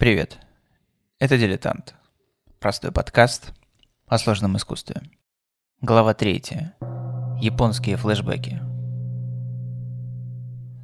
Привет. 0.00 0.38
Это 1.18 1.36
«Дилетант». 1.36 1.94
Простой 2.58 2.90
подкаст 2.90 3.52
о 4.06 4.16
сложном 4.16 4.56
искусстве. 4.56 5.02
Глава 5.82 6.14
третья. 6.14 6.74
Японские 7.38 7.98
флешбеки. 7.98 8.62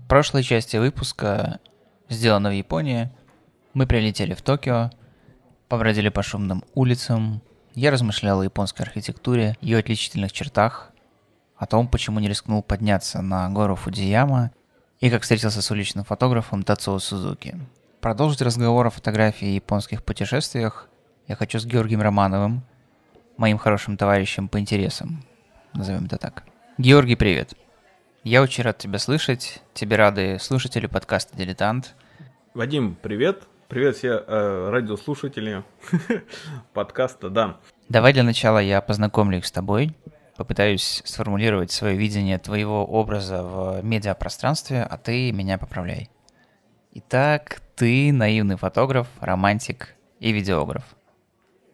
В 0.05 0.07
прошлой 0.07 0.43
части 0.43 0.77
выпуска, 0.77 1.61
сделано 2.11 2.51
в 2.51 2.53
Японии, 2.53 3.11
мы 3.73 3.87
прилетели 3.87 4.35
в 4.35 4.43
Токио, 4.43 4.91
побродили 5.69 6.11
по 6.11 6.23
шумным 6.23 6.63
улицам, 6.75 7.41
я 7.73 7.91
размышлял 7.91 8.43
о 8.43 8.45
японской 8.45 8.83
архитектуре, 8.83 9.57
ее 9.63 9.79
отличительных 9.79 10.31
чертах, 10.31 10.93
о 11.57 11.65
том, 11.65 11.89
почему 11.89 12.21
не 12.21 12.29
рискнул 12.29 12.63
подняться 12.63 13.23
на 13.23 13.49
гору 13.49 13.77
Фудзияма 13.77 14.51
и 15.01 15.09
как 15.09 15.23
встретился 15.23 15.63
с 15.63 15.71
уличным 15.71 16.05
фотографом 16.05 16.65
Тацуо 16.65 16.99
Сузуки– 16.99 17.59
Продолжить 18.01 18.43
разговор 18.43 18.87
о 18.87 18.91
фотографии 18.91 19.49
и 19.49 19.55
японских 19.55 20.05
путешествиях 20.05 20.89
я 21.29 21.35
хочу 21.35 21.59
с 21.59 21.67
Георгием 21.67 22.03
Романовым, 22.03 22.63
моим 23.37 23.59
хорошим 23.59 23.97
товарищем 23.97 24.49
по 24.49 24.61
интересам, 24.61 25.25
назовем 25.75 26.05
это 26.05 26.19
так. 26.19 26.45
Георгий, 26.79 27.17
привет. 27.17 27.55
Я 28.23 28.43
очень 28.43 28.65
рад 28.65 28.79
тебя 28.79 28.99
слышать. 28.99 29.63
Тебе 29.75 29.97
рады 29.97 30.39
слушатели 30.41 30.87
подкаста 30.87 31.37
«Дилетант». 31.37 31.95
Вадим, 32.55 32.97
привет. 33.01 33.45
Привет 33.69 33.97
все 33.97 34.23
э, 34.25 34.69
радиослушатели 34.71 35.65
подкаста, 36.73 37.29
да. 37.31 37.57
Давай 37.89 38.13
для 38.13 38.23
начала 38.23 38.59
я 38.59 38.81
познакомлю 38.81 39.39
их 39.39 39.47
с 39.47 39.51
тобой, 39.51 39.97
попытаюсь 40.37 41.03
сформулировать 41.05 41.73
свое 41.73 41.97
видение 41.97 42.39
твоего 42.39 42.85
образа 42.85 43.43
в 43.43 43.83
медиапространстве, 43.83 44.83
а 44.83 44.97
ты 44.99 45.33
меня 45.33 45.59
поправляй. 45.59 46.09
Итак, 46.99 47.61
ты 47.75 48.11
наивный 48.11 48.57
фотограф, 48.57 49.07
романтик 49.21 49.97
и 50.19 50.33
видеограф. 50.33 50.83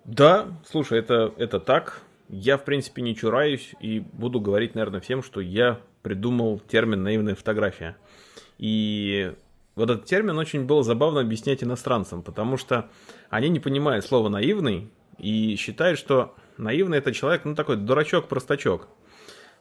Да, 0.04 0.48
слушай, 0.68 0.98
это, 0.98 1.32
это 1.36 1.60
так. 1.60 2.02
Я, 2.28 2.58
в 2.58 2.64
принципе, 2.64 3.02
не 3.02 3.14
чураюсь 3.14 3.72
и 3.78 4.00
буду 4.00 4.40
говорить, 4.40 4.74
наверное, 4.74 4.98
всем, 4.98 5.22
что 5.22 5.40
я 5.40 5.78
придумал 6.02 6.58
термин 6.58 7.04
«наивная 7.04 7.36
фотография». 7.36 7.96
И 8.58 9.32
вот 9.76 9.90
этот 9.90 10.06
термин 10.06 10.36
очень 10.38 10.64
было 10.64 10.82
забавно 10.82 11.20
объяснять 11.20 11.62
иностранцам, 11.62 12.24
потому 12.24 12.56
что 12.56 12.90
они 13.30 13.48
не 13.48 13.60
понимают 13.60 14.04
слова 14.04 14.28
«наивный» 14.28 14.90
и 15.18 15.54
считают, 15.54 16.00
что 16.00 16.34
наивный 16.56 16.98
это 16.98 17.12
человек, 17.12 17.44
ну, 17.44 17.54
такой 17.54 17.76
дурачок-простачок. 17.76 18.88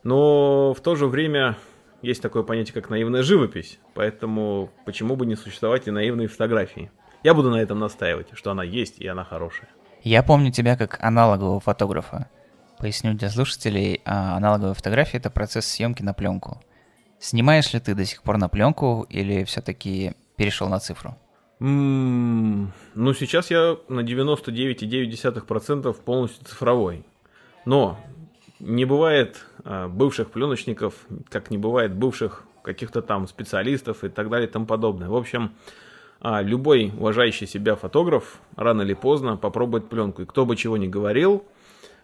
Но 0.03 0.73
в 0.73 0.81
то 0.81 0.95
же 0.95 1.05
время 1.05 1.55
есть 2.01 2.21
такое 2.21 2.43
понятие, 2.43 2.73
как 2.73 2.89
наивная 2.89 3.23
живопись, 3.23 3.79
поэтому 3.93 4.69
почему 4.85 5.15
бы 5.15 5.25
не 5.25 5.35
существовать 5.35 5.87
и 5.87 5.91
наивной 5.91 6.27
фотографии? 6.27 6.91
Я 7.23 7.33
буду 7.33 7.51
на 7.51 7.61
этом 7.61 7.79
настаивать, 7.79 8.27
что 8.33 8.51
она 8.51 8.63
есть 8.63 8.99
и 8.99 9.07
она 9.07 9.23
хорошая. 9.23 9.69
Я 10.03 10.23
помню 10.23 10.51
тебя 10.51 10.75
как 10.75 10.97
аналогового 11.03 11.59
фотографа. 11.59 12.27
Поясню 12.79 13.13
для 13.13 13.29
слушателей, 13.29 14.01
а 14.05 14.37
аналоговая 14.37 14.73
фотография– 14.73 15.17
это 15.19 15.29
процесс 15.29 15.67
съемки 15.67 16.01
на 16.01 16.15
пленку. 16.15 16.59
Снимаешь 17.19 17.71
ли 17.73 17.79
ты 17.79 17.93
до 17.93 18.03
сих 18.05 18.23
пор 18.23 18.37
на 18.37 18.49
пленку 18.49 19.05
или 19.07 19.43
все-таки 19.43 20.13
перешел 20.35 20.67
на 20.69 20.79
цифру? 20.79 21.15
Mm, 21.59 22.69
ну, 22.95 23.13
сейчас 23.13 23.51
я 23.51 23.77
на 23.87 23.99
99,9% 23.99 25.93
полностью 26.03 26.43
цифровой. 26.43 27.05
Но 27.65 27.99
не 28.61 28.85
бывает 28.85 29.43
э, 29.65 29.87
бывших 29.87 30.29
пленочников, 30.29 30.93
как 31.29 31.49
не 31.49 31.57
бывает 31.57 31.93
бывших 31.93 32.43
каких-то 32.63 33.01
там 33.01 33.27
специалистов 33.27 34.03
и 34.03 34.09
так 34.09 34.29
далее 34.29 34.47
и 34.47 34.51
тому 34.51 34.67
подобное. 34.67 35.09
В 35.09 35.15
общем, 35.15 35.51
э, 36.21 36.43
любой 36.43 36.91
уважающий 36.97 37.47
себя 37.47 37.75
фотограф 37.75 38.39
рано 38.55 38.83
или 38.83 38.93
поздно 38.93 39.35
попробует 39.35 39.89
пленку. 39.89 40.21
И 40.21 40.25
кто 40.25 40.45
бы 40.45 40.55
чего 40.55 40.77
ни 40.77 40.87
говорил, 40.87 41.43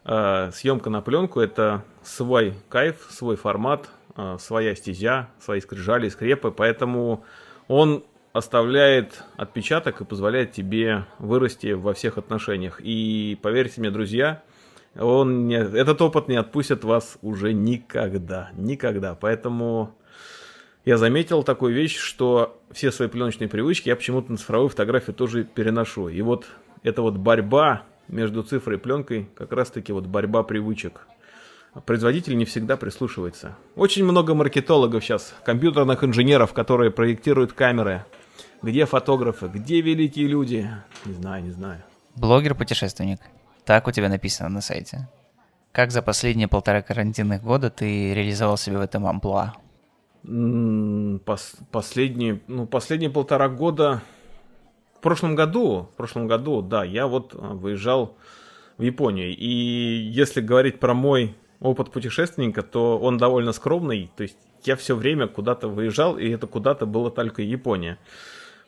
э, 0.04 0.52
съемка 0.52 0.90
на 0.90 1.02
пленку 1.02 1.40
это 1.40 1.84
свой 2.04 2.56
кайф, 2.70 3.08
свой 3.10 3.36
формат, 3.36 3.90
своя 4.40 4.74
стезя, 4.74 5.30
свои 5.40 5.62
скрижали, 5.62 6.10
скрепы, 6.10 6.50
поэтому 6.50 7.24
он 7.68 8.04
оставляет 8.34 9.24
отпечаток 9.36 10.02
и 10.02 10.06
позволяет 10.06 10.54
тебе 10.54 11.06
вырасти 11.20 11.74
во 11.74 11.94
всех 11.94 12.18
отношениях. 12.18 12.82
И 12.82 13.38
поверьте 13.44 13.80
мне, 13.80 13.92
друзья, 13.92 14.42
он 15.00 15.48
не, 15.48 15.58
этот 15.58 16.02
опыт 16.02 16.28
не 16.28 16.36
отпустит 16.36 16.84
вас 16.84 17.18
уже 17.22 17.54
никогда, 17.54 18.50
никогда. 18.56 19.16
Поэтому 19.16 19.96
я 20.86 20.98
заметил 20.98 21.44
такую 21.44 21.74
вещь, 21.76 21.98
что 21.98 22.60
все 22.72 22.92
свои 22.92 23.08
пленочные 23.08 23.48
привычки 23.48 23.90
я 23.90 23.96
почему-то 23.96 24.32
на 24.32 24.38
цифровую 24.38 24.70
фотографию 24.70 25.16
тоже 25.16 25.44
переношу. 25.44 26.08
И 26.08 26.22
вот 26.22 26.46
эта 26.84 27.02
вот 27.02 27.18
борьба 27.18 27.84
между 28.08 28.42
цифрой 28.44 28.78
и 28.78 28.80
пленкой, 28.80 29.30
как 29.36 29.52
раз-таки 29.52 29.92
вот 29.92 30.06
борьба 30.06 30.44
привычек. 30.44 31.08
Производитель 31.86 32.38
не 32.38 32.46
всегда 32.46 32.78
прислушивается. 32.78 33.56
Очень 33.76 34.04
много 34.04 34.34
маркетологов 34.34 35.04
сейчас, 35.04 35.36
компьютерных 35.46 36.04
инженеров, 36.04 36.54
которые 36.54 36.90
проектируют 36.90 37.54
камеры. 37.54 38.06
Где 38.64 38.86
фотографы, 38.86 39.48
где 39.48 39.82
великие 39.82 40.28
люди? 40.28 40.68
Не 41.06 41.14
знаю, 41.14 41.44
не 41.44 41.52
знаю. 41.52 41.84
Блогер-путешественник. 42.16 43.20
Так 43.68 43.86
у 43.86 43.92
тебя 43.92 44.08
написано 44.08 44.48
на 44.48 44.62
сайте. 44.62 45.10
Как 45.74 45.92
за 45.92 46.02
последние 46.02 46.48
полтора 46.48 46.82
карантинных 46.82 47.44
года 47.44 47.70
ты 47.70 48.14
реализовал 48.14 48.56
себя 48.56 48.78
в 48.78 48.82
этом 48.82 49.06
амплуа? 49.06 49.56
Пос 51.26 51.58
последние, 51.70 52.42
ну, 52.48 52.66
последние 52.66 53.12
полтора 53.12 53.50
года... 53.50 54.02
В 54.96 55.00
прошлом 55.02 55.36
году, 55.36 55.90
в 55.94 55.96
прошлом 55.96 56.28
году, 56.28 56.64
да, 56.64 56.84
я 56.84 57.06
вот 57.06 57.36
а, 57.36 57.54
выезжал 57.54 58.18
в 58.78 58.82
Японию. 58.82 59.38
И 59.38 59.48
если 59.48 60.42
говорить 60.42 60.80
про 60.80 60.96
мой 60.96 61.36
опыт 61.60 61.92
путешественника, 61.92 62.64
то 62.64 62.98
он 62.98 63.18
довольно 63.18 63.52
скромный. 63.52 64.10
То 64.18 64.24
есть 64.24 64.38
я 64.64 64.76
все 64.76 64.96
время 64.96 65.28
куда-то 65.28 65.68
выезжал, 65.68 66.18
и 66.18 66.30
это 66.30 66.48
куда-то 66.48 66.88
было 66.88 67.12
только 67.12 67.44
Япония. 67.44 68.00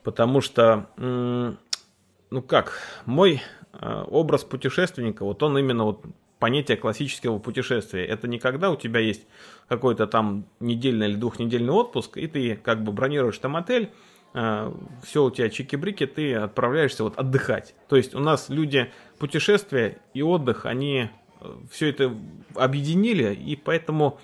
Потому 0.04 0.40
что, 0.40 0.86
ну 0.96 2.42
как, 2.46 2.74
мой 3.06 3.42
образ 3.72 4.44
путешественника, 4.44 5.24
вот 5.24 5.42
он 5.42 5.56
именно 5.58 5.84
вот 5.84 6.04
понятие 6.40 6.76
классического 6.76 7.38
путешествия. 7.38 8.04
Это 8.04 8.26
не 8.26 8.40
когда 8.40 8.70
у 8.70 8.76
тебя 8.76 8.98
есть 8.98 9.26
какой-то 9.68 10.08
там 10.08 10.46
недельный 10.58 11.08
или 11.08 11.14
двухнедельный 11.14 11.72
отпуск, 11.72 12.16
и 12.16 12.26
ты 12.26 12.56
как 12.56 12.82
бы 12.82 12.90
бронируешь 12.90 13.38
там 13.38 13.54
отель, 13.56 13.90
э, 14.34 14.72
все 15.04 15.24
у 15.24 15.30
тебя 15.30 15.48
чики-брики, 15.50 16.06
ты 16.06 16.34
отправляешься 16.34 17.04
вот 17.04 17.16
отдыхать. 17.18 17.74
То 17.88 17.96
есть 17.96 18.14
у 18.14 18.18
нас 18.18 18.48
люди 18.48 18.90
путешествия 19.18 19.98
и 20.14 20.22
отдых, 20.22 20.64
они 20.66 21.10
э, 21.40 21.52
все 21.70 21.90
это 21.90 22.12
объединили, 22.54 23.34
и 23.34 23.54
поэтому 23.54 24.18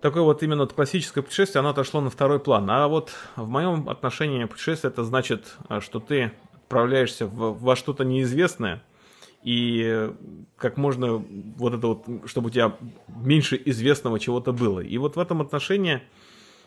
такое 0.00 0.22
вот 0.22 0.42
именно 0.44 0.66
классическое 0.66 1.24
путешествие, 1.24 1.60
оно 1.60 1.70
отошло 1.70 2.00
на 2.00 2.10
второй 2.10 2.38
план. 2.38 2.70
А 2.70 2.86
вот 2.86 3.10
в 3.34 3.48
моем 3.48 3.88
отношении 3.88 4.44
путешествие 4.44 4.92
это 4.92 5.02
значит, 5.02 5.56
что 5.80 5.98
ты 5.98 6.32
отправляешься 6.72 7.26
в, 7.26 7.62
во 7.62 7.76
что-то 7.76 8.02
неизвестное, 8.02 8.82
и 9.42 10.10
как 10.56 10.78
можно 10.78 11.16
вот 11.16 11.74
это 11.74 11.86
вот, 11.86 12.06
чтобы 12.24 12.46
у 12.46 12.50
тебя 12.50 12.76
меньше 13.08 13.60
известного 13.66 14.18
чего-то 14.18 14.52
было. 14.52 14.80
И 14.80 14.96
вот 14.96 15.16
в 15.16 15.18
этом 15.18 15.42
отношении 15.42 16.00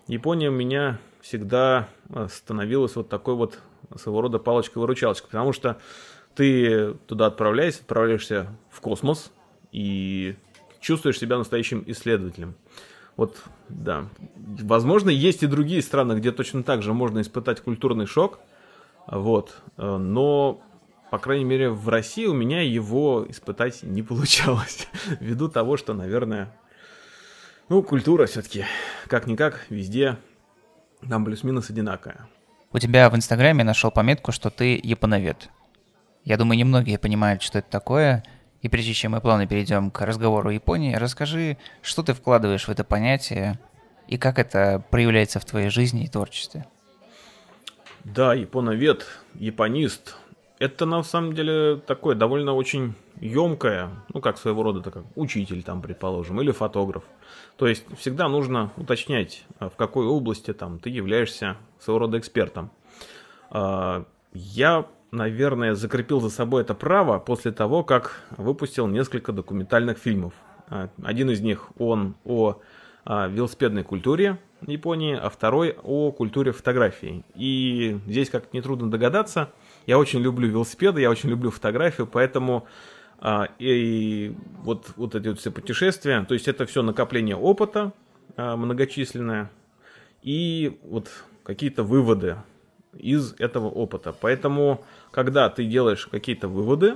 Япония 0.08 0.50
у 0.50 0.54
меня 0.54 1.00
всегда 1.22 1.90
становилась 2.32 2.96
вот 2.96 3.10
такой 3.10 3.34
вот 3.34 3.58
своего 3.96 4.22
рода 4.22 4.38
палочкой-выручалочкой, 4.38 5.32
потому 5.32 5.54
что 5.54 5.80
ты 6.36 6.94
туда 7.08 7.26
отправляешься, 7.26 7.82
отправляешься 7.82 8.48
в 8.70 8.82
космос 8.82 9.32
и 9.72 10.36
чувствуешь 10.82 11.18
себя 11.18 11.40
настоящим 11.40 11.84
исследователем. 11.88 12.54
Вот, 13.16 13.42
да. 13.70 14.10
Возможно, 14.36 15.10
есть 15.10 15.42
и 15.42 15.48
другие 15.48 15.82
страны, 15.82 16.14
где 16.20 16.32
точно 16.32 16.62
так 16.62 16.84
же 16.84 16.94
можно 16.94 17.22
испытать 17.22 17.62
культурный 17.62 18.06
шок– 18.06 18.38
вот. 19.08 19.62
Э, 19.78 19.98
но, 19.98 20.62
по 21.12 21.18
крайней 21.20 21.46
мере, 21.46 21.70
в 21.70 21.88
России 21.90 22.26
у 22.26 22.34
меня 22.34 22.62
его 22.62 23.26
испытать 23.28 23.84
не 23.84 24.02
получалось. 24.02 24.88
Ввиду 25.20 25.50
того, 25.50 25.78
что, 25.78 25.94
наверное, 25.94 26.56
ну, 27.70 27.82
культура 27.82 28.26
все-таки, 28.26 28.66
как-никак, 29.08 29.66
везде 29.70 30.18
там 31.08 31.26
плюс-минус 31.26 31.70
одинаковая. 31.70 32.28
У 32.72 32.80
тебя 32.80 33.10
в 33.10 33.16
Инстаграме 33.16 33.64
нашел 33.64 33.92
пометку, 33.92 34.32
что 34.32 34.50
ты 34.50 34.80
японовед. 34.82 35.50
Я 36.24 36.38
думаю, 36.38 36.58
немногие 36.58 36.98
понимают, 36.98 37.42
что 37.42 37.60
это 37.60 37.70
такое. 37.70 38.24
И 38.62 38.68
прежде 38.68 38.94
чем 38.94 39.12
мы 39.12 39.22
плавно 39.22 39.46
перейдем 39.46 39.92
к 39.92 40.02
разговору 40.02 40.50
о 40.50 40.54
Японии, 40.54 40.96
расскажи, 40.96 41.58
что 41.82 42.02
ты 42.02 42.14
вкладываешь 42.14 42.68
в 42.68 42.70
это 42.70 42.84
понятие 42.84 43.60
и 44.08 44.18
как 44.18 44.40
это 44.40 44.84
проявляется 44.90 45.40
в 45.40 45.46
твоей 45.46 45.70
жизни 45.70 46.04
и 46.04 46.08
творчестве. 46.08 46.66
Да, 48.06 48.36
японовед, 48.36 49.08
японист. 49.34 50.16
Это 50.60 50.86
на 50.86 51.02
самом 51.02 51.34
деле 51.34 51.78
такое 51.88 52.14
довольно 52.14 52.54
очень 52.54 52.94
емкое, 53.20 53.90
ну 54.14 54.22
как 54.22 54.38
своего 54.38 54.62
рода, 54.62 54.82
так 54.82 54.94
как 54.94 55.06
учитель 55.16 55.64
там, 55.64 55.82
предположим, 55.82 56.40
или 56.40 56.52
фотограф. 56.52 57.04
То 57.58 57.68
есть 57.68 57.84
всегда 57.98 58.30
нужно 58.30 58.72
уточнять, 58.78 59.44
а, 59.58 59.70
в 59.70 59.76
какой 59.76 60.06
области 60.06 60.54
там 60.54 60.78
ты 60.78 60.92
являешься 60.92 61.58
своего 61.80 61.98
рода 61.98 62.20
экспертом. 62.20 62.70
А, 63.50 64.06
я 64.34 64.86
наверное, 65.10 65.74
закрепил 65.74 66.22
за 66.22 66.30
собой 66.30 66.62
это 66.62 66.76
право 66.76 67.18
после 67.18 67.52
того, 67.52 67.84
как 67.84 68.22
выпустил 68.38 68.86
несколько 68.86 69.32
документальных 69.32 69.98
фильмов. 69.98 70.34
А, 70.70 70.90
один 71.04 71.32
из 71.32 71.42
них 71.42 71.72
он 71.80 72.16
о 72.24 72.60
велосипедной 73.06 73.84
культуре 73.84 74.40
Японии, 74.72 75.18
а 75.22 75.30
второй 75.30 75.78
о 75.84 76.12
культуре 76.12 76.52
фотографии. 76.52 77.24
И 77.36 78.00
здесь, 78.08 78.30
как 78.30 78.54
нетрудно 78.54 78.90
догадаться, 78.90 79.52
я 79.86 79.98
очень 80.00 80.20
люблю 80.20 80.48
велосипеды, 80.50 81.02
я 81.02 81.10
очень 81.10 81.30
люблю 81.30 81.52
фотографию, 81.52 82.08
поэтому 82.08 82.68
а, 83.20 83.48
и 83.60 84.36
вот, 84.64 84.88
вот 84.96 85.16
эти 85.16 85.30
вот 85.30 85.40
все 85.40 85.52
путешествия, 85.52 86.24
то 86.26 86.34
есть 86.34 86.48
это 86.48 86.66
все 86.66 86.82
накопление 86.82 87.36
опыта 87.36 87.94
а, 88.36 88.56
многочисленное 88.56 89.50
и 90.22 90.80
вот 90.84 91.10
какие-то 91.44 91.84
выводы 91.84 92.38
из 92.94 93.34
этого 93.40 93.68
опыта. 93.68 94.16
Поэтому, 94.20 94.84
когда 95.12 95.50
ты 95.50 95.66
делаешь 95.66 96.08
какие-то 96.08 96.48
выводы, 96.48 96.96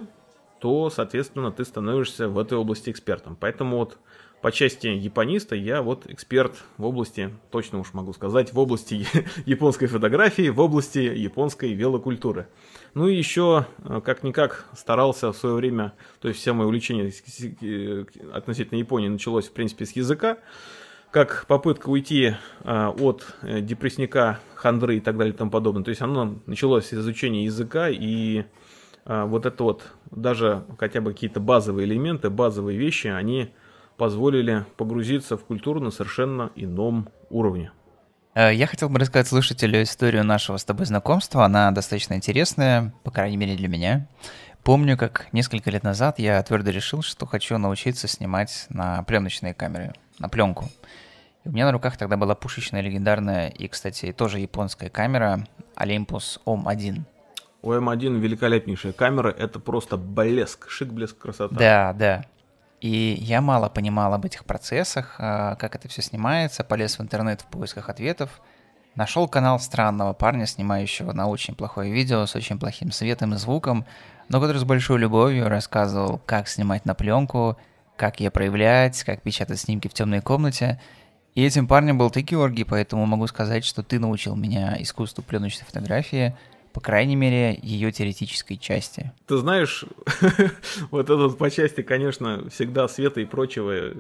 то, 0.60 0.90
соответственно, 0.90 1.52
ты 1.52 1.64
становишься 1.64 2.28
в 2.28 2.38
этой 2.38 2.58
области 2.58 2.90
экспертом. 2.90 3.38
Поэтому 3.40 3.78
вот 3.78 3.98
по 4.42 4.52
части 4.52 4.88
япониста 4.88 5.56
я 5.56 5.82
вот 5.82 6.06
эксперт 6.10 6.64
в 6.78 6.86
области, 6.86 7.34
точно 7.52 7.80
уж 7.80 7.94
могу 7.94 8.14
сказать, 8.14 8.54
в 8.54 8.60
области 8.60 9.06
японской 9.46 9.88
фотографии, 9.88 10.50
в 10.50 10.60
области 10.60 11.00
японской 11.00 11.74
велокультуры. 11.74 12.48
Ну 12.94 13.08
и 13.08 13.16
еще, 13.16 13.66
э, 13.84 14.02
как-никак, 14.04 14.66
старался 14.76 15.32
в 15.32 15.38
свое 15.38 15.56
время, 15.56 15.94
то 16.22 16.30
есть 16.30 16.40
все 16.40 16.54
мое 16.54 16.68
увлечение 16.68 17.12
э, 17.62 18.06
относительно 18.34 18.78
Японии 18.78 19.10
началось, 19.10 19.48
в 19.48 19.52
принципе, 19.52 19.86
с 19.86 19.92
языка, 19.92 20.38
как 21.12 21.46
попытка 21.48 21.90
уйти 21.90 22.36
э, 22.64 22.88
от 22.88 23.26
депрессника, 23.44 24.40
хандры 24.56 24.98
и 24.98 25.00
так 25.02 25.18
далее 25.18 25.34
и 25.34 25.38
тому 25.38 25.52
подобное. 25.52 25.84
То 25.84 25.90
есть 25.90 26.02
оно 26.02 26.40
началось 26.46 26.88
с 26.88 26.94
изучения 26.94 27.46
языка 27.46 27.90
и 27.90 28.44
вот 29.06 29.48
это 29.48 29.64
вот, 29.64 29.88
даже 30.12 30.66
хотя 30.78 31.02
бы 31.02 31.14
какие-то 31.14 31.40
базовые 31.40 31.88
элементы, 31.88 32.30
базовые 32.30 32.78
вещи, 32.78 33.08
они 33.08 33.50
позволили 34.00 34.66
погрузиться 34.78 35.38
в 35.38 35.44
культуру 35.44 35.82
на 35.82 35.92
совершенно 35.92 36.52
ином 36.56 37.10
уровне. 37.30 37.72
Э, 38.34 38.52
я 38.54 38.66
хотел 38.66 38.90
бы 38.90 38.98
рассказать 38.98 39.28
слушателю 39.28 39.84
историю 39.84 40.24
нашего 40.24 40.56
с 40.56 40.64
тобой 40.64 40.86
знакомства. 40.86 41.44
Она 41.44 41.70
достаточно 41.72 42.14
интересная, 42.14 42.94
по 43.04 43.12
крайней 43.12 43.36
мере 43.36 43.56
для 43.56 43.68
меня. 43.68 44.08
Помню, 44.64 44.98
как 44.98 45.28
несколько 45.34 45.70
лет 45.70 45.84
назад 45.84 46.18
я 46.18 46.42
твердо 46.42 46.72
решил, 46.72 47.02
что 47.02 47.26
хочу 47.26 47.58
научиться 47.58 48.08
снимать 48.08 48.68
на 48.70 49.04
пленочные 49.04 49.54
камеры, 49.54 49.94
на 50.18 50.30
пленку. 50.30 50.70
И 51.44 51.50
у 51.50 51.52
меня 51.52 51.66
на 51.66 51.74
руках 51.74 51.98
тогда 51.98 52.16
была 52.16 52.36
пушечная 52.36 52.82
легендарная 52.82 53.50
и, 53.50 53.68
кстати, 53.68 54.14
тоже 54.14 54.40
японская 54.40 54.90
камера 54.90 55.46
Olympus 55.76 56.40
OM1. 56.46 57.02
OM1 57.64 58.20
великолепнейшая 58.20 58.94
камера, 58.94 59.30
это 59.30 59.60
просто 59.60 59.98
блеск, 59.98 60.70
шик, 60.70 60.90
блеск, 60.94 61.18
красота. 61.18 61.54
Да, 61.56 61.94
да. 61.94 62.26
И 62.82 63.18
я 63.20 63.42
мало 63.42 63.68
понимал 63.70 64.14
об 64.14 64.26
этих 64.26 64.46
процессах, 64.46 65.16
а, 65.20 65.56
как 65.56 65.76
это 65.76 65.88
все 65.90 66.02
снимается, 66.02 66.64
полез 66.64 66.98
в 66.98 67.02
интернет 67.02 67.42
в 67.42 67.46
поисках 67.46 67.90
ответов, 67.90 68.42
нашел 68.96 69.28
канал 69.28 69.60
странного 69.60 70.14
парня, 70.14 70.46
снимающего 70.46 71.12
на 71.12 71.28
очень 71.28 71.56
плохое 71.56 71.92
видео 71.92 72.26
с 72.26 72.36
очень 72.36 72.58
плохим 72.58 72.92
светом 72.92 73.34
и 73.34 73.38
звуком, 73.38 73.86
но 74.30 74.40
который 74.40 74.58
с 74.58 74.64
большой 74.64 75.00
любовью 75.00 75.50
рассказывал, 75.50 76.22
как 76.26 76.48
снимать 76.48 76.86
на 76.86 76.96
пленку, 76.96 77.58
как 77.98 78.22
ее 78.22 78.32
проявлять, 78.32 79.04
как 79.04 79.22
печатать 79.22 79.60
снимки 79.60 79.90
в 79.90 79.94
темной 79.94 80.22
комнате. 80.22 80.80
И 81.36 81.44
этим 81.44 81.68
парнем 81.68 81.98
был 81.98 82.10
ты, 82.10 82.22
Георгий, 82.22 82.64
поэтому 82.64 83.06
могу 83.06 83.28
сказать, 83.28 83.66
что 83.66 83.84
ты 83.84 84.00
научил 84.00 84.36
меня 84.36 84.78
искусству 84.80 85.22
пленочной 85.22 85.66
фотографии– 85.66 86.38
по 86.74 86.82
крайней 86.82 87.16
мере, 87.16 87.58
ее 87.62 87.92
теоретической 87.92 88.58
части. 88.58 89.12
Ты 89.28 89.38
знаешь, 89.38 89.86
вот 90.92 91.10
этот 91.10 91.38
по 91.38 91.50
части, 91.50 91.82
конечно, 91.82 92.50
всегда 92.50 92.88
света 92.88 93.22
и 93.22 93.26
прочего. 93.26 93.94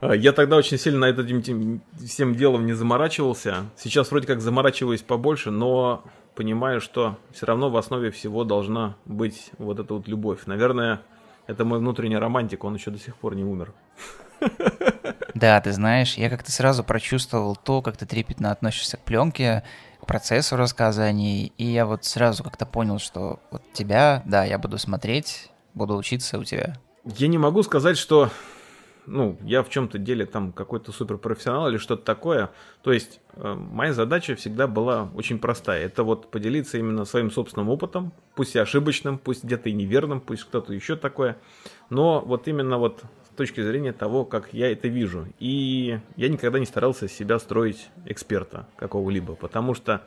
Э, 0.00 0.16
я 0.16 0.32
тогда 0.32 0.56
очень 0.56 0.78
сильно 0.78 1.00
на 1.00 1.10
этим 1.10 1.82
всем 2.04 2.34
делом 2.34 2.66
не 2.66 2.72
заморачивался. 2.72 3.66
Сейчас 3.76 4.10
вроде 4.10 4.26
как 4.26 4.40
заморачиваюсь 4.40 5.02
побольше, 5.02 5.50
но 5.50 6.04
понимаю, 6.34 6.80
что 6.80 7.18
все 7.32 7.46
равно 7.46 7.68
в 7.68 7.76
основе 7.76 8.10
всего 8.10 8.44
должна 8.44 8.96
быть 9.04 9.50
вот 9.58 9.80
эта 9.80 9.94
вот 9.94 10.06
любовь. 10.06 10.46
Наверное, 10.46 11.02
это 11.46 11.64
мой 11.64 11.78
внутренний 11.80 12.16
романтик, 12.16 12.62
он 12.64 12.74
еще 12.74 12.90
до 12.90 12.98
сих 12.98 13.16
пор 13.16 13.34
не 13.34 13.44
умер. 13.44 13.72
Да, 15.34 15.60
ты 15.60 15.70
знаешь, 15.72 16.14
я 16.14 16.30
как-то 16.30 16.50
сразу 16.50 16.82
прочувствовал 16.82 17.54
то, 17.54 17.80
как 17.80 17.96
ты 17.96 18.06
трепетно 18.06 18.50
относишься 18.50 18.96
к 18.96 19.00
пленке, 19.00 19.62
процессу 20.08 20.56
рассказа 20.56 21.04
о 21.04 21.12
ней, 21.12 21.52
и 21.58 21.66
я 21.66 21.86
вот 21.86 22.04
сразу 22.04 22.42
как-то 22.42 22.66
понял, 22.66 22.98
что 22.98 23.38
вот 23.52 23.62
тебя, 23.72 24.22
да, 24.26 24.44
я 24.44 24.58
буду 24.58 24.78
смотреть, 24.78 25.50
буду 25.74 25.94
учиться 25.96 26.38
у 26.38 26.44
тебя. 26.44 26.76
Я 27.04 27.28
не 27.28 27.38
могу 27.38 27.62
сказать, 27.62 27.96
что 27.98 28.30
ну, 29.08 29.38
я 29.42 29.62
в 29.62 29.70
чем-то 29.70 29.98
деле 29.98 30.26
там 30.26 30.52
какой-то 30.52 30.92
суперпрофессионал 30.92 31.68
или 31.68 31.78
что-то 31.78 32.04
такое. 32.04 32.50
То 32.82 32.92
есть 32.92 33.20
э, 33.36 33.54
моя 33.54 33.92
задача 33.92 34.34
всегда 34.34 34.66
была 34.66 35.08
очень 35.14 35.38
простая. 35.38 35.84
Это 35.84 36.04
вот 36.04 36.30
поделиться 36.30 36.78
именно 36.78 37.04
своим 37.04 37.30
собственным 37.30 37.70
опытом, 37.70 38.12
пусть 38.34 38.54
и 38.54 38.58
ошибочным, 38.58 39.18
пусть 39.18 39.44
где-то 39.44 39.68
и 39.68 39.72
неверным, 39.72 40.20
пусть 40.20 40.44
кто-то 40.44 40.72
еще 40.72 40.96
такое. 40.96 41.38
Но 41.90 42.20
вот 42.20 42.48
именно 42.48 42.78
вот 42.78 43.02
точки 43.38 43.62
зрения 43.62 43.92
того, 43.92 44.24
как 44.24 44.52
я 44.52 44.70
это 44.70 44.88
вижу. 44.88 45.26
И 45.38 45.98
я 46.16 46.28
никогда 46.28 46.58
не 46.58 46.66
старался 46.66 47.08
себя 47.08 47.38
строить 47.38 47.88
эксперта 48.04 48.66
какого-либо, 48.76 49.36
потому 49.36 49.74
что 49.74 50.02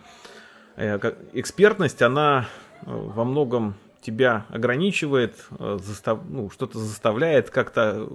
э, 0.75 0.99
экспертность, 1.33 2.01
она 2.01 2.47
э, 2.81 2.85
во 2.87 3.23
многом 3.23 3.75
тебя 4.01 4.45
ограничивает, 4.49 5.35
э, 5.57 5.77
застав, 5.81 6.19
ну, 6.27 6.49
что-то 6.49 6.77
заставляет, 6.79 7.49
как-то 7.49 8.07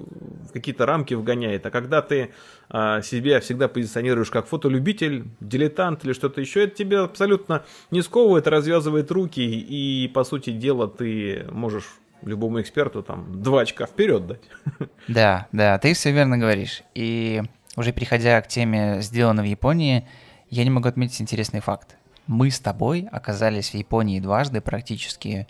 в 0.49 0.53
какие-то 0.53 0.85
рамки 0.85 1.15
вгоняет. 1.15 1.65
А 1.65 1.71
когда 1.71 2.03
ты 2.03 2.33
а, 2.69 3.01
себя 3.01 3.41
всегда 3.41 3.69
позиционируешь 3.69 4.31
как 4.31 4.47
фотолюбитель, 4.47 5.25
дилетант 5.41 6.05
или 6.05 6.13
что-то 6.13 6.41
еще, 6.41 6.65
это 6.65 6.77
тебе 6.77 6.99
абсолютно 6.99 7.65
не 7.91 8.03
сковывает, 8.03 8.49
развязывает 8.49 9.11
руки, 9.11 9.41
и, 9.41 10.09
по 10.09 10.25
сути 10.25 10.51
дела, 10.51 10.89
ты 10.89 11.47
можешь 11.51 11.87
любому 12.23 12.61
эксперту 12.61 13.03
там 13.03 13.43
два 13.43 13.63
очка 13.63 13.87
вперед 13.87 14.27
дать. 14.27 14.43
Да, 15.09 15.47
да, 15.53 15.79
ты 15.79 15.95
все 15.95 16.13
верно 16.13 16.39
говоришь. 16.39 16.83
И 16.95 17.43
уже 17.77 17.93
переходя 17.93 18.41
к 18.41 18.49
теме 18.49 19.01
«Сделано 19.03 19.43
в 19.43 19.47
Японии», 19.47 20.07
я 20.51 20.65
не 20.65 20.71
могу 20.71 20.89
отметить 20.89 21.21
интересный 21.21 21.61
факт. 21.61 21.97
Мы 22.27 22.51
с 22.51 22.59
тобой 22.59 23.09
оказались 23.13 23.71
в 23.71 23.75
Японии 23.75 24.21
дважды 24.21 24.61
практически 24.61 25.47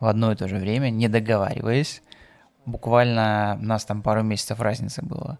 в 0.00 0.06
одно 0.06 0.32
и 0.32 0.36
то 0.36 0.48
же 0.48 0.56
время, 0.56 0.90
не 0.90 1.08
договариваясь. 1.08 2.02
Буквально 2.66 3.58
у 3.60 3.64
нас 3.64 3.84
там 3.84 4.02
пару 4.02 4.22
месяцев 4.22 4.60
разницы 4.60 5.02
было. 5.02 5.38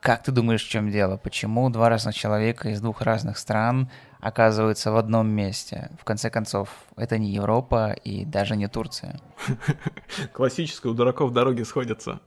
Как 0.00 0.22
ты 0.22 0.32
думаешь, 0.32 0.64
в 0.64 0.68
чем 0.68 0.90
дело? 0.90 1.16
Почему 1.16 1.68
два 1.70 1.88
разных 1.88 2.14
человека 2.14 2.70
из 2.70 2.80
двух 2.80 3.02
разных 3.02 3.38
стран 3.38 3.90
оказываются 4.24 4.90
в 4.90 4.96
одном 4.96 5.28
месте. 5.28 5.90
В 6.00 6.04
конце 6.04 6.30
концов, 6.30 6.70
это 6.96 7.18
не 7.18 7.30
Европа 7.30 7.92
и 7.92 8.24
даже 8.24 8.56
не 8.56 8.68
Турция. 8.68 9.20
Классическое, 10.32 10.90
у 10.90 10.94
дураков 10.94 11.32
дороги 11.34 11.62
сходятся. 11.62 12.20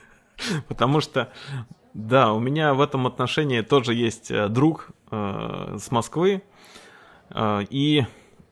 Потому 0.68 1.02
что, 1.02 1.30
да, 1.92 2.32
у 2.32 2.40
меня 2.40 2.72
в 2.72 2.80
этом 2.80 3.06
отношении 3.06 3.60
тоже 3.60 3.92
есть 3.92 4.30
э, 4.30 4.48
друг 4.48 4.88
э, 5.10 5.76
с 5.78 5.90
Москвы, 5.90 6.42
э, 7.28 7.64
и 7.68 8.06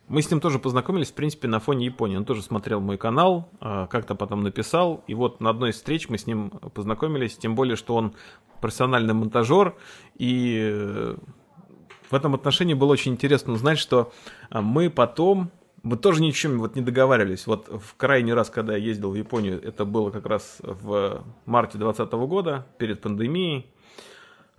мы 0.09 0.21
с 0.21 0.31
ним 0.31 0.41
тоже 0.41 0.59
познакомились, 0.59 1.11
в 1.11 1.15
принципе, 1.15 1.49
на 1.49 1.61
фоне 1.61 1.87
Японии. 1.87 2.19
Он 2.19 2.27
тоже 2.27 2.43
смотрел 2.43 2.83
мой 2.83 2.99
канал, 2.99 3.49
э, 3.63 3.87
как-то 3.89 4.15
потом 4.15 4.43
написал. 4.43 5.03
И 5.07 5.15
вот 5.15 5.41
на 5.41 5.49
одной 5.49 5.71
из 5.71 5.77
встреч 5.77 6.11
мы 6.11 6.19
с 6.19 6.27
ним 6.27 6.51
познакомились, 6.51 7.39
тем 7.39 7.55
более, 7.55 7.77
что 7.77 7.95
он 7.95 8.15
профессиональный 8.61 9.15
монтажер, 9.15 9.75
и 10.17 10.59
э, 10.71 11.17
в 12.15 12.17
этом 12.17 12.33
отношении 12.37 12.75
было 12.75 12.93
очень 12.93 13.11
интересно 13.11 13.55
узнать, 13.55 13.77
что 13.77 14.13
а, 14.49 14.63
мы 14.63 14.89
потом 14.89 15.51
мы 15.83 15.97
тоже 15.97 16.23
ничем 16.23 16.61
вот 16.61 16.77
не 16.77 16.81
договаривались. 16.81 17.45
Вот 17.49 17.67
в 17.69 17.97
крайний 17.97 18.33
раз, 18.33 18.51
когда 18.51 18.77
я 18.77 18.85
ездил 18.85 19.11
в 19.11 19.17
Японию, 19.17 19.61
это 19.61 19.85
было 19.85 20.11
как 20.11 20.25
раз 20.25 20.59
в 20.61 21.25
марте 21.45 21.77
2020 21.77 22.13
года, 22.29 22.67
перед 22.79 23.01
пандемией. 23.01 23.67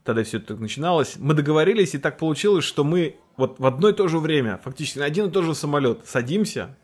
Тогда 0.04 0.24
все 0.24 0.38
это 0.38 0.58
начиналось. 0.58 1.16
Мы 1.18 1.34
договорились, 1.34 1.96
и 1.96 1.98
так 1.98 2.18
получилось, 2.18 2.66
что 2.66 2.84
мы 2.84 3.16
вот 3.38 3.58
в 3.58 3.66
одно 3.66 3.88
и 3.88 3.94
то 3.94 4.10
же 4.10 4.20
время, 4.20 4.60
фактически 4.62 5.00
на 5.00 5.06
один 5.06 5.28
и 5.28 5.32
тот 5.32 5.46
же 5.46 5.56
самолет, 5.56 6.02
садимся, 6.06 6.76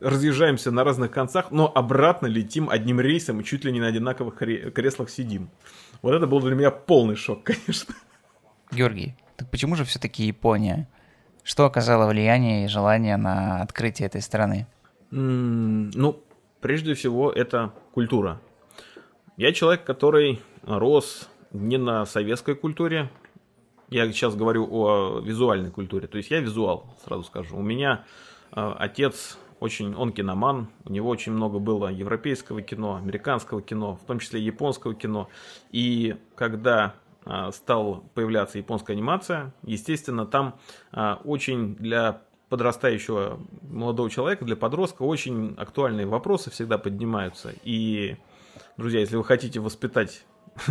разъезжаемся 0.00 0.72
на 0.72 0.82
разных 0.82 1.12
концах, 1.12 1.52
но 1.52 1.70
обратно 1.72 2.26
летим 2.26 2.68
одним 2.68 3.00
рейсом 3.00 3.40
и 3.40 3.44
чуть 3.44 3.64
ли 3.64 3.70
не 3.70 3.78
на 3.78 3.86
одинаковых 3.86 4.34
креслах 4.34 5.08
сидим. 5.08 5.50
Вот 6.02 6.14
это 6.14 6.26
был 6.26 6.40
для 6.40 6.56
меня 6.56 6.72
полный 6.72 7.14
шок, 7.14 7.44
конечно. 7.44 7.94
Георгий, 8.72 9.14
так 9.36 9.50
почему 9.50 9.76
же 9.76 9.84
все-таки 9.84 10.24
Япония? 10.24 10.88
Что 11.42 11.64
оказало 11.64 12.08
влияние 12.08 12.64
и 12.64 12.68
желание 12.68 13.16
на 13.16 13.62
открытие 13.62 14.06
этой 14.06 14.20
страны? 14.20 14.66
Ну, 15.10 16.20
прежде 16.60 16.94
всего, 16.94 17.30
это 17.30 17.72
культура. 17.92 18.40
Я 19.36 19.52
человек, 19.52 19.84
который 19.84 20.40
рос 20.64 21.28
не 21.52 21.78
на 21.78 22.04
советской 22.06 22.56
культуре. 22.56 23.10
Я 23.88 24.10
сейчас 24.10 24.34
говорю 24.34 24.66
о 24.70 25.20
визуальной 25.20 25.70
культуре. 25.70 26.08
То 26.08 26.18
есть 26.18 26.30
я 26.30 26.40
визуал, 26.40 26.96
сразу 27.04 27.22
скажу. 27.22 27.56
У 27.56 27.62
меня 27.62 28.04
э, 28.50 28.74
отец 28.78 29.38
очень, 29.60 29.94
он 29.94 30.12
киноман, 30.12 30.68
у 30.84 30.92
него 30.92 31.08
очень 31.08 31.32
много 31.32 31.58
было 31.58 31.88
европейского 31.88 32.62
кино, 32.62 32.96
американского 32.96 33.62
кино, 33.62 33.96
в 34.02 34.06
том 34.06 34.18
числе 34.18 34.40
японского 34.40 34.94
кино. 34.94 35.28
И 35.70 36.16
когда 36.34 36.94
стал 37.52 38.04
появляться 38.14 38.58
японская 38.58 38.96
анимация, 38.96 39.52
естественно, 39.62 40.26
там 40.26 40.58
а, 40.92 41.20
очень 41.24 41.74
для 41.76 42.22
подрастающего 42.48 43.40
молодого 43.62 44.08
человека, 44.08 44.44
для 44.44 44.56
подростка 44.56 45.02
очень 45.02 45.54
актуальные 45.56 46.06
вопросы 46.06 46.50
всегда 46.50 46.78
поднимаются. 46.78 47.52
И, 47.64 48.16
друзья, 48.76 49.00
если 49.00 49.16
вы 49.16 49.24
хотите 49.24 49.58
воспитать 49.58 50.24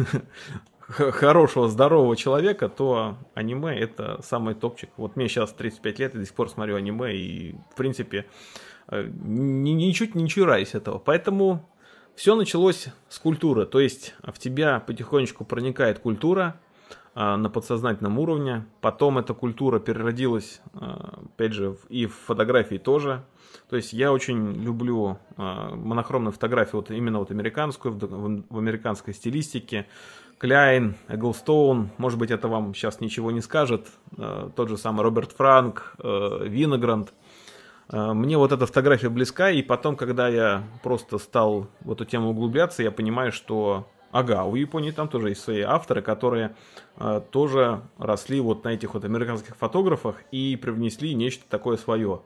хорошего, 0.80 1.68
здорового 1.68 2.16
человека, 2.16 2.70
то 2.70 3.18
аниме 3.34 3.78
это 3.78 4.22
самый 4.24 4.56
топчик. 4.56 4.90
Вот 4.98 5.16
мне 5.16 5.28
сейчас 5.28 5.52
35 5.52 6.00
лет, 6.00 6.16
и 6.16 6.20
до 6.20 6.26
сих 6.26 6.34
пор 6.34 6.50
смотрю 6.50 6.76
аниме, 6.76 7.14
и, 7.16 7.56
в 7.72 7.76
принципе, 7.76 8.26
э, 8.88 9.10
ничуть 9.12 10.16
не 10.16 10.30
чураюсь 10.30 10.76
этого. 10.76 11.00
Поэтому 11.00 11.68
все 12.16 12.36
началось 12.36 12.88
с 13.10 13.20
культуры. 13.20 13.66
То 13.66 13.80
есть 13.80 14.16
в 14.24 14.40
тебя 14.40 14.80
потихонечку 14.80 15.46
проникает 15.46 16.00
культура, 16.00 16.60
а, 17.18 17.38
на 17.38 17.50
подсознательном 17.50 18.20
уровне. 18.20 18.66
Потом 18.82 19.18
эта 19.18 19.34
культура 19.34 19.80
переродилась, 19.80 20.60
а, 20.74 21.22
опять 21.34 21.54
же, 21.54 21.78
и 21.88 22.08
в 22.08 22.14
фотографии 22.14 22.76
тоже. 22.76 23.24
То 23.70 23.78
есть 23.78 23.94
я 23.94 24.12
очень 24.12 24.62
люблю 24.62 25.18
а, 25.38 25.74
монохромную 25.74 26.34
фотографию, 26.34 26.82
вот 26.82 26.92
именно 26.92 27.20
вот 27.20 27.32
американскую, 27.32 27.98
в 27.98 28.58
американской 28.58 29.14
стилистике. 29.14 29.88
Кляйн, 30.40 30.96
Эглстоун, 31.08 31.90
может 31.98 32.20
быть, 32.20 32.32
это 32.32 32.50
вам 32.50 32.76
сейчас 32.76 33.00
ничего 33.00 33.32
не 33.32 33.40
скажет. 33.40 33.88
Тот 34.58 34.68
же 34.68 34.76
самый 34.78 35.04
Роберт 35.04 35.32
Франк, 35.32 35.96
Виногранд. 35.98 37.14
Мне 37.92 38.38
вот 38.38 38.52
эта 38.52 38.66
фотография 38.66 39.10
близка, 39.10 39.52
и 39.52 39.62
потом, 39.62 39.96
когда 39.96 40.28
я 40.28 40.64
просто 40.82 41.20
стал 41.20 41.68
в 41.82 41.92
эту 41.92 42.04
тему 42.04 42.32
углубляться, 42.32 42.82
я 42.82 42.92
понимаю, 42.92 43.32
что 43.32 43.88
Ага, 44.16 44.46
у 44.46 44.56
Японии 44.56 44.92
там 44.92 45.10
тоже 45.10 45.28
есть 45.28 45.42
свои 45.42 45.60
авторы, 45.60 46.02
которые 46.02 46.56
э, 46.96 47.22
тоже 47.32 47.82
росли 47.98 48.40
вот 48.40 48.64
на 48.64 48.70
этих 48.70 48.94
вот 48.94 49.04
американских 49.04 49.58
фотографах 49.58 50.24
и 50.32 50.56
привнесли 50.56 51.14
нечто 51.14 51.44
такое 51.50 51.76
свое. 51.76 52.22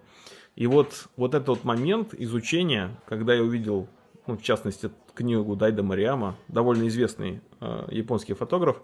И 0.55 0.67
вот, 0.67 1.07
вот 1.17 1.33
этот 1.33 1.47
вот 1.47 1.63
момент 1.63 2.13
изучения, 2.13 2.95
когда 3.07 3.33
я 3.33 3.41
увидел, 3.41 3.87
ну, 4.27 4.37
в 4.37 4.43
частности, 4.43 4.91
книгу 5.15 5.55
Дайда 5.55 5.81
Мариама, 5.81 6.35
довольно 6.47 6.87
известный 6.89 7.41
э, 7.59 7.87
японский 7.89 8.35
фотограф, 8.35 8.83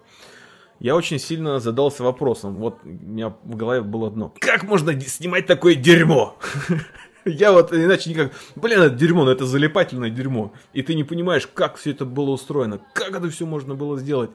я 0.79 0.95
очень 0.95 1.19
сильно 1.19 1.59
задался 1.59 2.03
вопросом. 2.03 2.55
Вот 2.55 2.79
у 2.83 2.87
меня 2.87 3.35
в 3.43 3.55
голове 3.55 3.81
было 3.81 4.07
одно. 4.07 4.33
Как 4.39 4.63
можно 4.63 4.99
снимать 5.01 5.45
такое 5.45 5.75
дерьмо? 5.75 6.37
Я 7.25 7.53
вот 7.53 7.73
иначе 7.73 8.11
никак... 8.11 8.33
Блин, 8.55 8.81
это 8.81 8.95
дерьмо, 8.95 9.25
но 9.25 9.31
это 9.31 9.45
залипательное 9.45 10.11
дерьмо. 10.11 10.53
И 10.73 10.83
ты 10.83 10.93
не 10.93 11.03
понимаешь, 11.03 11.47
как 11.47 11.77
все 11.77 11.89
это 11.89 12.05
было 12.05 12.29
устроено, 12.29 12.79
как 12.93 13.15
это 13.15 13.29
все 13.31 13.47
можно 13.47 13.73
было 13.73 13.97
сделать. 13.97 14.29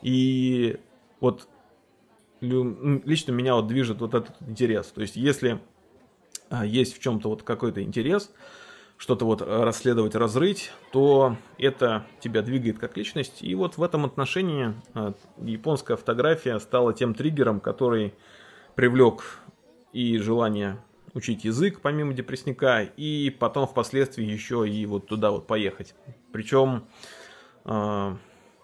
И 0.00 0.78
вот 1.20 1.46
лично 2.40 3.32
меня 3.32 3.54
вот 3.54 3.66
движет 3.66 4.00
вот 4.00 4.14
этот 4.14 4.34
интерес. 4.40 4.86
То 4.86 5.02
есть, 5.02 5.16
если 5.16 5.60
а, 6.48 6.64
есть 6.64 6.96
в 6.96 7.00
чем-то 7.00 7.28
вот 7.28 7.42
какой-то 7.42 7.82
интерес, 7.82 8.30
что-то 9.02 9.24
вот 9.24 9.42
расследовать, 9.42 10.14
разрыть, 10.14 10.70
то 10.92 11.36
это 11.58 12.06
тебя 12.20 12.40
двигает 12.40 12.78
как 12.78 12.96
личность. 12.96 13.42
И 13.42 13.52
вот 13.56 13.76
в 13.76 13.82
этом 13.82 14.04
отношении 14.04 14.74
а, 14.94 15.12
японская 15.38 15.96
фотография 15.96 16.60
стала 16.60 16.94
тем 16.94 17.12
триггером, 17.12 17.58
который 17.58 18.14
привлек 18.76 19.40
и 19.92 20.18
желание 20.18 20.78
учить 21.14 21.44
язык 21.44 21.80
помимо 21.80 22.14
депрессника, 22.14 22.82
и 22.82 23.30
потом 23.30 23.66
впоследствии 23.66 24.24
еще 24.24 24.68
и 24.68 24.86
вот 24.86 25.08
туда 25.08 25.32
вот 25.32 25.48
поехать. 25.48 25.96
Причем, 26.32 26.84
э, 27.64 28.16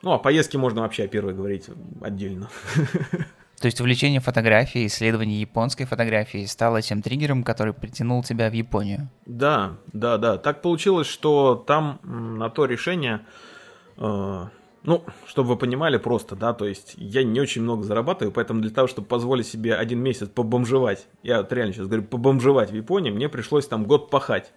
ну, 0.03 0.13
о 0.13 0.19
поездке 0.21 0.57
можно 0.57 0.83
вообще 0.83 1.03
о 1.03 1.09
первой 1.09 1.35
говорить 1.35 1.69
отдельно. 2.01 2.49
То 3.61 3.67
есть 3.67 3.81
увлечение 3.81 4.21
фотографией, 4.21 4.87
исследование 4.87 5.41
японской 5.41 5.85
фотографии 5.85 6.45
стало 6.45 6.81
тем 6.81 7.03
триггером, 7.03 7.43
который 7.43 7.73
притянул 7.73 8.23
тебя 8.23 8.51
в 8.51 8.53
Японию? 8.53 9.09
Да, 9.27 9.79
да, 9.93 10.17
да. 10.17 10.39
Так 10.39 10.63
получилось, 10.63 11.09
что 11.09 11.57
там 11.57 11.99
на 12.03 12.51
то 12.51 12.67
решение 12.67 13.27
э, 13.97 14.45
ну, 14.85 15.05
чтобы 15.27 15.51
вы 15.51 15.57
понимали 15.57 15.99
просто, 15.99 16.37
да, 16.37 16.55
то 16.55 16.67
есть 16.67 16.95
я 16.97 17.23
не 17.25 17.41
очень 17.41 17.63
много 17.63 17.83
зарабатываю, 17.83 18.33
поэтому 18.33 18.61
для 18.61 18.71
того, 18.71 18.87
чтобы 18.87 19.07
позволить 19.07 19.47
себе 19.47 19.75
один 19.75 19.99
месяц 19.99 20.29
побомжевать, 20.29 21.07
я 21.23 21.39
вот 21.39 21.53
реально 21.53 21.75
сейчас 21.75 21.87
говорю, 21.89 22.05
побомжевать 22.05 22.71
в 22.71 22.75
Японии, 22.75 23.11
мне 23.11 23.29
пришлось 23.29 23.67
там 23.67 23.85
год 23.85 24.09
пахать. 24.09 24.53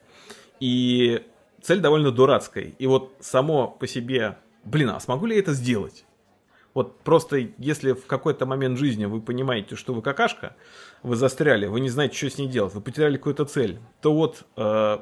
И 0.60 1.24
цель 1.62 1.80
довольно 1.80 2.12
дурацкая. 2.12 2.74
И 2.78 2.88
вот 2.88 3.14
само 3.20 3.68
по 3.68 3.88
себе, 3.88 4.38
блин, 4.64 4.92
а 4.92 5.00
смогу 5.00 5.26
ли 5.26 5.36
я 5.36 5.42
это 5.42 5.54
сделать? 5.54 6.06
Вот 6.74 7.00
просто 7.02 7.50
если 7.58 7.94
в 7.94 8.06
какой-то 8.06 8.46
момент 8.46 8.78
жизни 8.78 9.06
вы 9.06 9.22
понимаете, 9.22 9.76
что 9.76 9.94
вы 9.94 10.02
какашка, 10.02 10.56
вы 11.04 11.16
застряли, 11.16 11.68
вы 11.68 11.80
не 11.82 11.90
знаете, 11.90 12.16
что 12.16 12.30
с 12.30 12.38
ней 12.38 12.48
делать, 12.48 12.74
вы 12.74 12.82
потеряли 12.82 13.18
какую-то 13.18 13.46
цель, 13.46 13.80
то 14.02 14.14
вот 14.14 14.46
э, 14.56 14.98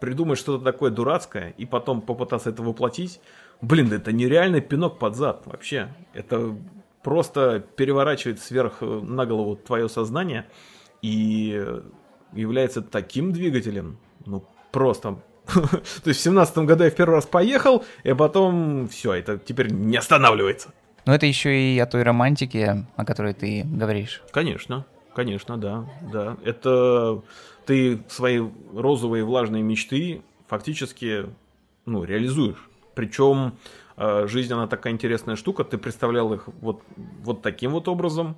придумать 0.00 0.38
что-то 0.38 0.64
такое 0.64 0.90
дурацкое 0.90 1.54
и 1.56 1.64
потом 1.64 2.02
попытаться 2.02 2.50
это 2.50 2.62
воплотить, 2.62 3.20
Блин, 3.60 3.92
это 3.92 4.12
нереальный 4.12 4.60
пинок 4.60 4.98
под 4.98 5.16
зад 5.16 5.46
вообще. 5.46 5.92
Это 6.14 6.56
просто 7.02 7.60
переворачивает 7.76 8.40
сверх 8.40 8.78
э, 8.80 8.84
на 8.84 9.26
голову 9.26 9.56
твое 9.56 9.88
сознание 9.88 10.46
и 11.02 11.66
является 12.32 12.82
таким 12.82 13.32
двигателем, 13.32 13.98
ну 14.26 14.44
просто. 14.70 15.20
То 15.46 15.82
есть 16.04 16.20
в 16.20 16.22
семнадцатом 16.22 16.66
году 16.66 16.84
я 16.84 16.90
в 16.90 16.94
первый 16.94 17.14
раз 17.14 17.26
поехал, 17.26 17.84
и 18.04 18.12
потом 18.12 18.86
все, 18.88 19.14
это 19.14 19.38
теперь 19.38 19.72
не 19.72 19.96
останавливается. 19.96 20.72
Но 21.08 21.14
это 21.14 21.24
еще 21.24 21.58
и 21.58 21.78
о 21.78 21.86
той 21.86 22.02
романтике, 22.02 22.84
о 22.96 23.04
которой 23.06 23.32
ты 23.32 23.64
говоришь. 23.64 24.22
Конечно, 24.30 24.84
конечно, 25.14 25.56
да, 25.56 25.86
да. 26.02 26.36
Это 26.44 27.22
ты 27.64 28.00
свои 28.08 28.42
розовые 28.74 29.24
влажные 29.24 29.62
мечты 29.62 30.20
фактически 30.48 31.24
ну, 31.86 32.04
реализуешь. 32.04 32.68
Причем 32.94 33.54
э, 33.96 34.26
жизнь, 34.26 34.52
она 34.52 34.66
такая 34.66 34.92
интересная 34.92 35.36
штука, 35.36 35.64
ты 35.64 35.78
представлял 35.78 36.34
их 36.34 36.46
вот, 36.60 36.82
вот 37.22 37.40
таким 37.40 37.70
вот 37.70 37.88
образом, 37.88 38.36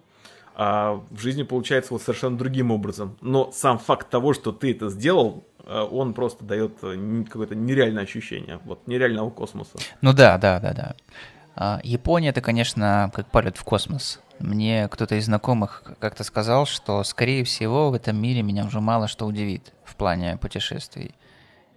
а 0.55 1.03
в 1.11 1.19
жизни 1.21 1.43
получается 1.43 1.93
вот 1.93 2.03
совершенно 2.03 2.39
другим 2.39 2.71
образом. 2.71 3.17
Но 3.21 3.51
сам 3.51 3.81
факт 3.81 4.11
того, 4.11 4.33
что 4.33 4.53
ты 4.53 4.71
это 4.71 4.91
сделал, 4.91 5.43
э, 5.65 5.77
он 5.91 6.15
просто 6.15 6.45
дает 6.45 6.75
э, 6.83 7.25
какое-то 7.25 7.57
нереальное 7.57 8.05
ощущение, 8.05 8.61
вот 8.65 8.87
нереального 8.87 9.31
космоса. 9.31 9.77
Ну 10.03 10.13
да, 10.13 10.39
да, 10.39 10.61
да, 10.61 10.73
да. 10.73 10.95
А, 11.63 11.79
Япония 11.85 12.31
это, 12.31 12.41
конечно, 12.41 13.11
как 13.15 13.31
полет 13.31 13.59
в 13.59 13.65
космос. 13.65 14.19
Мне 14.39 14.89
кто-то 14.89 15.17
из 15.17 15.27
знакомых 15.27 15.85
как-то 15.99 16.25
сказал, 16.25 16.65
что, 16.65 17.05
скорее 17.05 17.45
всего, 17.45 17.91
в 17.91 17.95
этом 17.95 18.17
мире 18.17 18.41
меня 18.41 18.65
уже 18.65 18.81
мало 18.81 19.09
что 19.09 19.27
удивит 19.27 19.75
в 19.85 19.95
плане 19.97 20.39
путешествий. 20.39 21.15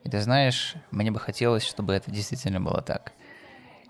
И 0.06 0.10
ты 0.10 0.22
знаешь, 0.22 0.76
мне 0.92 1.12
бы 1.12 1.20
хотелось, 1.20 1.66
чтобы 1.66 1.94
это 1.94 2.10
действительно 2.12 2.62
было 2.62 2.82
так. 2.82 3.12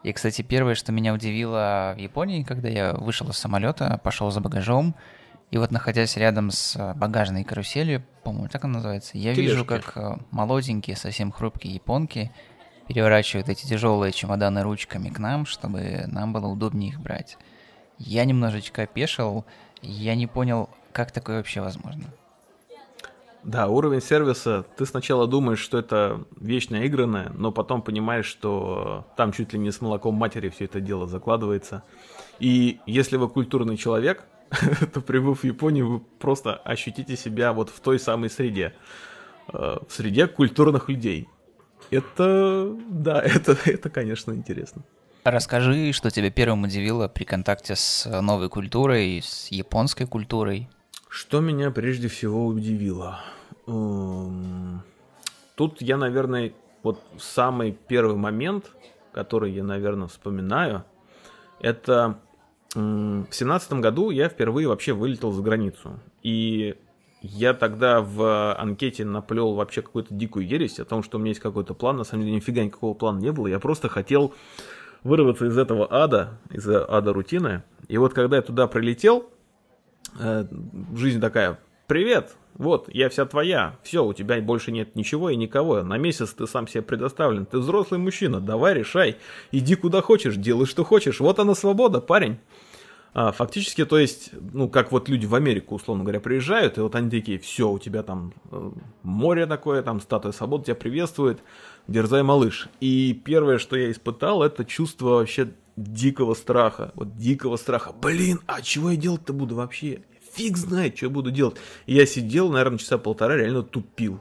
И, 0.01 0.11
кстати, 0.13 0.41
первое, 0.41 0.73
что 0.73 0.91
меня 0.91 1.13
удивило 1.13 1.93
в 1.95 1.99
Японии, 1.99 2.41
когда 2.41 2.69
я 2.69 2.93
вышел 2.93 3.29
из 3.29 3.37
самолета, 3.37 4.01
пошел 4.03 4.31
за 4.31 4.41
багажом, 4.41 4.95
и 5.51 5.59
вот 5.59 5.69
находясь 5.69 6.17
рядом 6.17 6.49
с 6.49 6.95
багажной 6.95 7.43
каруселью, 7.43 8.03
по-моему, 8.23 8.47
так 8.47 8.63
она 8.63 8.75
называется, 8.75 9.15
я 9.15 9.35
Тележки. 9.35 9.51
вижу, 9.51 9.65
как 9.65 9.95
э, 9.95 10.17
молоденькие, 10.31 10.95
совсем 10.95 11.31
хрупкие 11.31 11.75
японки 11.75 12.31
переворачивают 12.87 13.49
эти 13.49 13.65
тяжелые 13.65 14.11
чемоданы 14.11 14.63
ручками 14.63 15.09
к 15.09 15.19
нам, 15.19 15.45
чтобы 15.45 16.05
нам 16.07 16.33
было 16.33 16.47
удобнее 16.47 16.91
их 16.91 16.99
брать. 16.99 17.37
Я 17.97 18.25
немножечко 18.25 18.83
опешил, 18.83 19.45
я 19.81 20.15
не 20.15 20.27
понял, 20.27 20.69
как 20.91 21.11
такое 21.11 21.37
вообще 21.37 21.61
возможно. 21.61 22.05
Да, 23.43 23.67
уровень 23.67 24.01
сервиса, 24.01 24.65
ты 24.77 24.85
сначала 24.85 25.27
думаешь, 25.27 25.59
что 25.59 25.77
это 25.77 26.23
вещь 26.39 26.69
наигранная, 26.69 27.29
но 27.33 27.51
потом 27.51 27.81
понимаешь, 27.81 28.25
что 28.25 29.05
там 29.17 29.33
чуть 29.33 29.51
ли 29.51 29.59
не 29.59 29.71
с 29.71 29.81
молоком 29.81 30.15
матери 30.15 30.47
все 30.47 30.65
это 30.65 30.79
дело 30.79 31.07
закладывается. 31.07 31.83
И 32.39 32.79
если 32.85 33.17
вы 33.17 33.27
культурный 33.27 33.75
человек, 33.75 34.23
то 34.93 35.01
прибыв 35.01 35.41
в 35.41 35.43
Японию, 35.43 35.89
вы 35.89 35.99
просто 35.99 36.55
ощутите 36.55 37.17
себя 37.17 37.51
вот 37.51 37.69
в 37.69 37.81
той 37.81 37.99
самой 37.99 38.29
среде. 38.29 38.73
Э, 39.51 39.79
в 39.85 39.91
среде 39.91 40.27
культурных 40.27 40.87
людей. 40.87 41.27
Это, 41.93 42.75
да, 42.89 43.21
это, 43.23 43.55
это, 43.65 43.89
конечно, 43.89 44.31
интересно. 44.33 44.83
Расскажи, 45.23 45.93
что 45.93 46.09
тебя 46.09 46.31
первым 46.31 46.63
удивило 46.63 47.07
при 47.07 47.23
контакте 47.23 47.75
с 47.75 48.09
новой 48.21 48.49
культурой, 48.49 49.21
с 49.23 49.49
японской 49.49 50.05
культурой. 50.05 50.67
Что 51.07 51.39
меня 51.39 51.71
прежде 51.71 52.07
всего 52.07 52.47
удивило? 52.47 53.19
Эм, 53.67 54.81
тут 55.55 55.81
я, 55.81 55.97
наверное, 55.97 56.53
вот 56.81 57.01
самый 57.19 57.71
первый 57.71 58.17
момент, 58.17 58.71
который 59.13 59.51
я, 59.51 59.63
наверное, 59.63 60.07
вспоминаю, 60.07 60.83
это 61.59 62.19
в 62.73 63.27
семнадцатом 63.29 63.81
году 63.81 64.09
я 64.09 64.29
впервые 64.29 64.67
вообще 64.67 64.93
вылетел 64.93 65.31
за 65.31 65.43
границу. 65.43 65.99
И 66.23 66.75
я 67.23 67.53
тогда 67.53 68.01
в 68.01 68.53
анкете 68.53 69.05
наплел 69.05 69.53
вообще 69.53 69.81
какую-то 69.81 70.13
дикую 70.13 70.45
ересь 70.45 70.79
о 70.79 70.85
том, 70.85 71.03
что 71.03 71.17
у 71.17 71.21
меня 71.21 71.29
есть 71.29 71.39
какой-то 71.39 71.73
план. 71.73 71.95
На 71.95 72.03
самом 72.03 72.25
деле 72.25 72.35
нифига 72.35 72.63
никакого 72.63 72.93
плана 72.93 73.19
не 73.19 73.31
было. 73.31 73.47
Я 73.47 73.59
просто 73.59 73.87
хотел 73.87 74.33
вырваться 75.03 75.45
из 75.45 75.57
этого 75.57 75.87
ада, 75.89 76.39
из 76.51 76.67
ада 76.67 77.13
рутины. 77.13 77.63
И 77.87 77.97
вот 77.97 78.13
когда 78.13 78.35
я 78.35 78.41
туда 78.41 78.67
прилетел, 78.67 79.29
э, 80.19 80.45
жизнь 80.95 81.21
такая, 81.21 81.59
привет, 81.87 82.35
вот, 82.55 82.89
я 82.93 83.07
вся 83.07 83.25
твоя, 83.25 83.77
все, 83.83 84.05
у 84.05 84.13
тебя 84.13 84.41
больше 84.41 84.73
нет 84.73 84.95
ничего 84.95 85.29
и 85.29 85.37
никого, 85.37 85.81
на 85.81 85.97
месяц 85.97 86.33
ты 86.33 86.45
сам 86.45 86.67
себе 86.67 86.81
предоставлен, 86.81 87.45
ты 87.45 87.57
взрослый 87.57 87.99
мужчина, 87.99 88.41
давай 88.41 88.73
решай, 88.73 89.17
иди 89.51 89.75
куда 89.75 90.01
хочешь, 90.01 90.35
делай 90.35 90.65
что 90.65 90.83
хочешь, 90.83 91.19
вот 91.21 91.39
она 91.39 91.55
свобода, 91.55 92.01
парень. 92.01 92.37
А, 93.15 93.31
фактически, 93.31 93.85
то 93.85 93.99
есть, 93.99 94.31
ну, 94.53 94.67
как 94.67 94.91
вот 94.91 95.07
люди 95.07 95.27
в 95.27 95.35
Америку, 95.35 95.75
условно 95.75 96.03
говоря, 96.03 96.19
приезжают, 96.19 96.77
и 96.77 96.81
вот 96.81 96.95
они 96.95 97.11
такие, 97.11 97.37
все, 97.37 97.69
у 97.69 97.77
тебя 97.77 98.01
там 98.01 98.33
э, 98.51 98.71
море 99.03 99.45
такое, 99.45 99.83
там 99.83 100.01
статуя 100.01 100.31
свободы 100.31 100.65
тебя 100.65 100.75
приветствует, 100.75 101.39
дерзай, 101.87 102.23
малыш. 102.23 102.69
И 102.79 103.13
первое, 103.13 103.59
что 103.59 103.75
я 103.75 103.91
испытал, 103.91 104.41
это 104.41 104.65
чувство 104.65 105.09
вообще 105.09 105.51
дикого 105.75 106.33
страха, 106.33 106.91
вот 106.95 107.15
дикого 107.15 107.57
страха. 107.57 107.93
Блин, 108.01 108.39
а 108.47 108.63
чего 108.63 108.89
я 108.89 108.97
делать-то 108.97 109.31
буду 109.31 109.55
вообще? 109.55 110.01
Фиг 110.33 110.57
знает, 110.57 110.97
что 110.97 111.05
я 111.05 111.11
буду 111.11 111.29
делать. 111.29 111.57
И 111.85 111.93
я 111.93 112.07
сидел, 112.07 112.49
наверное, 112.49 112.79
часа 112.79 112.97
полтора, 112.97 113.35
реально 113.35 113.63
тупил 113.63 114.19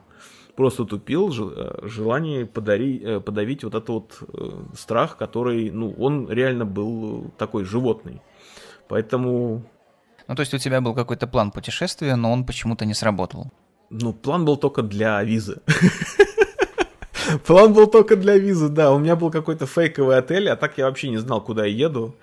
просто 0.54 0.84
тупил 0.84 1.32
э, 1.32 1.88
желание 1.88 2.44
подари, 2.44 3.00
э, 3.02 3.20
подавить 3.20 3.64
вот 3.64 3.74
этот 3.74 3.88
вот 3.88 4.22
страх, 4.76 5.16
который, 5.16 5.70
ну, 5.70 5.94
он 5.98 6.28
реально 6.28 6.66
был 6.66 7.32
такой 7.38 7.64
животный. 7.64 8.20
Поэтому... 8.88 9.62
Ну, 10.28 10.34
то 10.34 10.40
есть 10.40 10.54
у 10.54 10.58
тебя 10.58 10.80
был 10.80 10.94
какой-то 10.94 11.26
план 11.26 11.50
путешествия, 11.50 12.16
но 12.16 12.32
он 12.32 12.44
почему-то 12.44 12.84
не 12.84 12.94
сработал. 12.94 13.50
Ну, 13.90 14.12
план 14.12 14.44
был 14.44 14.56
только 14.56 14.82
для 14.82 15.22
визы. 15.22 15.60
План 17.46 17.72
был 17.72 17.86
только 17.86 18.16
для 18.16 18.36
визы, 18.36 18.68
да. 18.68 18.92
У 18.92 18.98
меня 18.98 19.16
был 19.16 19.30
какой-то 19.30 19.66
фейковый 19.66 20.18
отель, 20.18 20.48
а 20.48 20.56
так 20.56 20.76
я 20.78 20.86
вообще 20.86 21.08
не 21.08 21.18
знал, 21.18 21.40
куда 21.40 21.64
я 21.64 21.86
еду. 21.86 22.14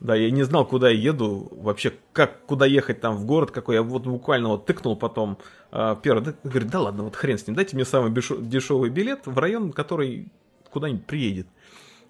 Да, 0.00 0.14
я 0.14 0.30
не 0.30 0.42
знал, 0.44 0.64
куда 0.64 0.88
я 0.88 0.98
еду, 0.98 1.48
вообще, 1.52 1.92
как, 2.12 2.46
куда 2.46 2.64
ехать 2.64 3.02
там 3.02 3.16
в 3.16 3.26
город 3.26 3.50
какой. 3.50 3.74
Я 3.74 3.82
вот 3.82 4.04
буквально 4.04 4.48
вот 4.48 4.64
тыкнул 4.64 4.96
потом 4.96 5.36
э, 5.72 5.96
первый, 6.02 6.24
да, 6.24 6.34
говорит, 6.42 6.70
да 6.70 6.80
ладно, 6.80 7.02
вот 7.02 7.16
хрен 7.16 7.36
с 7.36 7.46
ним, 7.46 7.54
дайте 7.54 7.76
мне 7.76 7.84
самый 7.84 8.10
дешевый 8.10 8.88
билет 8.88 9.26
в 9.26 9.38
район, 9.38 9.72
который 9.72 10.32
куда-нибудь 10.70 11.04
приедет. 11.04 11.46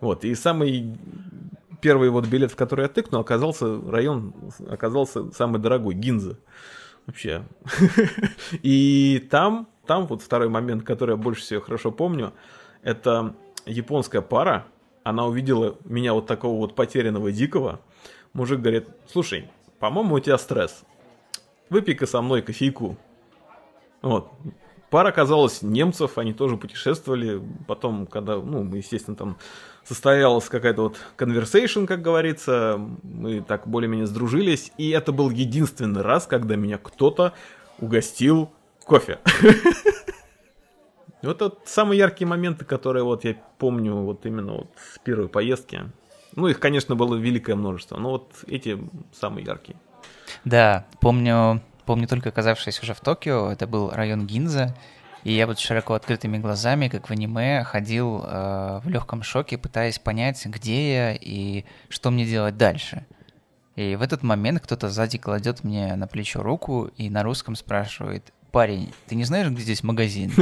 Вот, 0.00 0.24
и 0.24 0.36
самый 0.36 0.96
первый 1.80 2.10
вот 2.10 2.26
билет, 2.26 2.52
в 2.52 2.56
который 2.56 2.82
я 2.82 2.88
тыкнул, 2.88 3.20
оказался 3.20 3.80
район, 3.88 4.34
оказался 4.68 5.30
самый 5.32 5.60
дорогой, 5.60 5.94
Гинза. 5.94 6.38
Вообще. 7.06 7.44
И 8.62 9.26
там, 9.30 9.68
там 9.86 10.06
вот 10.06 10.22
второй 10.22 10.48
момент, 10.48 10.84
который 10.84 11.12
я 11.12 11.16
больше 11.16 11.42
всего 11.42 11.60
хорошо 11.60 11.90
помню, 11.90 12.32
это 12.82 13.34
японская 13.66 14.22
пара, 14.22 14.66
она 15.02 15.26
увидела 15.26 15.76
меня 15.84 16.14
вот 16.14 16.26
такого 16.26 16.58
вот 16.58 16.74
потерянного 16.74 17.32
дикого. 17.32 17.80
Мужик 18.32 18.60
говорит, 18.60 18.88
слушай, 19.10 19.50
по-моему, 19.78 20.14
у 20.14 20.20
тебя 20.20 20.38
стресс. 20.38 20.82
Выпей-ка 21.70 22.06
со 22.06 22.20
мной 22.20 22.42
кофейку. 22.42 22.96
Вот. 24.02 24.30
Пара 24.90 25.08
оказалась 25.08 25.62
немцев, 25.62 26.18
они 26.18 26.32
тоже 26.32 26.56
путешествовали. 26.56 27.40
Потом, 27.66 28.06
когда, 28.06 28.36
ну, 28.36 28.64
естественно, 28.74 29.16
там 29.16 29.38
состоялась 29.90 30.48
какая-то 30.48 30.82
вот 30.82 30.96
conversation, 31.18 31.84
как 31.84 32.00
говорится, 32.00 32.80
мы 33.02 33.40
так 33.40 33.66
более-менее 33.66 34.06
сдружились, 34.06 34.70
и 34.78 34.90
это 34.90 35.10
был 35.10 35.30
единственный 35.30 36.02
раз, 36.02 36.28
когда 36.28 36.54
меня 36.54 36.78
кто-то 36.78 37.32
угостил 37.78 38.52
кофе. 38.84 39.18
Вот 41.22 41.42
это 41.42 41.54
самые 41.66 41.98
яркие 41.98 42.26
моменты, 42.26 42.64
которые 42.64 43.04
вот 43.04 43.24
я 43.24 43.36
помню 43.58 43.94
вот 43.94 44.24
именно 44.24 44.54
вот 44.54 44.70
с 44.94 44.98
первой 45.00 45.28
поездки. 45.28 45.82
Ну, 46.34 46.46
их, 46.46 46.58
конечно, 46.58 46.96
было 46.96 47.14
великое 47.14 47.56
множество, 47.56 47.98
но 47.98 48.12
вот 48.12 48.32
эти 48.46 48.78
самые 49.12 49.44
яркие. 49.44 49.76
Да, 50.46 50.86
помню, 50.98 51.60
помню 51.84 52.08
только 52.08 52.30
оказавшись 52.30 52.82
уже 52.82 52.94
в 52.94 53.00
Токио, 53.00 53.52
это 53.52 53.66
был 53.66 53.90
район 53.90 54.26
Гинза, 54.26 54.74
и 55.24 55.32
я 55.32 55.46
вот 55.46 55.58
широко 55.58 55.94
открытыми 55.94 56.38
глазами, 56.38 56.88
как 56.88 57.08
в 57.08 57.10
аниме, 57.10 57.64
ходил 57.64 58.22
э, 58.24 58.80
в 58.82 58.88
легком 58.88 59.22
шоке, 59.22 59.58
пытаясь 59.58 59.98
понять, 59.98 60.44
где 60.46 60.92
я 60.92 61.14
и 61.14 61.64
что 61.88 62.10
мне 62.10 62.24
делать 62.24 62.56
дальше. 62.56 63.06
И 63.76 63.96
в 63.96 64.02
этот 64.02 64.22
момент 64.22 64.60
кто-то 64.60 64.88
сзади 64.88 65.18
кладет 65.18 65.62
мне 65.64 65.94
на 65.96 66.06
плечо 66.06 66.42
руку 66.42 66.90
и 66.96 67.10
на 67.10 67.22
русском 67.22 67.54
спрашивает, 67.54 68.32
парень, 68.50 68.92
ты 69.06 69.14
не 69.14 69.24
знаешь, 69.24 69.48
где 69.48 69.62
здесь 69.62 69.82
магазин? 69.82 70.32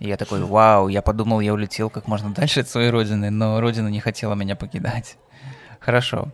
И 0.00 0.08
я 0.08 0.16
такой, 0.16 0.42
вау, 0.42 0.88
я 0.88 1.02
подумал, 1.02 1.40
я 1.40 1.52
улетел 1.52 1.90
как 1.90 2.08
можно 2.08 2.32
дальше 2.32 2.60
от 2.60 2.68
своей 2.68 2.90
родины, 2.90 3.30
но 3.30 3.60
родина 3.60 3.88
не 3.88 4.00
хотела 4.00 4.34
меня 4.34 4.56
покидать. 4.56 5.16
Хорошо. 5.78 6.28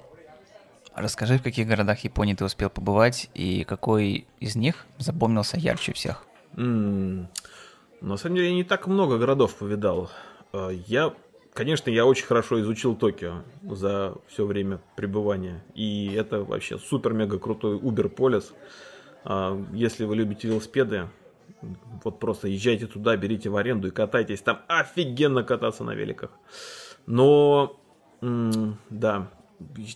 Расскажи, 0.95 1.39
в 1.39 1.43
каких 1.43 1.67
городах 1.67 2.01
Японии 2.01 2.35
ты 2.35 2.45
успел 2.45 2.71
побывать 2.71 3.29
и 3.35 3.65
какой 3.65 4.27
из 4.41 4.55
них 4.55 4.87
запомнился 4.99 5.59
ярче 5.59 5.93
всех? 5.93 6.25
На 6.57 8.17
самом 8.17 8.37
деле 8.37 8.49
я 8.49 8.55
не 8.55 8.65
так 8.65 8.87
много 8.87 9.19
городов 9.19 9.55
повидал. 9.55 10.11
А, 10.53 10.69
я, 10.69 11.15
конечно, 11.53 11.91
я 11.91 12.07
очень 12.07 12.27
хорошо 12.27 12.61
изучил 12.61 12.95
Токио 12.95 13.43
за 13.63 14.15
все 14.29 14.47
время 14.47 14.81
пребывания. 14.97 15.65
И 15.75 16.13
это 16.15 16.45
вообще 16.45 16.79
супер-мега 16.79 17.39
крутой 17.39 17.77
Убер-полис. 17.77 18.53
А, 19.25 19.61
если 19.73 20.05
вы 20.05 20.17
любите 20.17 20.49
велосипеды, 20.49 21.09
вот 22.05 22.21
просто 22.21 22.49
езжайте 22.49 22.87
туда, 22.87 23.17
берите 23.17 23.49
в 23.49 23.57
аренду 23.57 23.89
и 23.89 23.91
катайтесь. 23.91 24.43
Там 24.43 24.61
офигенно 24.69 25.43
кататься 25.43 25.83
на 25.83 25.95
великах. 25.95 26.31
Но, 27.07 27.81
да, 28.21 29.29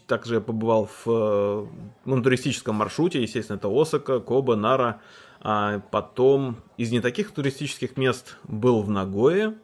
также 0.07 0.37
я 0.37 0.41
побывал 0.41 0.89
в 1.05 1.69
ну, 2.05 2.23
туристическом 2.23 2.77
маршруте, 2.77 3.23
естественно, 3.23 3.57
это 3.57 3.69
Осака, 3.69 4.21
Коба, 4.21 4.57
Нара. 4.57 5.01
А 5.41 5.81
потом 5.91 6.57
из 6.77 6.91
не 6.91 7.01
таких 7.01 7.31
туристических 7.31 7.97
мест 7.97 8.37
был 8.45 8.83
в 8.83 8.91
Нагое, 8.91 9.57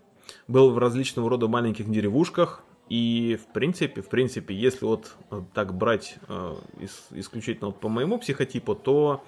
был 0.46 0.70
в 0.70 0.78
различного 0.78 1.28
рода 1.30 1.48
маленьких 1.48 1.90
деревушках. 1.90 2.62
И 2.88 3.38
в 3.42 3.52
принципе, 3.52 4.02
в 4.02 4.08
принципе, 4.08 4.54
если 4.54 4.84
вот 4.84 5.14
э, 5.30 5.40
так 5.54 5.74
брать 5.74 6.16
э, 6.28 6.54
ис, 6.80 7.06
исключительно 7.12 7.68
вот 7.68 7.80
по 7.80 7.88
моему 7.88 8.18
психотипу, 8.18 8.74
то 8.74 9.24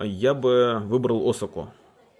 я 0.00 0.34
бы 0.34 0.82
выбрал 0.84 1.28
Осаку. 1.28 1.72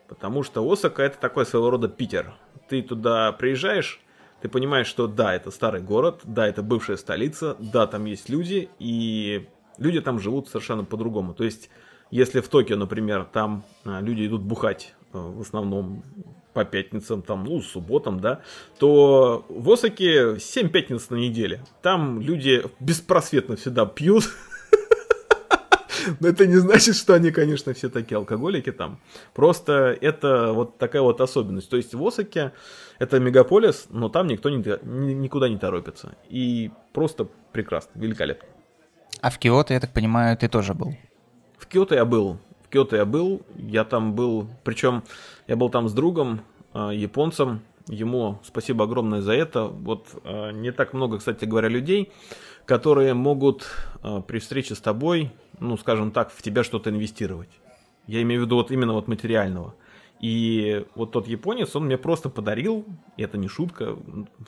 Потому 0.09 0.43
что 0.45 0.71
Осака 0.71 1.03
это 1.03 1.19
такой 1.19 1.45
своего 1.45 1.71
рода 1.71 1.89
Питер. 1.89 2.35
Ты 2.69 2.83
туда 2.83 3.33
приезжаешь, 3.33 4.01
ты 4.41 4.49
понимаешь, 4.49 4.87
что 4.87 5.07
да, 5.09 5.35
это 5.35 5.51
старый 5.51 5.81
город, 5.81 6.21
да, 6.23 6.47
это 6.47 6.63
бывшая 6.63 6.97
столица, 6.99 7.57
да, 7.59 7.87
там 7.87 8.05
есть 8.05 8.29
люди, 8.29 8.69
и 8.79 9.49
люди 9.79 10.01
там 10.01 10.21
живут 10.21 10.49
совершенно 10.49 10.85
по-другому. 10.85 11.35
То 11.35 11.45
есть 11.45 11.69
если 12.15 12.41
в 12.41 12.49
Токио, 12.49 12.77
например, 12.77 13.25
там 13.25 13.65
а, 13.85 14.01
люди 14.01 14.25
идут 14.25 14.43
бухать 14.43 14.95
а, 15.13 15.19
в 15.19 15.41
основном 15.41 16.05
по 16.53 16.65
пятницам, 16.65 17.23
там, 17.23 17.43
ну, 17.43 17.61
субботам, 17.61 18.21
да, 18.21 18.41
то 18.79 19.45
в 19.49 19.69
Осаке 19.73 20.39
7 20.39 20.69
пятниц 20.69 21.11
на 21.11 21.17
неделе. 21.17 21.65
Там 21.83 22.21
люди 22.21 22.63
беспросветно 22.79 23.57
всегда 23.57 23.85
пьют. 23.85 24.31
Но 26.21 26.29
это 26.29 26.47
не 26.47 26.55
значит, 26.55 26.95
что 26.95 27.15
они, 27.15 27.33
конечно, 27.33 27.75
все 27.75 27.89
такие 27.89 28.17
алкоголики 28.17 28.71
там. 28.71 29.01
Просто 29.35 29.99
это 30.01 30.53
вот 30.53 30.79
такая 30.79 31.03
вот 31.03 31.21
особенность. 31.21 31.69
То 31.69 31.77
есть 31.77 31.95
в 31.95 32.07
Осаке 32.07 32.53
это 33.01 33.19
мегаполис, 33.19 33.87
но 33.91 34.09
там 34.09 34.29
никто 34.29 34.51
не, 34.51 34.59
никуда 35.15 35.49
не 35.49 35.59
торопится. 35.59 36.15
И 36.29 36.71
просто 36.93 37.27
прекрасно, 37.51 37.91
великолепно. 37.99 38.47
А 39.21 39.31
в 39.31 39.39
Киото, 39.41 39.75
я 39.75 39.81
так 39.81 39.93
понимаю, 39.93 40.37
ты 40.37 40.49
тоже 40.49 40.75
был? 40.75 40.95
В 41.65 41.67
Киото 41.67 41.95
я 41.95 42.05
был. 42.05 42.37
В 42.63 42.69
Киото 42.69 42.97
я 42.97 43.07
был. 43.07 43.41
Я 43.57 43.85
там 43.85 44.15
был. 44.15 44.49
Причем 44.65 45.03
я 45.47 45.57
был 45.57 45.71
там 45.71 45.89
с 45.89 45.95
другом, 45.95 46.43
э, 46.75 46.91
японцем. 46.93 47.63
Ему 47.87 48.39
спасибо 48.45 48.85
огромное 48.85 49.23
за 49.23 49.33
это. 49.33 49.65
Вот 49.65 50.09
э, 50.25 50.51
не 50.53 50.73
так 50.73 50.93
много, 50.93 51.17
кстати 51.19 51.47
говоря, 51.47 51.69
людей, 51.69 52.13
которые 52.67 53.15
могут 53.15 53.67
э, 54.03 54.21
при 54.27 54.41
встрече 54.41 54.75
с 54.75 54.81
тобой, 54.81 55.31
ну, 55.59 55.79
скажем 55.79 56.11
так, 56.11 56.31
в 56.33 56.43
тебя 56.43 56.65
что-то 56.65 56.91
инвестировать. 56.91 57.49
Я 58.07 58.21
имею 58.21 58.43
в 58.43 58.45
виду 58.45 58.57
вот 58.57 58.71
именно 58.71 58.93
вот 58.93 59.09
материального. 59.09 59.75
И 60.21 60.85
вот 60.95 61.13
тот 61.13 61.27
японец, 61.27 61.75
он 61.75 61.87
мне 61.87 61.97
просто 61.97 62.29
подарил, 62.29 62.85
и 63.17 63.23
это 63.23 63.39
не 63.39 63.49
шутка, 63.49 63.97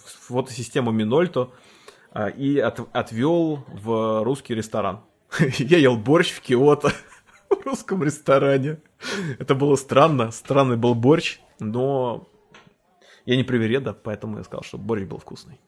фотосистему 0.04 0.90
Минольто, 0.90 1.50
и 2.36 2.58
от, 2.58 2.80
отвел 2.94 3.64
в 3.68 4.22
русский 4.22 4.54
ресторан. 4.54 5.00
Я 5.58 5.78
ел 5.78 5.96
борщ 5.96 6.30
в 6.30 6.40
Киото 6.40 6.92
в 7.50 7.66
русском 7.66 8.02
ресторане. 8.02 8.78
Это 9.38 9.54
было 9.54 9.76
странно, 9.76 10.30
странный 10.30 10.76
был 10.76 10.94
борщ, 10.94 11.38
но 11.58 12.28
я 13.24 13.36
не 13.36 13.44
привереда, 13.44 13.92
поэтому 13.92 14.38
я 14.38 14.44
сказал, 14.44 14.62
что 14.62 14.78
борщ 14.78 15.04
был 15.04 15.18
вкусный. 15.18 15.60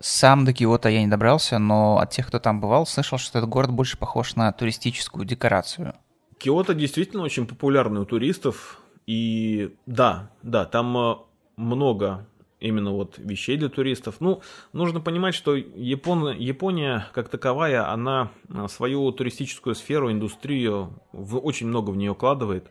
Сам 0.00 0.44
до 0.44 0.52
Киота 0.52 0.88
я 0.88 1.00
не 1.00 1.08
добрался, 1.08 1.58
но 1.58 1.98
от 1.98 2.10
тех, 2.10 2.28
кто 2.28 2.38
там 2.38 2.60
бывал, 2.60 2.86
слышал, 2.86 3.18
что 3.18 3.38
этот 3.38 3.50
город 3.50 3.72
больше 3.72 3.98
похож 3.98 4.36
на 4.36 4.52
туристическую 4.52 5.24
декорацию. 5.24 5.94
Киото 6.38 6.74
действительно 6.74 7.24
очень 7.24 7.46
популярный 7.46 8.00
у 8.00 8.04
туристов. 8.04 8.80
И 9.06 9.74
да, 9.86 10.30
да, 10.42 10.66
там 10.66 10.96
э, 10.96 11.16
много 11.56 12.26
именно 12.60 12.92
вот 12.92 13.18
вещей 13.18 13.56
для 13.56 13.68
туристов. 13.68 14.16
Ну, 14.20 14.42
нужно 14.72 15.00
понимать, 15.00 15.34
что 15.34 15.54
Япон... 15.54 16.30
Япония 16.36 17.06
как 17.12 17.28
таковая, 17.28 17.90
она 17.90 18.30
э, 18.48 18.66
свою 18.68 19.10
туристическую 19.12 19.74
сферу, 19.74 20.10
индустрию 20.10 21.00
в... 21.12 21.38
очень 21.38 21.68
много 21.68 21.90
в 21.90 21.96
нее 21.96 22.14
вкладывает 22.14 22.70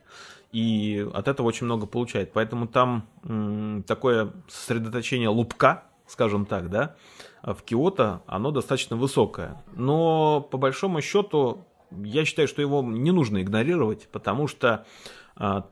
и 0.51 1.07
от 1.13 1.27
этого 1.27 1.47
очень 1.47 1.65
много 1.65 1.85
получает. 1.85 2.31
Поэтому 2.33 2.67
там 2.67 3.07
м, 3.23 3.83
такое 3.83 4.31
сосредоточение 4.47 5.29
лупка, 5.29 5.83
скажем 6.07 6.45
так, 6.45 6.69
да, 6.69 6.95
в 7.43 7.61
Киото, 7.63 8.21
оно 8.27 8.51
достаточно 8.51 8.95
высокое. 8.95 9.63
Но 9.73 10.41
по 10.41 10.57
большому 10.57 11.01
счету 11.01 11.65
я 11.91 12.25
считаю, 12.25 12.47
что 12.47 12.61
его 12.61 12.81
не 12.81 13.11
нужно 13.11 13.41
игнорировать, 13.41 14.07
потому 14.11 14.47
что 14.47 14.85
а, 15.35 15.67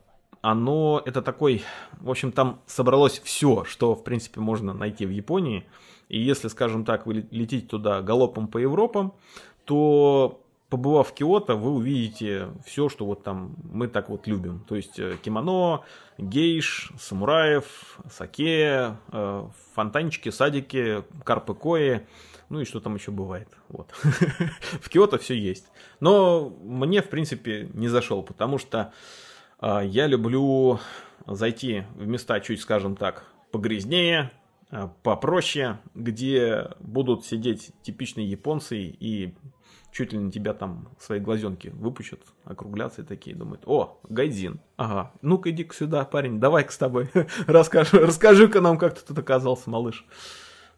оно, 0.46 1.02
это 1.04 1.24
такой, 1.24 1.64
в 2.00 2.08
общем, 2.08 2.32
там 2.32 2.62
собралось 2.68 3.20
все, 3.24 3.64
что, 3.64 3.96
в 3.96 4.04
принципе, 4.04 4.42
можно 4.42 4.76
найти 4.76 5.08
в 5.08 5.10
Японии. 5.10 5.66
И 6.08 6.22
если, 6.22 6.50
скажем 6.50 6.86
так, 6.86 7.08
вы 7.08 7.26
летите 7.32 7.66
туда 7.66 8.04
галопом 8.04 8.48
по 8.48 8.60
Европам, 8.60 9.16
то 9.64 10.40
побывав 10.70 11.08
в 11.08 11.14
Киото, 11.16 11.56
вы 11.56 11.72
увидите 11.72 12.50
все, 12.64 12.90
что 12.90 13.08
вот 13.08 13.24
там 13.24 13.56
мы 13.72 13.88
так 13.88 14.10
вот 14.10 14.28
любим. 14.28 14.64
То 14.68 14.76
есть 14.76 15.00
э, 15.00 15.18
кимоно, 15.24 15.82
гейш, 16.20 16.92
самураев, 17.00 17.98
саке, 18.12 18.98
э, 19.12 19.48
фонтанчики, 19.74 20.30
садики, 20.30 21.04
карпы 21.24 21.56
кои, 21.56 22.02
ну 22.50 22.60
и 22.60 22.66
что 22.66 22.80
там 22.80 22.94
еще 22.94 23.10
бывает. 23.10 23.48
Вот. 23.70 23.90
в 24.80 24.90
Киото 24.90 25.18
все 25.18 25.34
есть. 25.34 25.66
Но 26.00 26.54
мне, 26.62 27.02
в 27.02 27.10
принципе, 27.10 27.68
не 27.74 27.88
зашел, 27.88 28.22
потому 28.22 28.60
что 28.60 28.94
я 29.62 30.08
люблю 30.08 30.80
зайти 31.28 31.84
в 31.96 32.06
места 32.06 32.40
чуть, 32.40 32.62
скажем 32.62 32.96
так, 32.96 33.26
погрязнее, 33.52 34.32
попроще, 35.04 35.80
где 35.94 36.70
будут 36.80 37.26
сидеть 37.26 37.72
типичные 37.82 38.30
японцы 38.30 38.78
и 38.78 39.36
чуть 39.96 40.12
ли 40.12 40.20
не 40.20 40.30
тебя 40.30 40.54
там 40.54 40.90
свои 41.00 41.20
глазенки 41.20 41.70
выпущат, 41.70 42.20
округлятся 42.44 43.02
и 43.02 43.06
такие 43.06 43.36
думают, 43.36 43.64
о, 43.66 44.00
Гайдзин, 44.10 44.60
ага, 44.76 45.14
ну-ка 45.22 45.52
иди-ка 45.52 45.74
сюда, 45.74 46.04
парень, 46.04 46.40
давай-ка 46.40 46.72
с 46.72 46.78
тобой 46.78 47.10
расскажи, 47.48 47.98
расскажи-ка 47.98 48.60
нам, 48.60 48.78
как 48.78 48.96
ты 48.96 49.06
тут 49.06 49.18
оказался, 49.20 49.70
малыш. 49.70 50.06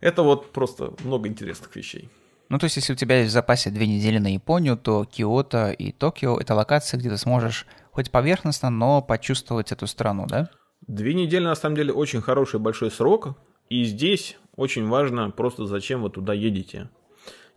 Это 0.02 0.22
вот 0.22 0.52
просто 0.52 0.94
много 1.04 1.28
интересных 1.28 1.76
вещей. 1.76 2.10
Ну, 2.50 2.60
то 2.60 2.66
есть, 2.66 2.78
если 2.78 2.94
у 2.94 2.96
тебя 2.96 3.18
есть 3.18 3.32
в 3.32 3.34
запасе 3.34 3.72
две 3.72 3.88
недели 3.88 4.20
на 4.20 4.32
Японию, 4.32 4.78
то 4.78 5.04
Киото 5.04 5.72
и 5.72 5.92
Токио— 5.92 6.38
это 6.40 6.56
локации, 6.56 6.96
где 6.98 7.10
ты 7.10 7.18
сможешь 7.18 7.66
хоть 7.98 8.12
поверхностно, 8.12 8.70
но 8.70 9.02
почувствовать 9.02 9.72
эту 9.72 9.88
страну, 9.88 10.26
да? 10.28 10.50
Две 10.88 11.14
недели, 11.14 11.44
на 11.44 11.56
самом 11.56 11.76
деле, 11.76 11.92
очень 11.92 12.22
хороший 12.22 12.60
большой 12.60 12.92
срок. 12.92 13.36
И 13.70 13.84
здесь 13.84 14.38
очень 14.56 14.88
важно 14.88 15.32
просто, 15.32 15.66
зачем 15.66 16.04
вы 16.04 16.10
туда 16.10 16.34
едете. 16.34 16.90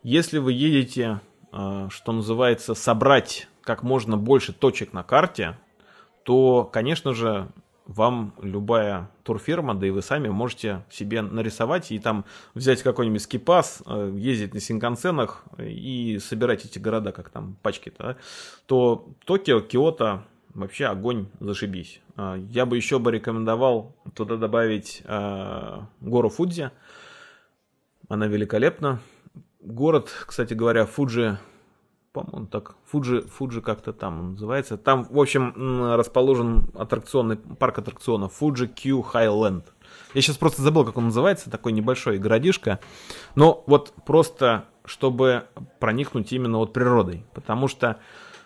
Если 0.03 0.39
вы 0.39 0.51
едете 0.51 1.21
Э, 1.51 1.87
что 1.89 2.11
называется, 2.11 2.73
собрать 2.73 3.47
как 3.61 3.83
можно 3.83 4.17
больше 4.17 4.53
точек 4.53 4.93
на 4.93 5.03
карте, 5.03 5.57
то, 6.23 6.63
конечно 6.63 7.13
же, 7.13 7.49
вам 7.85 8.33
любая 8.41 9.09
турфирма, 9.23 9.75
да 9.75 9.85
и 9.85 9.89
вы 9.89 10.01
сами 10.01 10.29
можете 10.29 10.85
себе 10.89 11.21
нарисовать 11.21 11.91
и 11.91 11.99
там 11.99 12.25
взять 12.53 12.83
какой-нибудь 12.83 13.21
скипас, 13.21 13.83
э, 13.85 14.13
ездить 14.15 14.53
на 14.53 14.61
синкансенах 14.61 15.43
и 15.59 16.19
собирать 16.19 16.63
эти 16.63 16.79
города, 16.79 17.11
как 17.11 17.29
там 17.29 17.57
пачки-то, 17.61 18.03
да, 18.03 18.17
то 18.65 19.09
Токио, 19.25 19.59
Киото, 19.59 20.23
вообще 20.53 20.85
огонь, 20.85 21.27
зашибись. 21.39 22.01
Э, 22.17 22.37
я 22.49 22.65
бы 22.65 22.77
еще 22.77 22.99
бы 22.99 23.11
рекомендовал 23.11 23.95
туда 24.15 24.37
добавить 24.37 25.03
гору 26.01 26.29
Фудзи, 26.29 26.71
она 28.09 28.27
великолепна, 28.27 28.99
город, 29.61 30.09
кстати 30.27 30.53
говоря, 30.53 30.85
Фуджи, 30.85 31.37
по-моему, 32.11 32.47
так, 32.47 32.75
Фуджи, 32.85 33.21
Фуджи 33.21 33.61
как-то 33.61 33.93
там 33.93 34.31
называется. 34.31 34.77
Там, 34.77 35.05
в 35.09 35.17
общем, 35.19 35.93
расположен 35.95 36.69
аттракционный 36.75 37.37
парк 37.37 37.79
аттракционов 37.79 38.33
Фуджи 38.33 38.67
Q 38.67 39.05
Highland. 39.13 39.63
Я 40.13 40.21
сейчас 40.21 40.37
просто 40.37 40.61
забыл, 40.61 40.83
как 40.83 40.97
он 40.97 41.05
называется, 41.05 41.49
такой 41.49 41.71
небольшой 41.71 42.17
городишко. 42.17 42.79
Но 43.35 43.63
вот 43.65 43.93
просто, 44.05 44.65
чтобы 44.83 45.45
проникнуть 45.79 46.33
именно 46.33 46.57
вот 46.57 46.73
природой. 46.73 47.25
Потому 47.33 47.69
что 47.69 47.99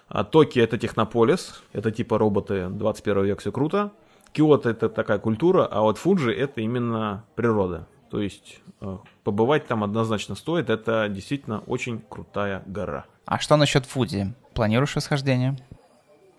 а, 0.08 0.24
Токио 0.24 0.63
это 0.63 0.78
технополис, 0.78 1.63
это 1.74 1.91
типа 1.91 2.18
роботы 2.18 2.68
21 2.70 3.26
век, 3.26 3.39
все 3.39 3.52
круто. 3.52 3.91
Киото 4.32 4.70
это 4.70 4.89
такая 4.89 5.18
культура, 5.18 5.65
а 5.65 5.82
вот 5.82 5.98
Фуджи 5.98 6.34
это 6.34 6.62
именно 6.62 7.24
природа. 7.36 7.88
То 8.10 8.22
есть 8.22 8.62
э, 8.82 8.98
побывать 9.24 9.68
там 9.68 9.84
однозначно 9.84 10.36
стоит. 10.36 10.70
Это 10.70 11.08
действительно 11.10 11.60
очень 11.68 12.02
крутая 12.08 12.63
гора. 12.65 13.06
А 13.26 13.39
что 13.39 13.58
насчет 13.58 13.86
Фудзи? 13.86 14.34
Планируешь 14.54 14.96
восхождение? 14.96 15.58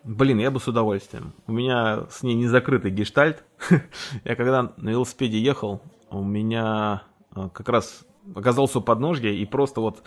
Блин, 0.05 0.39
я 0.39 0.51
бы 0.51 0.61
с 0.61 0.69
удовольствием. 0.69 1.33
У 1.47 1.53
меня 1.53 2.05
с 2.11 2.23
ней 2.23 2.35
не 2.35 2.47
закрытый 2.47 2.91
гештальт. 2.93 3.43
я 4.25 4.37
когда 4.37 4.73
на 4.77 4.91
велосипеде 4.91 5.39
ехал, 5.41 5.83
у 6.11 6.23
меня 6.23 7.03
э, 7.35 7.49
как 7.53 7.69
раз 7.69 8.05
оказался 8.35 8.79
у 8.79 8.83
подножья 8.83 9.31
и 9.31 9.45
просто 9.45 9.81
вот 9.81 10.03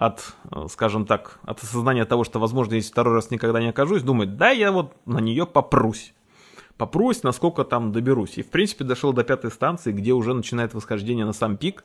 от, 0.00 0.34
э, 0.50 0.64
скажем 0.70 1.04
так, 1.04 1.38
от 1.44 1.62
осознания 1.62 2.06
того, 2.06 2.24
что, 2.24 2.38
возможно, 2.38 2.72
если 2.72 2.90
второй 2.90 3.14
раз 3.14 3.30
никогда 3.30 3.60
не 3.60 3.68
окажусь, 3.68 4.02
думать, 4.02 4.38
да, 4.38 4.48
я 4.48 4.72
вот 4.72 4.96
на 5.04 5.18
нее 5.18 5.46
попрусь 5.46 6.14
попрусь, 6.78 7.22
насколько 7.22 7.62
там 7.64 7.92
доберусь. 7.92 8.38
И, 8.38 8.42
в 8.42 8.48
принципе, 8.48 8.84
дошел 8.84 9.12
до 9.12 9.22
пятой 9.22 9.50
станции, 9.50 9.92
где 9.92 10.12
уже 10.12 10.32
начинает 10.32 10.72
восхождение 10.72 11.26
на 11.26 11.34
сам 11.34 11.58
пик. 11.58 11.84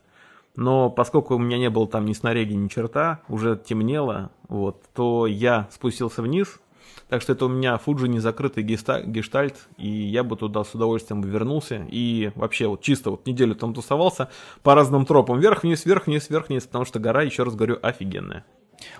Но 0.56 0.89
поскольку 0.89 1.36
у 1.36 1.38
меня 1.38 1.58
не 1.58 1.69
было 1.69 1.86
там 1.86 2.06
ни 2.06 2.13
снаряги, 2.13 2.54
ни 2.54 2.69
черта, 2.69 3.19
уже 3.28 3.58
темнело, 3.58 4.32
вот, 4.47 4.82
то 4.93 5.28
я 5.28 5.67
спустился 5.69 6.21
вниз. 6.21 6.62
Так 7.10 7.21
что 7.21 7.34
это 7.34 7.45
у 7.45 7.50
меня 7.50 7.78
Фуджи 7.78 8.08
не 8.08 8.19
закрытый 8.19 8.63
гештальт, 8.63 9.56
и 9.78 9.88
я 9.88 10.24
бы 10.24 10.36
туда 10.36 10.63
с 10.63 10.74
удовольствием 10.74 11.21
вернулся. 11.21 11.86
И 11.89 12.32
вообще 12.36 12.67
вот 12.67 12.82
чисто 12.82 13.12
вот 13.12 13.28
неделю 13.28 13.56
там 13.56 13.74
тусовался 13.74 14.30
по 14.63 14.74
разным 14.74 15.06
тропам. 15.06 15.39
Вверх-вниз, 15.39 15.86
вверх-вниз, 15.86 16.30
вверх-вниз, 16.30 16.63
потому 16.63 16.86
что 16.86 17.00
гора, 17.00 17.21
еще 17.21 17.43
раз 17.43 17.56
говорю, 17.56 17.78
офигенная. 17.82 18.43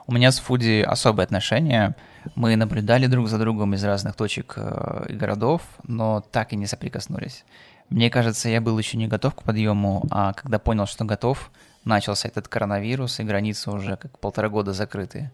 У 0.08 0.14
меня 0.14 0.32
с 0.32 0.40
Фуди 0.40 0.82
особые 0.82 1.26
отношения. 1.26 1.96
Мы 2.36 2.56
наблюдали 2.56 3.08
друг 3.08 3.28
за 3.28 3.38
другом 3.38 3.74
из 3.74 3.84
разных 3.84 4.16
точек 4.16 4.54
э, 4.58 5.06
и 5.10 5.14
городов, 5.14 5.62
но 5.84 6.24
так 6.32 6.54
и 6.54 6.56
не 6.56 6.66
соприкоснулись. 6.66 7.44
Мне 7.90 8.10
кажется, 8.10 8.50
я 8.50 8.62
был 8.62 8.78
еще 8.78 8.98
не 8.98 9.08
готов 9.08 9.36
к 9.36 9.44
подъему, 9.44 10.06
а 10.10 10.34
когда 10.34 10.58
понял, 10.60 10.88
что 10.88 11.06
готов, 11.06 11.52
начался 11.84 12.28
этот 12.28 12.48
коронавирус, 12.48 13.20
и 13.20 13.24
границы 13.24 13.72
уже 13.72 13.96
как 13.96 14.18
полтора 14.20 14.50
года 14.50 14.74
закрыты. 14.74 15.32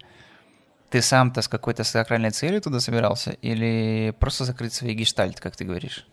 Ты 0.91 1.01
сам-то 1.01 1.41
с 1.41 1.47
какой-то 1.47 1.85
сакральной 1.85 2.31
целью 2.31 2.61
туда 2.61 2.81
собирался 2.81 3.31
или 3.41 4.13
просто 4.19 4.43
закрыть 4.43 4.73
свой 4.73 4.93
гештальт, 4.93 5.39
как 5.39 5.55
ты 5.55 5.63
говоришь? 5.63 6.05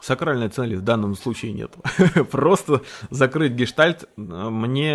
Сакральной 0.00 0.48
цели 0.48 0.74
в 0.74 0.82
данном 0.82 1.14
случае 1.14 1.52
нет. 1.52 1.72
Просто 2.30 2.82
закрыть 3.10 3.52
гештальт. 3.52 4.08
Мне... 4.16 4.90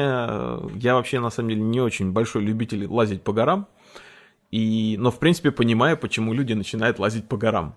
Я 0.75 0.95
вообще, 0.95 1.19
на 1.19 1.29
самом 1.29 1.49
деле, 1.49 1.61
не 1.61 1.79
очень 1.79 2.11
большой 2.11 2.43
любитель 2.43 2.85
лазить 2.87 3.23
по 3.23 3.33
горам. 3.33 3.67
И, 4.51 4.97
но, 4.99 5.11
в 5.11 5.19
принципе, 5.19 5.51
понимаю, 5.51 5.97
почему 5.97 6.33
люди 6.33 6.53
начинают 6.53 6.99
лазить 6.99 7.27
по 7.27 7.37
горам. 7.37 7.75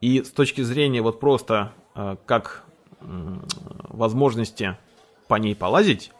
И 0.00 0.22
с 0.22 0.30
точки 0.30 0.62
зрения 0.62 1.02
вот 1.02 1.18
просто 1.18 1.72
э, 1.96 2.16
как 2.24 2.64
возможности 3.00 4.76
по 5.28 5.34
ней 5.34 5.54
полазить, 5.56 6.12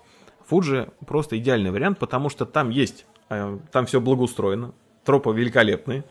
Фуджи 0.46 0.90
просто 1.06 1.38
идеальный 1.38 1.70
вариант, 1.70 1.98
потому 1.98 2.28
что 2.28 2.44
там 2.44 2.70
есть, 2.70 3.06
там 3.28 3.86
все 3.86 4.00
благоустроено, 4.00 4.72
тропы 5.04 5.32
великолепные, 5.34 6.04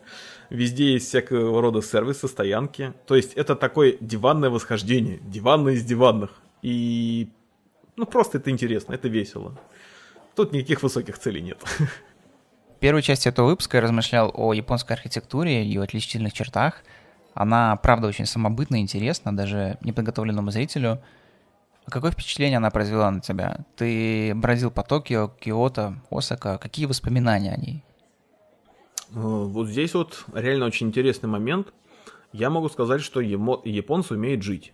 везде 0.50 0.92
есть 0.92 1.08
всякого 1.08 1.60
рода 1.60 1.82
сервисы, 1.82 2.28
стоянки. 2.28 2.92
То 3.06 3.16
есть 3.16 3.34
это 3.34 3.56
такое 3.56 3.96
диванное 4.00 4.50
восхождение, 4.50 5.18
диванное 5.22 5.74
из 5.74 5.84
диванных. 5.84 6.30
И 6.62 7.28
ну 7.96 8.06
просто 8.06 8.38
это 8.38 8.50
интересно, 8.50 8.94
это 8.94 9.08
весело. 9.08 9.58
Тут 10.34 10.52
никаких 10.52 10.82
высоких 10.82 11.18
целей 11.18 11.42
нет. 11.42 11.58
В 12.76 12.80
первой 12.80 13.02
части 13.02 13.28
этого 13.28 13.46
выпуска 13.46 13.78
я 13.78 13.82
размышлял 13.82 14.30
о 14.34 14.52
японской 14.52 14.92
архитектуре 14.92 15.62
и 15.62 15.66
ее 15.66 15.82
отличительных 15.82 16.32
чертах. 16.32 16.82
Она, 17.32 17.76
правда, 17.76 18.08
очень 18.08 18.26
самобытна 18.26 18.76
и 18.76 18.80
интересна, 18.80 19.34
даже 19.34 19.78
неподготовленному 19.80 20.50
зрителю. 20.50 21.00
Какое 21.88 22.10
впечатление 22.10 22.56
она 22.56 22.70
произвела 22.70 23.10
на 23.10 23.20
тебя? 23.20 23.64
Ты 23.76 24.34
бродил 24.34 24.70
по 24.70 24.82
Токио, 24.82 25.28
Киото, 25.28 26.00
Осака. 26.10 26.58
Какие 26.58 26.86
воспоминания 26.86 27.52
о 27.52 27.60
ней? 27.60 27.84
Э, 29.10 29.18
вот 29.18 29.68
здесь 29.68 29.92
вот 29.94 30.24
реально 30.32 30.66
очень 30.66 30.88
интересный 30.88 31.28
момент. 31.28 31.72
Я 32.32 32.50
могу 32.50 32.68
сказать, 32.68 33.02
что 33.02 33.20
японцы 33.20 34.14
умеют 34.14 34.42
жить. 34.42 34.72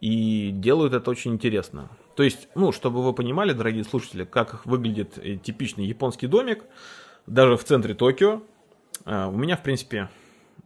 И 0.00 0.50
делают 0.52 0.94
это 0.94 1.10
очень 1.10 1.34
интересно. 1.34 1.90
То 2.16 2.22
есть, 2.22 2.48
ну, 2.54 2.72
чтобы 2.72 3.02
вы 3.02 3.12
понимали, 3.12 3.52
дорогие 3.52 3.84
слушатели, 3.84 4.24
как 4.24 4.64
выглядит 4.64 5.18
э, 5.18 5.36
типичный 5.36 5.84
японский 5.84 6.26
домик, 6.26 6.64
даже 7.26 7.56
в 7.56 7.64
центре 7.64 7.94
Токио, 7.94 8.42
у 9.06 9.32
меня, 9.32 9.56
в 9.56 9.62
принципе, 9.62 10.08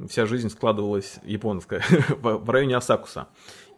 вся 0.06 0.26
жизнь 0.26 0.48
складывалась 0.48 1.18
японская 1.24 1.82
в 2.20 2.50
районе 2.50 2.76
Асакуса. 2.76 3.28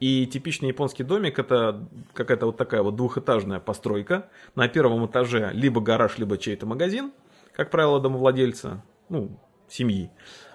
И 0.01 0.27
типичный 0.27 0.69
японский 0.69 1.05
домик 1.05 1.39
это 1.39 1.87
какая-то 2.15 2.47
вот 2.47 2.57
такая 2.57 2.83
вот 2.83 2.97
двухэтажная 2.97 3.61
постройка. 3.61 4.31
На 4.55 4.67
первом 4.67 5.07
этаже 5.07 5.51
либо 5.53 5.81
гараж, 5.81 6.17
либо 6.19 6.39
чей-то 6.39 6.67
магазин, 6.67 7.13
как 7.55 7.71
правило, 7.71 8.01
домовладельца, 8.01 8.83
ну, 9.11 9.39
семьи. 9.69 10.11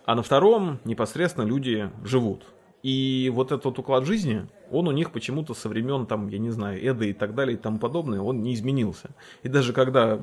А 0.06 0.16
на 0.16 0.24
втором 0.24 0.80
непосредственно 0.84 1.46
люди 1.46 1.92
живут. 2.04 2.46
И 2.86 3.32
вот 3.34 3.52
этот 3.52 3.80
уклад 3.80 4.06
жизни, 4.06 4.46
он 4.70 4.88
у 4.88 4.92
них 4.92 5.10
почему-то 5.10 5.56
со 5.56 5.70
времен, 5.70 6.06
там, 6.06 6.28
я 6.28 6.38
не 6.38 6.52
знаю, 6.52 6.80
Эды 6.88 7.10
и 7.10 7.14
так 7.14 7.34
далее 7.34 7.58
и 7.58 7.60
тому 7.60 7.80
подобное, 7.80 8.22
он 8.22 8.44
не 8.44 8.54
изменился. 8.54 9.10
И 9.42 9.50
даже 9.50 9.74
когда 9.74 10.20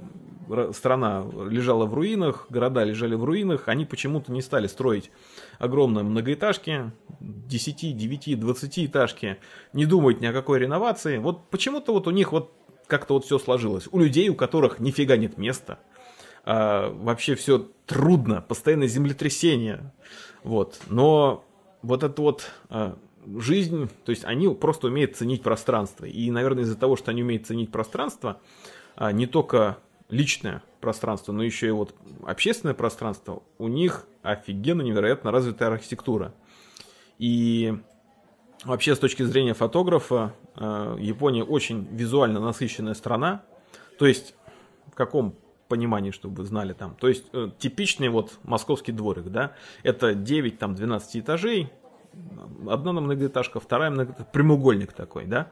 страна 0.73 1.27
лежала 1.51 1.87
в 1.87 1.95
руинах, 1.95 2.47
города 2.51 2.85
лежали 2.85 3.17
в 3.17 3.25
руинах, 3.25 3.67
они 3.67 3.85
почему-то 3.85 4.31
не 4.31 4.43
стали 4.43 4.69
строить 4.69 5.11
огромные 5.59 6.05
многоэтажки, 6.05 6.93
10, 7.19 7.97
9, 7.97 8.39
20 8.39 8.79
этажки, 8.79 9.39
не 9.73 9.85
думать 9.85 10.21
ни 10.21 10.27
о 10.27 10.33
какой 10.33 10.61
реновации. 10.61 11.19
Вот 11.19 11.51
почему-то 11.51 11.93
вот 11.93 12.07
у 12.07 12.13
них 12.13 12.31
вот 12.31 12.53
как-то 12.87 13.15
вот 13.15 13.25
все 13.25 13.41
сложилось. 13.41 13.89
У 13.91 13.99
людей, 13.99 14.29
у 14.29 14.37
которых 14.37 14.79
нифига 14.79 15.17
нет 15.17 15.37
места, 15.37 15.81
а, 16.45 16.91
вообще 16.91 17.35
все 17.35 17.67
трудно, 17.87 18.41
постоянно 18.41 18.87
землетрясение. 18.87 19.93
Вот. 20.45 20.79
Но 20.89 21.45
вот 21.83 22.03
это 22.03 22.23
вот 22.23 22.51
а, 22.69 22.97
жизнь, 23.39 23.89
то 24.05 24.11
есть 24.11 24.25
они 24.25 24.49
просто 24.49 24.89
умеют 24.89 25.17
ценить 25.17 25.43
пространство. 25.43 26.05
И, 26.05 26.31
наверное, 26.31 26.65
из-за 26.65 26.77
того, 26.77 26.97
что 26.97 27.11
они 27.11 27.23
умеют 27.23 27.47
ценить 27.47 27.71
пространство, 27.71 28.41
а, 28.97 29.13
не 29.13 29.27
только 29.27 29.79
личное 30.09 30.63
пространство, 30.81 31.33
но 31.33 31.43
еще 31.43 31.69
и 31.69 31.71
вот 31.71 31.95
общественное 32.25 32.75
пространство, 32.75 33.43
у 33.59 33.69
них 33.69 34.07
офигенно 34.23 34.83
невероятно 34.83 35.31
развитая 35.31 35.71
архитектура. 35.71 36.35
И 37.19 37.75
вообще 38.65 38.95
с 38.95 38.99
точки 38.99 39.23
зрения 39.23 39.55
фотографа 39.55 40.35
а, 40.55 40.97
Япония 40.99 41.45
очень 41.45 41.87
визуально 41.91 42.41
насыщенная 42.41 42.95
страна. 42.95 43.43
То 43.99 44.07
есть 44.07 44.35
в 44.91 44.95
каком 44.95 45.35
понимании, 45.73 46.11
чтобы 46.11 46.43
вы 46.43 46.45
знали 46.45 46.75
там. 46.75 46.95
То 47.01 47.09
есть 47.09 47.25
э, 47.33 47.49
типичный 47.59 48.11
вот 48.11 48.39
московский 48.43 48.93
дворик, 48.93 49.31
да, 49.31 49.55
это 49.83 50.15
9, 50.15 50.59
там 50.59 50.75
12 50.75 51.17
этажей, 51.17 51.71
одна 52.69 52.93
многоэтажка, 52.93 53.59
вторая 53.59 53.91
многоэтажка, 53.91 54.31
прямоугольник 54.31 54.93
такой, 54.93 55.25
да, 55.25 55.51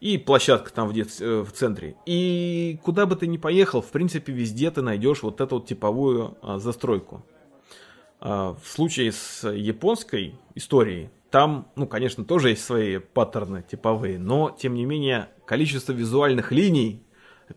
и 0.00 0.18
площадка 0.18 0.70
там 0.70 0.88
в, 0.88 0.92
дет... 0.92 1.08
Э, 1.20 1.40
в 1.40 1.52
центре. 1.52 1.96
И 2.04 2.78
куда 2.82 3.06
бы 3.06 3.16
ты 3.16 3.26
ни 3.26 3.38
поехал, 3.38 3.80
в 3.80 3.90
принципе, 3.90 4.34
везде 4.34 4.70
ты 4.70 4.82
найдешь 4.82 5.22
вот 5.22 5.40
эту 5.40 5.54
вот 5.54 5.66
типовую 5.66 6.36
а, 6.42 6.58
застройку. 6.58 7.24
А, 8.20 8.54
в 8.62 8.68
случае 8.68 9.12
с 9.12 9.48
японской 9.48 10.34
историей, 10.54 11.08
там, 11.30 11.68
ну, 11.74 11.86
конечно, 11.86 12.22
тоже 12.22 12.50
есть 12.50 12.64
свои 12.64 12.98
паттерны 12.98 13.64
типовые, 13.66 14.18
но, 14.18 14.50
тем 14.50 14.74
не 14.74 14.84
менее, 14.84 15.30
количество 15.46 15.92
визуальных 15.92 16.52
линий 16.52 17.02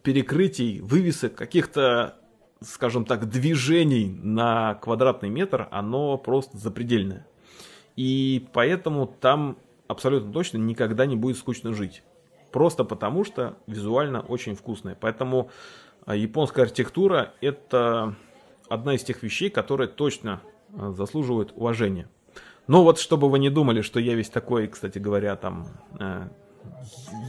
перекрытий, 0.04 0.80
вывесок, 0.80 1.36
каких-то, 1.36 2.16
скажем 2.62 3.06
так, 3.06 3.30
движений 3.30 4.20
на 4.22 4.76
квадратный 4.76 5.30
метр, 5.30 5.68
оно 5.72 6.18
просто 6.18 6.58
запредельное. 6.58 7.28
И 7.96 8.46
поэтому 8.54 9.08
там 9.08 9.58
абсолютно 9.88 10.32
точно 10.32 10.58
никогда 10.58 11.06
не 11.06 11.16
будет 11.16 11.38
скучно 11.38 11.74
жить. 11.74 12.04
Просто 12.52 12.84
потому, 12.84 13.24
что 13.24 13.58
визуально 13.68 14.22
очень 14.22 14.56
вкусное. 14.56 14.98
Поэтому 15.00 15.50
а, 16.06 16.16
японская 16.16 16.66
архитектура– 16.66 17.34
это 17.42 18.16
одна 18.70 18.96
из 18.96 19.04
тех 19.04 19.24
вещей, 19.24 19.50
которые 19.50 19.88
точно 19.88 20.42
а, 20.74 20.92
заслуживают 20.92 21.52
уважения. 21.56 22.08
Но 22.68 22.84
вот 22.84 23.00
чтобы 23.00 23.30
вы 23.30 23.40
не 23.40 23.50
думали, 23.50 23.82
что 23.82 24.00
я 24.00 24.14
весь 24.14 24.30
такой, 24.30 24.68
кстати 24.68 25.00
говоря, 25.00 25.36
там 25.38 25.68
э, 26.00 26.28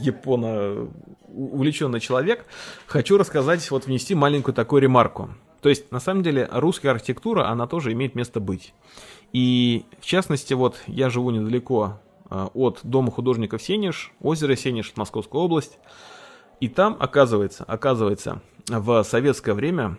японо 0.01 0.89
увлеченный 1.27 1.99
человек, 1.99 2.45
хочу 2.87 3.17
рассказать, 3.17 3.69
вот 3.71 3.85
внести 3.85 4.15
маленькую 4.15 4.53
такую 4.55 4.81
ремарку. 4.81 5.29
То 5.61 5.69
есть, 5.69 5.91
на 5.91 5.99
самом 5.99 6.23
деле, 6.23 6.47
русская 6.51 6.89
архитектура, 6.89 7.47
она 7.49 7.67
тоже 7.67 7.91
имеет 7.91 8.15
место 8.15 8.39
быть. 8.39 8.73
И, 9.33 9.85
в 9.99 10.05
частности, 10.05 10.53
вот 10.53 10.77
я 10.87 11.09
живу 11.09 11.31
недалеко 11.31 11.99
а, 12.29 12.49
от 12.53 12.79
дома 12.83 13.11
художников 13.11 13.61
Сенеж, 13.61 14.13
озеро 14.21 14.55
Сенеж, 14.55 14.93
Московская 14.95 15.41
область. 15.41 15.77
И 16.59 16.67
там, 16.67 16.97
оказывается, 16.99 17.63
оказывается, 17.65 18.41
в 18.67 19.03
советское 19.03 19.53
время 19.53 19.97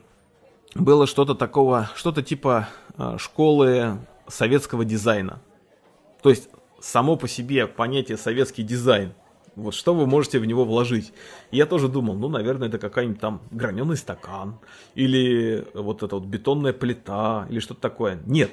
было 0.75 1.07
что-то 1.07 1.35
такого, 1.35 1.91
что-то 1.95 2.23
типа 2.23 2.69
а, 2.97 3.19
школы 3.19 3.99
советского 4.29 4.85
дизайна. 4.85 5.41
То 6.23 6.31
есть, 6.31 6.49
само 6.81 7.17
по 7.17 7.29
себе 7.29 7.67
понятие 7.67 8.17
советский 8.17 8.63
дизайн 8.63 9.13
вот 9.61 9.75
что 9.75 9.95
вы 9.95 10.07
можете 10.07 10.39
в 10.39 10.47
него 10.47 10.65
вложить? 10.65 11.13
И 11.51 11.57
я 11.57 11.67
тоже 11.67 11.89
думал, 11.89 12.15
ну, 12.15 12.29
наверное, 12.29 12.69
это 12.69 12.79
какая-нибудь 12.79 13.21
там 13.21 13.43
граненый 13.51 13.97
стакан, 13.97 14.59
или 14.95 15.67
вот 15.75 16.03
эта 16.03 16.17
вот 16.17 16.25
бетонная 16.25 16.73
плита, 16.73 17.47
или 17.51 17.61
что-то 17.61 17.81
такое. 17.81 18.21
Нет. 18.27 18.51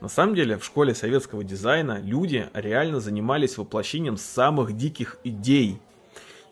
На 0.00 0.08
самом 0.08 0.34
деле, 0.34 0.56
в 0.56 0.64
школе 0.64 0.94
советского 0.94 1.44
дизайна 1.44 2.00
люди 2.00 2.48
реально 2.54 3.00
занимались 3.00 3.58
воплощением 3.58 4.16
самых 4.16 4.76
диких 4.76 5.18
идей. 5.24 5.78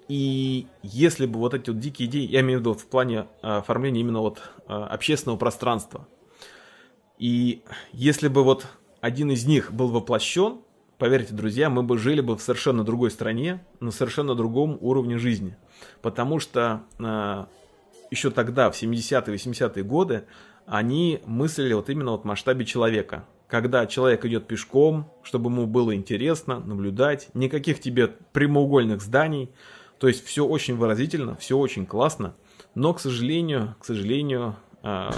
И 0.09 0.67
если 0.83 1.27
бы 1.27 1.39
вот 1.39 1.55
эти 1.55 1.71
вот 1.71 1.79
дикие 1.79 2.09
идеи, 2.09 2.27
я 2.27 2.41
имею 2.41 2.59
в 2.59 2.61
виду 2.63 2.75
в 2.75 2.87
плане 2.87 3.27
а, 3.43 3.59
оформления 3.59 4.01
именно 4.01 4.21
вот 4.21 4.41
а, 4.67 4.87
общественного 4.87 5.39
пространства, 5.39 6.07
и 7.19 7.63
если 7.93 8.29
бы 8.29 8.45
вот 8.45 8.67
один 9.01 9.31
из 9.31 9.45
них 9.47 9.73
был 9.73 9.89
воплощен, 9.89 10.61
Поверьте, 10.99 11.33
друзья, 11.33 11.71
мы 11.71 11.85
бы 11.85 11.97
жили 11.97 12.21
бы 12.21 12.37
в 12.37 12.43
совершенно 12.43 12.83
другой 12.83 13.13
стране, 13.13 13.65
на 13.79 13.93
совершенно 13.93 14.35
другом 14.35 14.77
уровне 14.81 15.17
жизни. 15.17 15.57
Потому 16.03 16.41
что 16.41 16.83
э, 16.99 17.45
еще 18.11 18.33
тогда, 18.33 18.69
в 18.69 18.75
70-е, 18.75 19.37
80-е 19.37 19.85
годы, 19.85 20.25
они 20.67 21.21
мыслили 21.25 21.73
вот 21.73 21.89
именно 21.89 22.11
вот 22.11 22.23
в 22.23 22.25
масштабе 22.25 22.65
человека. 22.65 23.25
Когда 23.47 23.87
человек 23.87 24.25
идет 24.25 24.49
пешком, 24.49 25.09
чтобы 25.23 25.51
ему 25.51 25.67
было 25.67 25.95
интересно 25.95 26.59
наблюдать, 26.59 27.29
никаких 27.33 27.81
тебе 27.81 28.09
прямоугольных 28.33 29.01
зданий. 29.01 29.51
То 30.01 30.09
есть 30.09 30.27
все 30.27 30.45
очень 30.45 30.75
выразительно, 30.77 31.37
все 31.37 31.57
очень 31.57 31.87
классно. 31.87 32.35
Но, 32.75 32.93
к 32.93 32.99
сожалению, 32.99 33.77
к 33.79 33.85
сожалению, 33.85 34.57
э, 34.83 35.11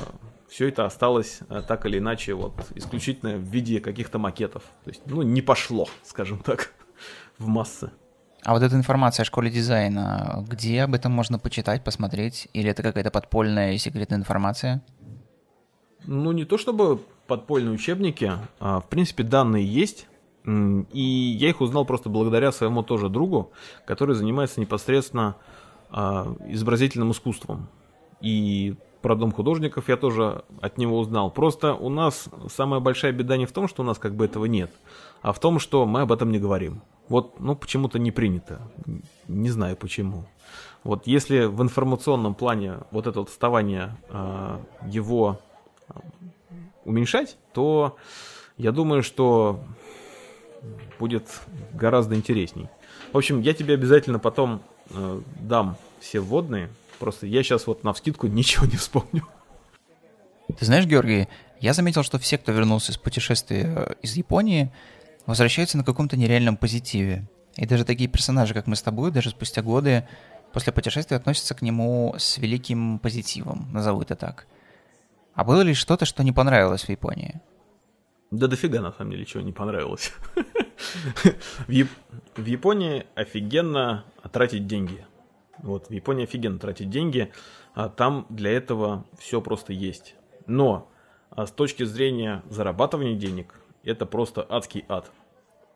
все 0.51 0.69
это 0.69 0.85
осталось 0.85 1.41
э, 1.49 1.63
так 1.67 1.87
или 1.87 1.99
иначе 1.99 2.35
вот 2.35 2.53
исключительно 2.75 3.37
в 3.37 3.43
виде 3.43 3.81
каких-то 3.81 4.19
макетов. 4.19 4.65
То 4.85 4.91
есть, 4.91 5.03
ну, 5.07 5.23
не 5.23 5.43
пошло, 5.43 5.89
скажем 6.03 6.41
так, 6.41 6.73
в 7.39 7.47
массы. 7.47 7.93
А 8.43 8.55
вот 8.55 8.63
эта 8.63 8.75
информация 8.75 9.23
о 9.23 9.27
школе 9.27 9.51
дизайна, 9.51 10.45
где 10.49 10.83
об 10.83 10.95
этом 10.95 11.13
можно 11.13 11.39
почитать, 11.39 11.85
посмотреть? 11.85 12.49
Или 12.53 12.71
это 12.71 12.83
какая-то 12.83 13.11
подпольная 13.11 13.75
и 13.75 13.79
секретная 13.79 14.19
информация? 14.19 14.83
Ну, 16.05 16.33
не 16.33 16.45
то 16.45 16.59
чтобы 16.59 17.01
подпольные 17.27 17.73
учебники. 17.73 18.33
А, 18.59 18.81
в 18.81 18.89
принципе, 18.89 19.23
данные 19.23 19.65
есть. 19.65 20.09
И 20.47 21.37
я 21.39 21.51
их 21.51 21.61
узнал 21.61 21.85
просто 21.85 22.09
благодаря 22.09 22.51
своему 22.51 22.83
тоже 22.83 23.09
другу, 23.09 23.53
который 23.85 24.17
занимается 24.17 24.59
непосредственно 24.59 25.37
а, 25.91 26.35
изобразительным 26.49 27.13
искусством. 27.13 27.69
И 28.23 28.75
про 29.03 29.15
дом 29.15 29.33
художников 29.33 29.89
я 29.89 29.97
тоже 29.97 30.45
от 30.61 30.79
него 30.79 30.99
узнал. 30.99 31.31
Просто 31.31 31.75
у 31.75 31.89
нас 31.89 32.29
самая 32.49 32.81
большая 32.81 33.13
беда 33.13 33.37
не 33.37 33.47
в 33.47 33.53
том, 33.53 33.69
что 33.69 33.83
у 33.83 33.85
нас 33.85 33.99
как 33.99 34.15
бы 34.15 34.25
этого 34.25 34.45
нет, 34.45 34.71
а 35.23 35.33
в 35.33 35.39
том, 35.39 35.59
что 35.59 35.87
мы 35.87 36.03
об 36.03 36.13
этом 36.13 36.31
не 36.31 36.39
говорим. 36.39 36.83
Вот, 37.09 37.41
ну, 37.41 37.57
почему-то 37.57 37.99
не 37.99 38.13
принято. 38.13 38.61
Не 39.27 39.51
знаю 39.51 39.77
почему. 39.77 40.27
Вот 40.85 41.07
если 41.07 41.47
в 41.47 41.61
информационном 41.61 42.35
плане 42.35 42.79
вот 42.91 43.07
это 43.07 43.21
вот 43.21 43.31
вставание 43.31 43.97
э, 44.09 44.59
его 44.87 45.41
уменьшать, 46.85 47.37
то 47.53 47.97
я 48.57 48.73
думаю, 48.73 49.03
что 49.03 49.61
будет 50.99 51.27
гораздо 51.73 52.15
интересней. 52.15 52.69
В 53.13 53.17
общем, 53.17 53.41
я 53.41 53.55
тебе 53.55 53.75
обязательно 53.75 54.19
потом 54.19 54.63
э, 54.91 55.21
дам 55.41 55.77
все 55.99 56.21
вводные, 56.21 56.71
Просто 57.01 57.27
я 57.27 57.43
сейчас 57.43 57.67
вот 57.67 57.83
на 57.83 57.95
вскидку 57.95 58.27
ничего 58.27 58.67
не 58.67 58.77
вспомню. 58.77 59.27
Ты 60.59 60.65
знаешь, 60.65 60.85
Георгий, 60.85 61.29
я 61.59 61.73
заметил, 61.73 62.03
что 62.03 62.19
все, 62.19 62.37
кто 62.37 62.53
вернулся 62.53 62.93
из 62.93 62.99
путешествия 62.99 63.73
э, 63.75 63.95
из 64.03 64.17
Японии, 64.17 64.71
возвращаются 65.25 65.79
на 65.79 65.85
каком-то 65.85 66.19
нереальном 66.19 66.59
позитиве. 66.59 67.27
И 67.57 67.67
даже 67.67 67.85
такие 67.85 68.09
персонажи, 68.09 68.53
как 68.53 68.67
мы 68.67 68.77
с 68.77 68.83
тобой, 68.83 69.11
даже 69.11 69.31
спустя 69.31 69.63
годы 69.63 70.07
после 70.53 70.73
путешествия 70.73 71.17
относятся 71.17 71.55
к 71.55 71.63
нему 71.63 72.15
с 72.19 72.37
великим 72.37 72.99
позитивом, 72.99 73.71
назову 73.73 74.03
это 74.03 74.15
так. 74.15 74.47
А 75.35 75.45
было 75.45 75.63
ли 75.63 75.73
что-то, 75.73 76.05
что 76.05 76.23
не 76.23 76.33
понравилось 76.33 76.85
в 76.85 76.89
Японии? 76.91 77.41
Да 78.31 78.47
дофига, 78.47 78.83
на 78.83 78.93
самом 78.93 79.13
деле, 79.13 79.25
чего 79.25 79.43
не 79.43 79.53
понравилось. 79.53 80.13
В 81.67 82.47
Японии 82.47 83.07
офигенно 83.15 84.05
тратить 84.33 84.67
деньги. 84.67 85.05
Вот, 85.62 85.88
в 85.88 85.92
Японии 85.92 86.25
офигенно 86.25 86.59
тратить 86.59 86.90
деньги, 86.90 87.33
а 87.75 87.88
там 87.88 88.27
для 88.29 88.51
этого 88.53 89.05
все 89.18 89.40
просто 89.40 89.73
есть. 89.73 90.16
Но 90.46 90.90
А 91.31 91.46
с 91.46 91.53
точки 91.53 91.85
зрения 91.85 92.42
зарабатывания 92.51 93.14
денег, 93.14 93.55
это 93.85 94.05
просто 94.05 94.44
адский 94.49 94.85
ад. 94.88 95.11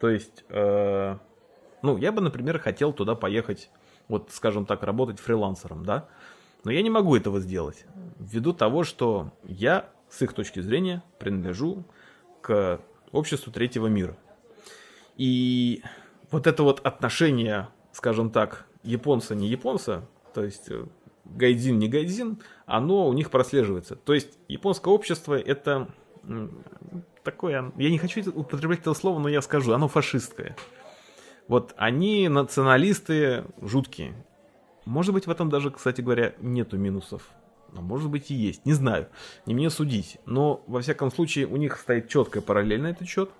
То 0.00 0.10
есть, 0.10 0.44
э, 0.48 1.16
ну, 1.82 1.96
я 1.96 2.12
бы, 2.12 2.20
например, 2.20 2.58
хотел 2.58 2.92
туда 2.92 3.14
поехать, 3.14 3.70
вот, 4.08 4.30
скажем 4.32 4.66
так, 4.66 4.82
работать 4.82 5.20
фрилансером, 5.20 5.84
да, 5.84 6.08
но 6.64 6.72
я 6.72 6.82
не 6.82 6.90
могу 6.90 7.16
этого 7.16 7.40
сделать, 7.40 7.86
ввиду 8.18 8.52
того, 8.52 8.84
что 8.84 9.30
я, 9.44 9.88
с 10.08 10.22
их 10.22 10.32
точки 10.32 10.60
зрения, 10.60 11.02
принадлежу 11.18 11.84
к 12.40 12.80
обществу 13.12 13.52
третьего 13.52 13.86
мира. 13.86 14.16
И 15.16 15.82
вот 16.30 16.46
это 16.48 16.64
вот 16.64 16.80
отношение, 16.80 17.68
скажем 17.92 18.30
так, 18.30 18.66
японца 18.84 19.34
не 19.34 19.48
японца, 19.48 20.06
то 20.32 20.44
есть 20.44 20.70
э, 20.70 20.86
гайдзин 21.24 21.78
не 21.78 21.88
гайдзин, 21.88 22.40
оно 22.66 23.08
у 23.08 23.12
них 23.12 23.30
прослеживается. 23.30 23.96
То 23.96 24.14
есть 24.14 24.38
японское 24.48 24.92
общество 24.92 25.38
это 25.38 25.88
такое, 27.22 27.72
я 27.76 27.90
не 27.90 27.98
хочу 27.98 28.30
употреблять 28.30 28.80
это 28.80 28.94
слово, 28.94 29.18
но 29.18 29.28
я 29.28 29.42
скажу, 29.42 29.72
оно 29.72 29.88
фашистское. 29.88 30.56
Вот 31.48 31.74
они 31.76 32.28
националисты 32.28 33.44
жуткие. 33.60 34.14
Может 34.84 35.14
быть, 35.14 35.26
в 35.26 35.30
этом 35.30 35.50
даже, 35.50 35.70
кстати 35.70 36.00
говоря, 36.00 36.34
нету 36.40 36.78
минусов. 36.78 37.30
А 37.76 37.80
может 37.80 38.10
быть 38.10 38.30
и 38.30 38.34
есть, 38.34 38.64
не 38.64 38.72
знаю, 38.72 39.08
не 39.46 39.54
мне 39.54 39.68
судить. 39.68 40.18
Но, 40.26 40.62
во 40.66 40.80
всяком 40.80 41.10
случае, 41.10 41.46
у 41.46 41.56
них 41.56 41.78
стоит 41.78 42.08
четкая 42.08 42.42
параллель 42.42 42.80
на 42.80 42.88
этот 42.88 43.08
счет. 43.08 43.30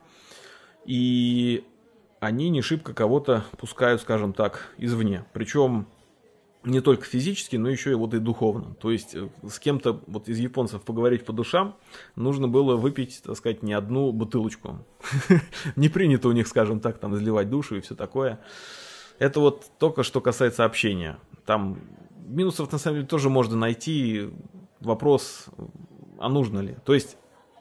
И 0.85 1.65
они 2.25 2.51
не 2.51 2.63
шибко 2.63 2.95
кого-то 2.95 3.45
пускают, 3.59 4.01
скажем 4.01 4.33
так, 4.33 4.73
извне. 4.79 5.25
Причем 5.33 5.87
не 6.65 6.81
только 6.81 7.05
физически, 7.05 7.57
но 7.57 7.69
еще 7.69 7.91
и 7.91 7.95
вот 7.95 8.15
и 8.15 8.19
духовно. 8.19 8.75
То 8.77 8.91
есть 8.91 9.15
э, 9.15 9.29
с 9.47 9.59
кем-то 9.59 10.01
вот 10.07 10.29
из 10.29 10.39
японцев 10.39 10.83
поговорить 10.83 11.25
по 11.25 11.33
душам 11.33 11.77
нужно 12.17 12.49
было 12.49 12.77
выпить, 12.77 13.23
так 13.23 13.37
сказать, 13.37 13.63
не 13.63 13.75
одну 13.75 14.13
бутылочку. 14.13 14.79
Не 15.77 15.89
принято 15.89 16.29
у 16.29 16.33
них, 16.33 16.49
скажем 16.49 16.81
так, 16.81 16.99
там 16.99 17.15
изливать 17.15 17.51
душу 17.51 17.77
и 17.77 17.81
все 17.81 17.95
такое. 17.95 18.41
Это 19.19 19.41
вот 19.41 19.67
только 19.79 20.03
что 20.03 20.21
касается 20.21 20.65
общения. 20.65 21.19
Там 21.45 21.79
минусов 22.27 22.73
на 22.73 22.79
самом 22.79 22.97
деле 22.97 23.09
тоже 23.09 23.29
можно 23.29 23.57
найти. 23.57 24.31
Вопрос, 24.81 25.47
а 26.19 26.29
нужно 26.29 26.61
ли? 26.61 26.77
То 26.85 26.95
есть 26.95 27.17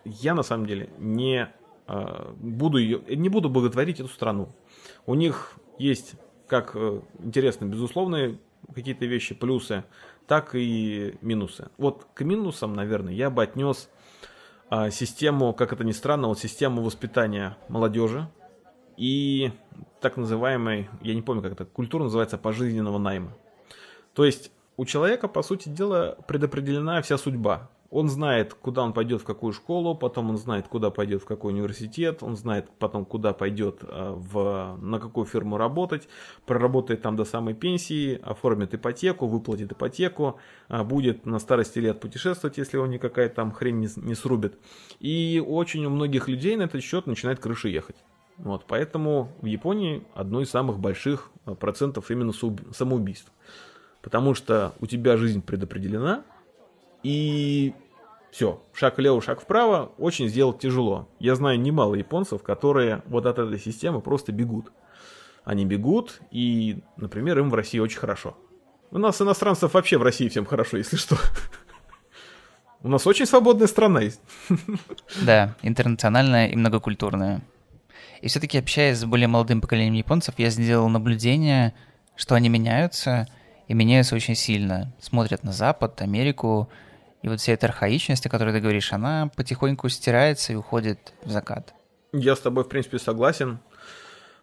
я 0.06 0.34
на 0.34 0.44
самом 0.44 0.66
деле 0.66 0.90
не 0.98 1.50
буду 1.88 2.78
ее, 2.78 3.02
не 3.16 3.30
буду 3.30 3.50
боготворить 3.50 4.00
эту 4.00 4.10
страну. 4.10 4.56
У 5.06 5.16
них 5.16 5.54
есть 5.78 6.16
как 6.48 6.76
э, 6.76 7.02
интересно, 7.20 7.66
безусловные 7.66 8.38
какие-то 8.74 9.06
вещи, 9.06 9.34
плюсы, 9.34 9.84
так 10.28 10.56
и 10.56 11.16
минусы. 11.22 11.70
Вот 11.78 12.08
к 12.14 12.22
минусам, 12.24 12.74
наверное, 12.74 13.14
я 13.14 13.30
бы 13.30 13.44
отнес 13.44 13.90
а, 14.70 14.90
систему, 14.90 15.54
как 15.54 15.74
это 15.74 15.84
ни 15.84 15.92
странно, 15.92 16.28
вот 16.28 16.40
систему 16.40 16.82
воспитания 16.82 17.58
молодежи 17.68 18.30
и 18.98 19.52
так 20.00 20.18
называемой, 20.18 20.90
я 21.02 21.14
не 21.14 21.22
помню, 21.22 21.42
как 21.42 21.54
это 21.54 21.66
культура 21.66 22.04
называется, 22.04 22.38
пожизненного 22.38 22.98
найма. 22.98 23.36
То 24.14 24.24
есть 24.24 24.52
у 24.78 24.86
человека, 24.86 25.28
по 25.28 25.44
сути 25.44 25.70
дела, 25.70 26.18
предопределена 26.28 27.02
вся 27.02 27.18
судьба. 27.18 27.70
Он 27.94 28.10
знает, 28.10 28.56
куда 28.56 28.82
он 28.82 28.92
пойдет, 28.92 29.22
в 29.22 29.24
какую 29.24 29.54
школу, 29.54 29.94
потом 29.94 30.32
он 30.32 30.38
знает, 30.38 30.68
куда 30.68 30.90
пойдет, 30.90 31.22
в 31.22 31.26
какой 31.26 31.54
университет, 31.54 32.24
он 32.24 32.36
знает 32.36 32.68
потом, 32.80 33.06
куда 33.06 33.34
пойдет, 33.34 33.82
э, 33.84 34.14
в, 34.16 34.80
на 34.82 35.00
какую 35.00 35.28
фирму 35.28 35.58
работать, 35.58 36.10
проработает 36.48 37.04
там 37.04 37.16
до 37.16 37.24
самой 37.24 37.54
пенсии, 37.54 38.20
оформит 38.24 38.74
ипотеку, 38.74 39.28
выплатит 39.28 39.74
ипотеку, 39.74 40.40
э, 40.70 40.82
будет 40.82 41.28
на 41.28 41.38
старости 41.38 41.78
лет 41.78 42.00
путешествовать, 42.00 42.58
если 42.58 42.78
он 42.78 42.90
никакая 42.90 43.30
там 43.30 43.52
хрень 43.52 43.78
не, 43.78 43.90
не 43.98 44.16
срубит. 44.16 44.58
И 45.00 45.40
очень 45.46 45.86
у 45.86 45.92
многих 45.92 46.28
людей 46.28 46.56
на 46.56 46.64
этот 46.64 46.82
счет 46.82 47.06
начинает 47.06 47.40
крыша 47.40 47.68
ехать. 47.68 47.98
Вот, 48.38 48.66
поэтому 48.68 49.30
в 49.40 49.46
Японии 49.46 50.04
одно 50.16 50.42
из 50.42 50.50
самых 50.50 50.80
больших 50.80 51.30
э, 51.46 51.54
процентов 51.54 52.10
именно 52.10 52.34
самоубийств. 52.74 53.32
Потому 54.02 54.34
что 54.34 54.74
у 54.80 54.88
тебя 54.88 55.16
жизнь 55.16 55.44
предопределена, 55.44 56.24
и 57.04 57.74
все, 58.34 58.64
шаг 58.74 58.98
влево, 58.98 59.22
шаг 59.22 59.42
вправо, 59.42 59.92
очень 60.00 60.28
сделать 60.28 60.58
тяжело. 60.58 61.08
Я 61.20 61.36
знаю 61.36 61.60
немало 61.60 61.94
японцев, 61.94 62.42
которые 62.42 63.04
вот 63.06 63.28
от 63.28 63.38
этой 63.38 63.60
системы 63.60 64.02
просто 64.02 64.32
бегут. 64.32 64.72
Они 65.44 65.66
бегут, 65.66 66.20
и, 66.32 66.80
например, 66.98 67.38
им 67.38 67.52
в 67.52 67.54
России 67.54 67.78
очень 67.78 68.00
хорошо. 68.00 68.36
У 68.90 68.98
нас 68.98 69.22
иностранцев 69.22 69.76
вообще 69.76 70.00
в 70.00 70.02
России 70.02 70.30
всем 70.30 70.48
хорошо, 70.48 70.78
если 70.78 70.98
что. 70.98 71.16
У 72.82 72.88
нас 72.88 73.06
очень 73.06 73.28
свободная 73.28 73.68
страна 73.68 74.02
есть. 74.02 74.22
Да, 75.22 75.56
интернациональная 75.62 76.48
и 76.48 76.56
многокультурная. 76.56 77.42
И 78.22 78.30
все-таки, 78.30 78.58
общаясь 78.58 78.98
с 78.98 79.06
более 79.06 79.28
молодым 79.28 79.62
поколением 79.62 79.94
японцев, 79.94 80.36
я 80.40 80.50
сделал 80.50 80.90
наблюдение, 80.90 81.76
что 82.16 82.34
они 82.34 82.50
меняются, 82.50 83.28
и 83.68 83.76
меняются 83.76 84.16
очень 84.16 84.36
сильно. 84.36 84.92
Смотрят 85.00 85.44
на 85.44 85.52
Запад, 85.52 86.02
Америку, 86.02 86.68
и 87.24 87.30
вот 87.30 87.40
вся 87.40 87.54
эта 87.54 87.68
архаичность, 87.68 88.26
о 88.26 88.30
которой 88.30 88.54
ты 88.54 88.60
говоришь, 88.60 88.92
она 88.92 89.32
потихоньку 89.36 89.88
стирается 89.88 90.52
и 90.52 90.56
уходит 90.58 91.14
в 91.24 91.32
закат. 91.32 91.74
Я 92.12 92.36
с 92.36 92.40
тобой, 92.40 92.66
в 92.66 92.68
принципе, 92.68 93.00
согласен. 93.00 93.60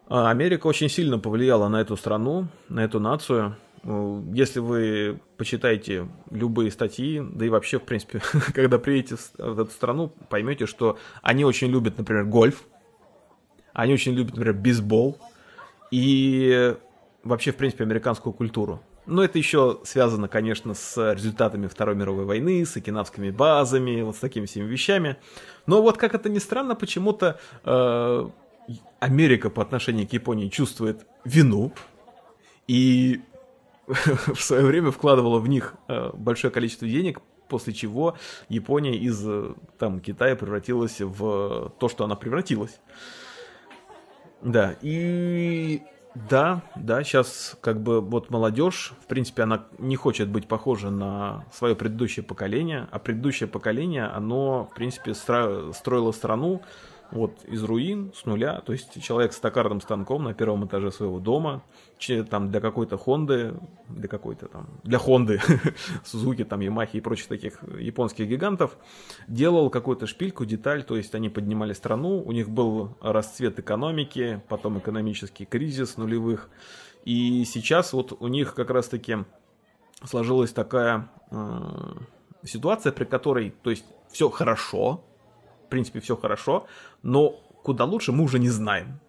А, 0.09 0.31
Америка 0.31 0.67
очень 0.67 0.89
сильно 0.89 1.19
повлияла 1.19 1.69
на 1.69 1.83
эту 1.83 1.97
страну, 1.97 2.49
на 2.71 2.83
эту 2.83 2.99
нацию. 2.99 3.57
Э, 3.85 4.23
если 4.33 4.61
вы 4.61 5.21
почитаете 5.37 6.09
любые 6.31 6.71
статьи, 6.71 7.23
да 7.23 7.45
и 7.45 7.51
вообще, 7.51 7.79
в 7.79 7.83
принципе, 7.83 8.23
когда 8.55 8.79
приедете 8.79 9.17
в 9.37 9.61
эту 9.61 9.71
страну, 9.71 10.09
поймете, 10.31 10.65
что 10.65 10.99
они 11.21 11.45
очень 11.45 11.69
любят, 11.69 11.99
например, 11.99 12.25
гольф, 12.25 12.65
они 13.75 13.93
очень 13.93 14.13
любят, 14.13 14.37
например, 14.37 14.55
бейсбол 14.55 15.19
и 15.91 16.75
вообще, 17.23 17.53
в 17.53 17.57
принципе, 17.57 17.85
американскую 17.85 18.33
культуру. 18.33 18.81
Но 19.11 19.25
это 19.25 19.39
еще 19.39 19.81
связано, 19.83 20.29
конечно, 20.29 20.73
с 20.73 21.13
результатами 21.15 21.67
Второй 21.67 21.97
мировой 21.97 22.25
войны, 22.25 22.65
с 22.65 22.77
окинавскими 22.77 23.31
базами, 23.31 24.03
вот 24.03 24.15
с 24.15 24.21
такими 24.21 24.47
всеми 24.47 24.67
вещами. 24.67 25.17
Но 25.67 25.83
вот 25.83 25.97
как 25.99 26.15
это 26.15 26.29
ни 26.29 26.39
странно, 26.39 26.77
почему-то 26.77 27.41
э, 27.65 28.29
Америка 29.01 29.51
по 29.51 29.63
отношению 29.63 30.07
к 30.07 30.13
Японии 30.13 30.49
чувствует 30.49 31.07
вину 31.25 31.73
и 32.69 33.21
в 33.89 34.41
свое 34.41 34.65
время 34.65 34.93
вкладывала 34.93 35.41
в 35.41 35.49
них 35.49 35.75
э, 35.89 36.11
большое 36.15 36.53
количество 36.53 36.87
денег, 36.87 37.21
после 37.49 37.73
чего 37.73 38.17
Япония 38.49 38.97
из 38.97 39.21
э, 39.27 39.55
там, 39.77 39.99
Китая 39.99 40.37
превратилась 40.37 41.01
в 41.01 41.73
то, 41.81 41.89
что 41.89 42.05
она 42.05 42.15
превратилась. 42.15 42.79
Да, 44.41 44.77
и 44.83 45.83
да, 46.15 46.63
да, 46.75 47.05
сейчас 47.05 47.57
как 47.61 47.81
бы 47.81 48.01
вот 48.01 48.31
молодежь, 48.31 48.93
в 49.03 49.07
принципе, 49.07 49.43
она 49.43 49.65
не 49.79 49.95
хочет 49.95 50.29
быть 50.29 50.49
похожа 50.49 50.91
на 50.91 51.45
свое 51.53 51.77
предыдущее 51.77 52.25
поколение, 52.25 52.89
а 52.91 52.99
предыдущее 52.99 53.49
поколение, 53.49 54.07
оно, 54.07 54.69
в 54.71 54.75
принципе, 54.75 55.15
строило 55.15 56.13
страну 56.13 56.63
вот 57.13 57.45
из 57.45 57.63
руин, 57.65 58.13
с 58.15 58.25
нуля, 58.25 58.61
то 58.61 58.73
есть 58.73 59.03
человек 59.03 59.33
с 59.33 59.41
токарным 59.41 59.81
станком 59.81 60.25
на 60.25 60.35
первом 60.35 60.67
этаже 60.67 60.91
своего 60.91 61.19
дома, 61.19 61.63
там 62.31 62.51
для 62.51 62.61
какой-то 62.61 62.97
Хонды, 62.97 63.55
для 63.89 64.09
какой-то 64.09 64.47
там, 64.47 64.69
для 64.85 64.99
Хонды, 64.99 65.41
Сузуки, 66.05 66.45
там, 66.45 66.61
Ямахи 66.61 66.97
и 66.97 67.01
прочих 67.01 67.29
таких 67.29 67.63
японских 67.79 68.27
гигантов, 68.29 68.77
делал 69.29 69.71
какую-то 69.71 70.07
шпильку, 70.07 70.45
деталь, 70.45 70.83
то 70.85 70.97
есть 70.97 71.15
они 71.15 71.29
поднимали 71.29 71.73
страну, 71.73 72.23
у 72.23 72.33
них 72.33 72.49
был 72.49 72.97
расцвет 73.01 73.59
экономики, 73.59 74.43
потом 74.49 74.79
экономический 74.79 75.45
кризис 75.45 75.97
нулевых, 75.97 76.49
и 77.05 77.45
сейчас 77.45 77.93
вот 77.93 78.17
у 78.21 78.29
них 78.29 78.55
как 78.55 78.71
раз-таки 78.71 79.19
сложилась 80.05 80.53
такая 80.53 81.11
э, 81.31 81.71
ситуация, 82.45 82.93
при 82.93 83.05
которой, 83.05 83.55
то 83.63 83.71
есть 83.71 83.85
все 84.11 84.29
хорошо, 84.29 85.05
в 85.67 85.69
принципе, 85.71 86.01
все 86.01 86.17
хорошо, 86.17 86.67
но 87.03 87.31
куда 87.63 87.85
лучше 87.85 88.13
мы 88.13 88.25
уже 88.25 88.39
не 88.39 88.49
знаем. 88.49 89.01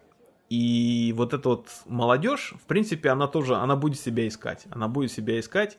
И 0.50 1.14
вот 1.16 1.34
эта 1.34 1.48
вот 1.48 1.68
молодежь, 1.86 2.54
в 2.62 2.66
принципе, 2.68 3.10
она 3.10 3.28
тоже, 3.28 3.56
она 3.56 3.76
будет 3.78 4.00
себя 4.00 4.28
искать. 4.28 4.66
Она 4.70 4.89
будет 4.89 5.12
себя 5.12 5.39
искать. 5.39 5.78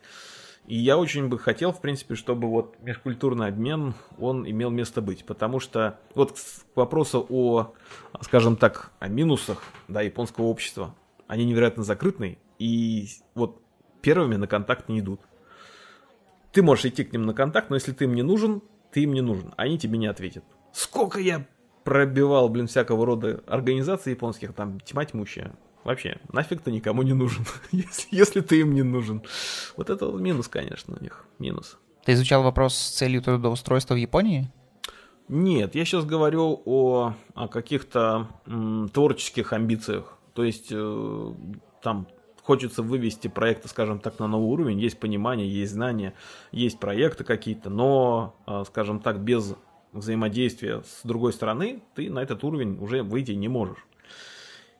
И 0.67 0.77
я 0.77 0.97
очень 0.97 1.29
бы 1.29 1.39
хотел, 1.39 1.73
в 1.73 1.81
принципе, 1.81 2.15
чтобы 2.15 2.49
вот 2.49 2.77
межкультурный 2.81 3.49
обмен, 3.49 3.95
он 4.19 4.49
имел 4.49 4.71
место 4.71 5.03
быть. 5.03 5.27
Потому 5.27 5.61
что 5.61 5.99
вот 6.15 6.33
к 6.33 6.77
вопросу 6.77 7.27
о, 7.29 7.75
скажем 8.23 8.57
так, 8.57 8.93
о 8.99 9.09
минусах 9.09 9.63
да, 9.89 10.01
японского 10.01 10.47
общества. 10.47 10.95
Они 11.27 11.45
невероятно 11.45 11.83
закрытные. 11.83 12.39
И 12.59 13.09
вот 13.35 13.61
первыми 14.01 14.37
на 14.37 14.47
контакт 14.47 14.89
не 14.89 15.01
идут. 15.01 15.21
Ты 16.53 16.63
можешь 16.63 16.87
идти 16.87 17.05
к 17.05 17.13
ним 17.13 17.27
на 17.27 17.35
контакт, 17.35 17.69
но 17.71 17.77
если 17.77 17.93
ты 17.93 18.05
им 18.05 18.15
не 18.15 18.23
нужен, 18.23 18.63
ты 18.91 19.03
им 19.03 19.13
не 19.13 19.21
нужен. 19.21 19.53
Они 19.57 19.79
тебе 19.79 19.99
не 19.99 20.07
ответят. 20.07 20.45
Сколько 20.73 21.21
я 21.21 21.47
пробивал, 21.85 22.49
блин, 22.49 22.66
всякого 22.66 23.07
рода 23.07 23.43
организаций 23.47 24.12
японских, 24.12 24.55
там 24.55 24.80
тьма 24.80 25.05
тьмущая. 25.05 25.55
Вообще, 25.85 26.18
нафиг 26.33 26.62
ты 26.62 26.70
никому 26.70 27.03
не 27.03 27.12
нужен, 27.12 27.45
если, 27.72 28.09
если 28.16 28.41
ты 28.41 28.61
им 28.61 28.74
не 28.74 28.83
нужен. 28.83 29.22
Вот 29.76 29.91
это 29.91 30.07
минус, 30.12 30.49
конечно, 30.49 30.97
у 30.99 31.03
них, 31.03 31.24
минус. 31.39 31.78
Ты 32.05 32.12
изучал 32.12 32.43
вопрос 32.43 32.74
с 32.74 32.91
целью 32.91 33.22
трудоустройства 33.22 33.95
в 33.95 33.99
Японии? 33.99 34.51
Нет, 35.28 35.74
я 35.74 35.85
сейчас 35.85 36.05
говорю 36.05 36.61
о, 36.64 37.14
о 37.35 37.49
каких-то 37.49 38.28
м, 38.47 38.89
творческих 38.93 39.53
амбициях. 39.53 40.18
То 40.35 40.45
есть 40.45 40.68
э, 40.70 41.35
там 41.83 42.07
хочется 42.43 42.83
вывести 42.83 43.28
проекты, 43.28 43.68
скажем 43.68 43.99
так, 43.99 44.18
на 44.18 44.26
новый 44.26 44.49
уровень. 44.49 44.80
Есть 44.80 44.99
понимание, 44.99 45.49
есть 45.49 45.72
знания, 45.72 46.14
есть 46.51 46.78
проекты 46.78 47.24
какие-то, 47.24 47.70
но, 47.70 48.37
э, 48.47 48.64
скажем 48.66 49.01
так, 49.01 49.20
без 49.20 49.55
взаимодействия 49.93 50.82
с 50.82 51.01
другой 51.05 51.32
стороны 51.32 51.82
ты 51.95 52.11
на 52.11 52.20
этот 52.20 52.43
уровень 52.45 52.78
уже 52.80 53.03
выйти 53.03 53.32
не 53.32 53.49
можешь. 53.49 53.86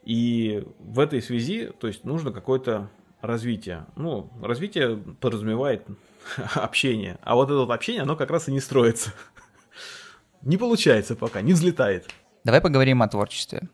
И 0.05 0.65
в 0.81 0.99
этой 0.99 1.23
связи, 1.23 1.71
то 1.79 1.87
есть 1.87 2.05
нужно 2.05 2.33
какое-то 2.33 2.91
развитие. 3.21 3.87
Ну, 3.95 4.31
развитие 4.43 4.97
подразумевает 4.97 5.87
общение. 6.55 7.19
А 7.23 7.35
вот 7.35 7.51
это 7.51 7.59
вот 7.59 7.71
общение, 7.71 8.03
оно 8.03 8.17
как 8.17 8.31
раз 8.31 8.49
и 8.49 8.53
не 8.53 8.61
строится. 8.61 9.13
Не 10.43 10.57
получается 10.57 11.15
пока, 11.15 11.41
не 11.41 11.53
взлетает. 11.53 12.11
Давай 12.43 12.61
поговорим 12.61 13.01
о 13.01 13.07
творчестве. 13.07 13.69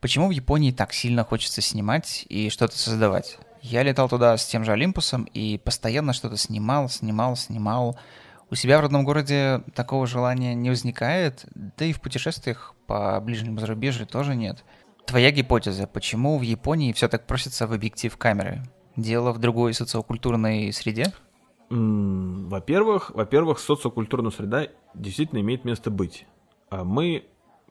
Почему 0.00 0.28
в 0.28 0.30
Японии 0.30 0.70
так 0.70 0.94
сильно 0.94 1.22
хочется 1.22 1.60
снимать 1.60 2.24
и 2.30 2.48
что-то 2.48 2.78
создавать? 2.78 3.38
Я 3.60 3.82
летал 3.82 4.08
туда 4.08 4.38
с 4.38 4.46
тем 4.46 4.64
же 4.64 4.72
Олимпусом 4.72 5.24
и 5.24 5.58
постоянно 5.58 6.14
что-то 6.14 6.38
снимал, 6.38 6.88
снимал, 6.88 7.36
снимал. 7.36 7.98
У 8.48 8.54
себя 8.54 8.78
в 8.78 8.82
родном 8.82 9.04
городе 9.04 9.62
такого 9.74 10.06
желания 10.06 10.54
не 10.54 10.70
возникает, 10.70 11.46
да 11.54 11.84
и 11.84 11.92
в 11.92 12.00
путешествиях 12.00 12.74
по 12.86 13.20
ближнему 13.20 13.58
зарубежью 13.58 14.06
тоже 14.06 14.36
нет. 14.36 14.64
Твоя 15.04 15.32
гипотеза, 15.32 15.86
почему 15.86 16.38
в 16.38 16.42
Японии 16.42 16.92
все 16.92 17.08
так 17.08 17.26
просится 17.26 17.66
в 17.66 17.72
объектив 17.72 18.16
камеры? 18.16 18.62
Дело 18.94 19.32
в 19.32 19.38
другой 19.38 19.74
социокультурной 19.74 20.72
среде? 20.72 21.12
Во-первых, 21.68 23.10
во-первых, 23.10 23.58
социокультурная 23.58 24.30
среда 24.30 24.68
действительно 24.94 25.40
имеет 25.40 25.64
место 25.64 25.90
быть. 25.90 26.26
А 26.70 26.84
мы 26.84 27.24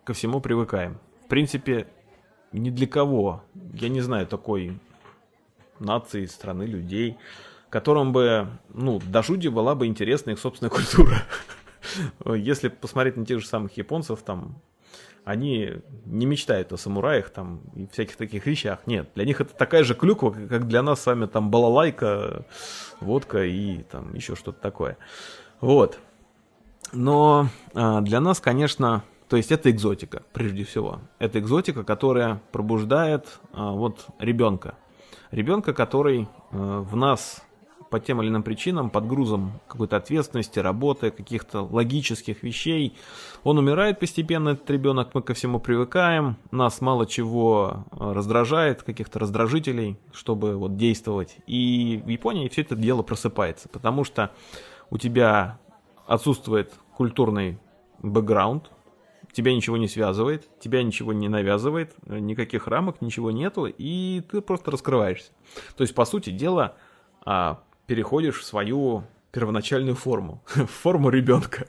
ко 0.04 0.14
всему 0.14 0.42
привыкаем. 0.42 1.00
В 1.24 1.28
принципе, 1.28 1.88
ни 2.52 2.70
для 2.70 2.88
кого, 2.88 3.44
я 3.74 3.88
не 3.88 4.02
знаю 4.02 4.28
такой 4.28 4.78
нации, 5.80 6.26
страны, 6.26 6.64
людей, 6.64 7.18
которым 7.76 8.14
бы, 8.14 8.48
ну, 8.74 9.02
до 9.06 9.22
жуди 9.22 9.50
была 9.50 9.76
бы 9.76 9.86
интересна 9.86 10.32
их 10.32 10.40
собственная 10.40 10.70
культура. 10.70 11.24
Если 12.26 12.70
посмотреть 12.70 13.18
на 13.18 13.26
тех 13.26 13.42
же 13.42 13.48
самых 13.48 13.76
японцев, 13.76 14.22
там, 14.22 14.62
они 15.26 15.72
не 16.06 16.26
мечтают 16.26 16.72
о 16.72 16.78
самураях 16.78 17.32
там 17.32 17.60
и 17.76 17.86
всяких 17.88 18.16
таких 18.16 18.46
вещах. 18.46 18.80
Нет, 18.86 19.10
для 19.14 19.26
них 19.26 19.42
это 19.42 19.54
такая 19.54 19.84
же 19.84 19.94
клюква, 19.94 20.32
как 20.32 20.70
для 20.70 20.82
нас 20.84 21.02
с 21.02 21.06
вами 21.06 21.26
там 21.26 21.52
балалайка, 21.52 22.46
водка 23.02 23.44
и 23.44 23.84
там 23.84 24.14
еще 24.14 24.38
что-то 24.38 24.62
такое. 24.62 24.98
Вот. 25.60 26.00
Но 26.94 27.50
а, 27.74 28.00
для 28.00 28.22
нас, 28.22 28.40
конечно, 28.40 29.04
то 29.28 29.36
есть 29.36 29.52
это 29.52 29.70
экзотика, 29.70 30.24
прежде 30.32 30.64
всего. 30.64 31.02
Это 31.20 31.40
экзотика, 31.40 31.84
которая 31.84 32.42
пробуждает 32.54 33.42
а, 33.52 33.72
вот 33.72 34.06
ребенка. 34.18 34.76
Ребенка, 35.32 35.74
который 35.74 36.30
а, 36.52 36.80
в 36.80 36.96
нас 36.96 37.45
по 37.96 38.00
тем 38.02 38.22
или 38.22 38.28
иным 38.28 38.44
причинам, 38.44 38.90
под 38.90 39.08
грузом 39.08 39.54
какой-то 39.70 39.96
ответственности, 39.96 40.60
работы, 40.60 41.12
каких-то 41.12 41.62
логических 41.62 42.44
вещей. 42.44 42.94
Он 43.46 43.58
умирает 43.58 44.02
постепенно, 44.02 44.50
этот 44.50 44.70
ребенок, 44.70 45.12
мы 45.14 45.22
ко 45.22 45.34
всему 45.34 45.62
привыкаем, 45.62 46.36
нас 46.52 46.82
мало 46.82 47.06
чего 47.06 47.86
э, 47.94 48.12
раздражает, 48.12 48.84
каких-то 48.84 49.20
раздражителей, 49.20 49.98
чтобы 50.12 50.58
вот 50.58 50.76
действовать. 50.76 51.38
И 51.48 52.02
в 52.04 52.10
Японии 52.10 52.50
все 52.50 52.64
это 52.64 52.76
дело 52.76 53.02
просыпается, 53.02 53.70
потому 53.70 54.04
что 54.04 54.32
у 54.90 54.98
тебя 54.98 55.58
отсутствует 56.06 56.74
культурный 56.98 57.60
бэкграунд, 58.00 58.72
тебя 59.32 59.56
ничего 59.56 59.78
не 59.78 59.88
связывает, 59.88 60.50
тебя 60.60 60.84
ничего 60.84 61.14
не 61.14 61.30
навязывает, 61.30 61.96
никаких 62.06 62.68
рамок, 62.68 63.02
ничего 63.02 63.32
нету, 63.32 63.68
и 63.68 64.22
ты 64.30 64.42
просто 64.42 64.72
раскрываешься. 64.72 65.32
То 65.78 65.84
есть, 65.84 65.96
по 65.96 66.04
сути 66.04 66.32
дела, 66.32 66.76
а, 67.26 67.62
переходишь 67.88 68.40
в 68.40 68.44
свою 68.44 69.04
первоначальную 69.32 69.96
форму, 69.96 70.44
в 70.56 70.66
форму 70.68 71.10
ребенка. 71.10 71.68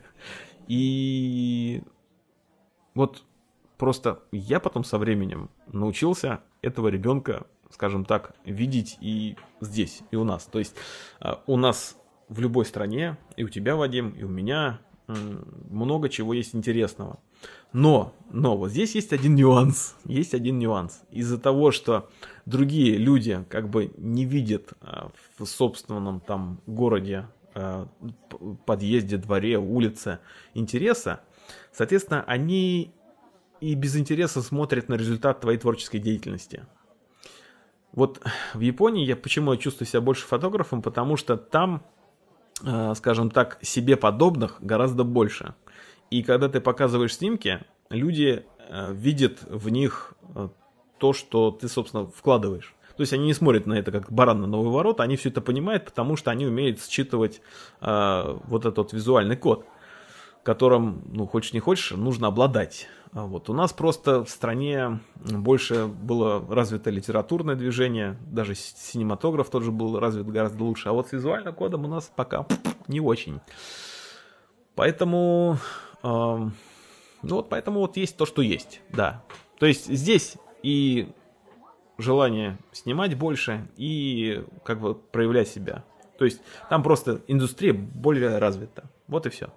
И 0.68 1.82
вот 2.94 3.24
просто 3.76 4.22
я 4.32 4.60
потом 4.60 4.84
со 4.84 4.98
временем 4.98 5.50
научился 5.66 6.40
этого 6.62 6.88
ребенка, 6.88 7.46
скажем 7.70 8.04
так, 8.04 8.34
видеть 8.44 8.98
и 9.00 9.36
здесь, 9.60 10.02
и 10.10 10.16
у 10.16 10.24
нас. 10.24 10.46
То 10.46 10.58
есть 10.58 10.74
а, 11.20 11.42
у 11.46 11.56
нас 11.56 11.96
в 12.28 12.40
любой 12.40 12.64
стране, 12.64 13.16
и 13.36 13.44
у 13.44 13.48
тебя, 13.48 13.76
Вадим, 13.76 14.10
и 14.10 14.24
у 14.24 14.28
меня 14.28 14.80
много 15.06 16.08
чего 16.08 16.32
есть 16.32 16.54
интересного. 16.54 17.20
Но, 17.72 18.14
но 18.30 18.56
вот 18.56 18.70
здесь 18.70 18.94
есть 18.94 19.12
один 19.12 19.34
нюанс. 19.34 19.96
Есть 20.04 20.34
один 20.34 20.58
нюанс. 20.58 21.02
Из-за 21.10 21.38
того, 21.38 21.72
что 21.72 22.08
другие 22.46 22.96
люди 22.96 23.44
как 23.50 23.68
бы 23.68 23.92
не 23.98 24.24
видят 24.24 24.72
а, 24.80 25.10
в 25.38 25.44
собственном 25.44 26.20
там 26.20 26.60
городе, 26.66 27.26
а, 27.54 27.86
подъезде, 28.64 29.16
дворе, 29.18 29.58
улице 29.58 30.20
интереса, 30.54 31.20
соответственно, 31.72 32.24
они 32.26 32.94
и 33.60 33.74
без 33.74 33.96
интереса 33.96 34.42
смотрят 34.42 34.88
на 34.88 34.94
результат 34.94 35.40
твоей 35.40 35.58
творческой 35.58 35.98
деятельности. 35.98 36.66
Вот 37.92 38.20
в 38.52 38.60
Японии 38.60 39.06
я 39.06 39.16
почему 39.16 39.52
я 39.52 39.58
чувствую 39.58 39.88
себя 39.88 40.02
больше 40.02 40.26
фотографом, 40.26 40.82
потому 40.82 41.16
что 41.16 41.36
там, 41.36 41.82
а, 42.62 42.94
скажем 42.94 43.30
так, 43.30 43.58
себе 43.62 43.96
подобных 43.96 44.58
гораздо 44.60 45.04
больше. 45.04 45.54
И 46.10 46.22
когда 46.22 46.48
ты 46.48 46.60
показываешь 46.60 47.16
снимки, 47.16 47.60
люди 47.90 48.44
э, 48.68 48.92
видят 48.92 49.42
в 49.48 49.68
них 49.68 50.14
э, 50.34 50.48
то, 50.98 51.12
что 51.12 51.50
ты, 51.50 51.68
собственно, 51.68 52.06
вкладываешь. 52.06 52.74
То 52.96 53.02
есть 53.02 53.12
они 53.12 53.26
не 53.26 53.34
смотрят 53.34 53.66
на 53.66 53.74
это 53.74 53.92
как 53.92 54.10
баран 54.10 54.40
на 54.40 54.46
новый 54.46 54.72
ворот, 54.72 55.00
они 55.00 55.16
все 55.16 55.28
это 55.28 55.42
понимают, 55.42 55.84
потому 55.84 56.16
что 56.16 56.30
они 56.30 56.46
умеют 56.46 56.82
считывать 56.82 57.42
э, 57.80 58.38
вот 58.44 58.64
этот 58.64 58.92
визуальный 58.92 59.36
код, 59.36 59.66
которым, 60.42 61.02
ну, 61.12 61.26
хочешь 61.26 61.52
не 61.52 61.60
хочешь, 61.60 61.90
нужно 61.90 62.28
обладать. 62.28 62.88
А 63.12 63.26
вот. 63.26 63.50
У 63.50 63.52
нас 63.52 63.72
просто 63.72 64.24
в 64.24 64.30
стране 64.30 65.00
больше 65.16 65.86
было 65.86 66.44
развито 66.48 66.90
литературное 66.90 67.54
движение, 67.54 68.16
даже 68.26 68.54
синематограф 68.54 69.50
тоже 69.50 69.72
был 69.72 69.98
развит 69.98 70.26
гораздо 70.26 70.64
лучше, 70.64 70.88
а 70.88 70.92
вот 70.92 71.08
с 71.08 71.12
визуальным 71.12 71.54
кодом 71.54 71.84
у 71.84 71.88
нас 71.88 72.10
пока 72.14 72.46
не 72.88 73.00
очень. 73.00 73.40
Поэтому 74.74 75.58
ну 76.06 77.34
вот 77.36 77.48
поэтому 77.48 77.80
вот 77.80 77.96
есть 77.96 78.16
то, 78.16 78.26
что 78.26 78.42
есть, 78.42 78.80
да. 78.90 79.22
То 79.58 79.66
есть 79.66 79.86
здесь 79.86 80.36
и 80.62 81.08
желание 81.98 82.58
снимать 82.72 83.16
больше, 83.16 83.66
и 83.76 84.44
как 84.64 84.80
бы 84.80 84.94
проявлять 84.94 85.48
себя. 85.48 85.84
То 86.18 86.24
есть 86.24 86.40
там 86.70 86.82
просто 86.82 87.22
индустрия 87.26 87.72
более 87.72 88.38
развита. 88.38 88.84
Вот 89.06 89.26
и 89.26 89.30
все. 89.30 89.48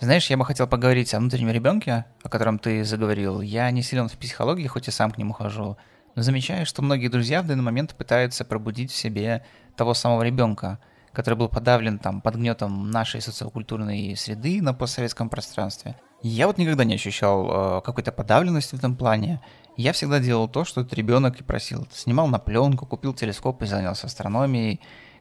Знаешь, 0.00 0.30
я 0.30 0.38
бы 0.38 0.44
хотел 0.44 0.66
поговорить 0.66 1.12
о 1.12 1.18
внутреннем 1.18 1.50
ребенке, 1.50 2.06
о 2.22 2.28
котором 2.28 2.58
ты 2.58 2.84
заговорил. 2.84 3.42
Я 3.42 3.70
не 3.70 3.82
силен 3.82 4.08
в 4.08 4.16
психологии, 4.16 4.66
хоть 4.66 4.88
и 4.88 4.90
сам 4.90 5.10
к 5.10 5.18
нему 5.18 5.34
хожу, 5.34 5.76
но 6.14 6.22
замечаю, 6.22 6.64
что 6.64 6.80
многие 6.80 7.08
друзья 7.08 7.42
в 7.42 7.46
данный 7.46 7.62
момент 7.62 7.94
пытаются 7.94 8.44
пробудить 8.44 8.90
в 8.90 8.96
себе 8.96 9.44
того 9.76 9.94
самого 9.94 10.22
ребенка– 10.22 10.78
который 11.12 11.34
был 11.34 11.48
подавлен 11.48 11.98
там 11.98 12.20
под 12.20 12.36
гнетом 12.36 12.90
нашей 12.90 13.20
социокультурной 13.20 14.16
среды 14.16 14.62
на 14.62 14.74
постсоветском 14.74 15.28
пространстве. 15.28 15.96
Я 16.22 16.46
вот 16.46 16.58
никогда 16.58 16.84
не 16.84 16.94
ощущал 16.94 17.78
э, 17.78 17.80
какой-то 17.82 18.12
подавленности 18.12 18.74
в 18.74 18.78
этом 18.78 18.94
плане. 18.94 19.40
Я 19.76 19.92
всегда 19.92 20.20
делал 20.20 20.48
то, 20.48 20.64
что 20.64 20.82
этот 20.82 20.92
ребенок 20.94 21.40
и 21.40 21.44
просил. 21.44 21.86
Снимал 21.92 22.28
на 22.28 22.38
пленку, 22.38 22.86
купил 22.86 23.14
телескоп 23.14 23.62
и 23.62 23.66
занялся 23.66 24.06
астрономией. 24.06 24.80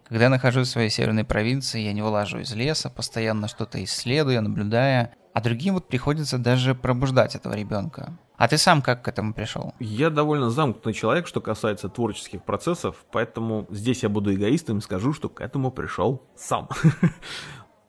Когда 0.10 0.24
я 0.24 0.30
нахожусь 0.32 0.70
в 0.70 0.72
своей 0.72 0.90
северной 0.90 1.24
провинции, 1.24 1.82
я 1.82 1.94
не 1.94 2.02
вылажу 2.02 2.40
из 2.40 2.52
леса, 2.56 2.90
постоянно 2.90 3.48
что-то 3.48 3.84
исследуя, 3.84 4.42
наблюдая. 4.42 5.14
А 5.34 5.42
другим 5.42 5.76
вот 5.76 5.88
приходится 5.88 6.40
даже 6.40 6.74
пробуждать 6.74 7.36
этого 7.36 7.54
ребенка. 7.54 8.18
А 8.36 8.48
ты 8.48 8.58
сам 8.58 8.82
как 8.82 9.04
к 9.04 9.08
этому 9.08 9.36
пришел? 9.36 9.76
Я 9.80 10.10
довольно 10.10 10.50
замкнутый 10.50 10.94
человек, 10.94 11.28
что 11.28 11.42
касается 11.42 11.90
творческих 11.90 12.44
процессов, 12.44 13.06
поэтому 13.12 13.68
здесь 13.70 14.02
я 14.02 14.10
буду 14.10 14.34
эгоистом 14.34 14.80
и 14.80 14.82
скажу, 14.82 15.14
что 15.14 15.30
к 15.30 15.42
этому 15.42 15.72
пришел 15.72 16.24
сам. 16.36 16.68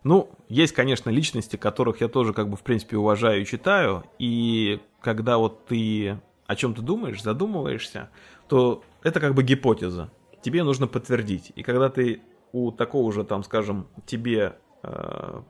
Ну, 0.02 0.30
есть, 0.48 0.72
конечно, 0.72 1.10
личности, 1.10 1.56
которых 1.56 2.00
я 2.00 2.08
тоже, 2.08 2.32
как 2.32 2.48
бы, 2.48 2.56
в 2.56 2.62
принципе, 2.62 2.96
уважаю 2.96 3.42
и 3.42 3.44
читаю, 3.44 4.04
и 4.18 4.80
когда 5.02 5.36
вот 5.36 5.66
ты 5.66 6.18
о 6.46 6.56
чем-то 6.56 6.80
думаешь, 6.80 7.22
задумываешься, 7.22 8.08
то 8.48 8.82
это 9.02 9.20
как 9.20 9.34
бы 9.34 9.42
гипотеза. 9.42 10.10
Тебе 10.42 10.62
нужно 10.62 10.86
подтвердить. 10.86 11.52
И 11.54 11.62
когда 11.62 11.88
ты 11.88 12.22
у 12.52 12.72
такого 12.72 13.12
же, 13.12 13.24
там, 13.24 13.44
скажем, 13.44 13.86
тебе 14.06 14.56
э, 14.82 15.42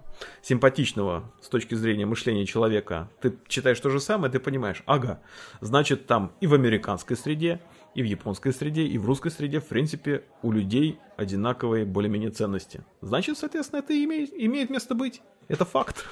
симпатичного 0.42 1.30
с 1.40 1.48
точки 1.48 1.74
зрения 1.74 2.06
мышления 2.06 2.44
человека, 2.44 3.08
ты 3.20 3.34
читаешь 3.48 3.80
то 3.80 3.90
же 3.90 4.00
самое, 4.00 4.32
ты 4.32 4.40
понимаешь, 4.40 4.82
ага, 4.86 5.20
значит 5.60 6.06
там 6.06 6.32
и 6.40 6.46
в 6.46 6.54
американской 6.54 7.16
среде, 7.16 7.60
и 7.94 8.02
в 8.02 8.06
японской 8.06 8.52
среде, 8.52 8.82
и 8.82 8.98
в 8.98 9.06
русской 9.06 9.30
среде, 9.30 9.60
в 9.60 9.66
принципе, 9.66 10.24
у 10.42 10.52
людей 10.52 10.98
одинаковые 11.16 11.84
более-менее 11.84 12.30
ценности. 12.30 12.84
Значит, 13.00 13.38
соответственно, 13.38 13.80
это 13.80 13.92
имеет, 14.04 14.32
имеет 14.32 14.70
место 14.70 14.94
быть. 14.94 15.22
Это 15.48 15.64
факт. 15.64 16.04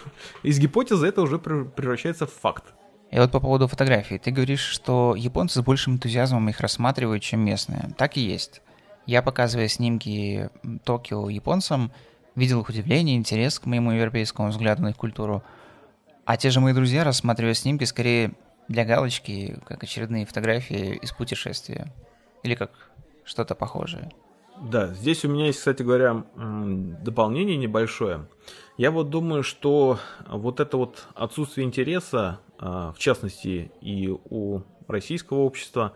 Из 0.42 0.58
гипотезы 0.58 1.06
это 1.06 1.22
уже 1.22 1.38
превращается 1.38 2.26
в 2.26 2.32
факт. 2.32 2.64
И 3.10 3.18
вот 3.18 3.30
по 3.30 3.40
поводу 3.40 3.68
фотографий. 3.68 4.18
Ты 4.18 4.30
говоришь, 4.32 4.60
что 4.60 5.14
японцы 5.16 5.60
с 5.60 5.62
большим 5.62 5.94
энтузиазмом 5.94 6.48
их 6.48 6.60
рассматривают, 6.60 7.22
чем 7.22 7.40
местные. 7.40 7.94
Так 7.96 8.16
и 8.16 8.20
есть. 8.20 8.60
Я, 9.08 9.22
показывая 9.22 9.68
снимки 9.68 10.50
Токио 10.84 11.30
японцам, 11.30 11.92
видел 12.34 12.60
их 12.60 12.68
удивление, 12.68 13.16
интерес 13.16 13.58
к 13.58 13.64
моему 13.64 13.90
европейскому 13.92 14.50
взгляду 14.50 14.82
на 14.82 14.88
их 14.88 14.96
культуру. 14.96 15.42
А 16.26 16.36
те 16.36 16.50
же 16.50 16.60
мои 16.60 16.74
друзья 16.74 17.04
рассматривают 17.04 17.56
снимки 17.56 17.84
скорее 17.84 18.32
для 18.68 18.84
галочки, 18.84 19.58
как 19.64 19.82
очередные 19.82 20.26
фотографии 20.26 20.96
из 20.96 21.12
путешествия. 21.12 21.90
Или 22.42 22.54
как 22.54 22.70
что-то 23.24 23.54
похожее. 23.54 24.12
Да, 24.60 24.88
здесь 24.88 25.24
у 25.24 25.28
меня 25.28 25.46
есть, 25.46 25.60
кстати 25.60 25.82
говоря, 25.82 26.24
дополнение 26.36 27.56
небольшое. 27.56 28.28
Я 28.76 28.90
вот 28.90 29.08
думаю, 29.08 29.42
что 29.42 29.98
вот 30.28 30.60
это 30.60 30.76
вот 30.76 31.06
отсутствие 31.14 31.66
интереса, 31.66 32.40
а, 32.58 32.92
в 32.92 32.98
частности 32.98 33.72
и 33.80 34.08
у 34.08 34.64
российского 34.86 35.38
общества, 35.38 35.94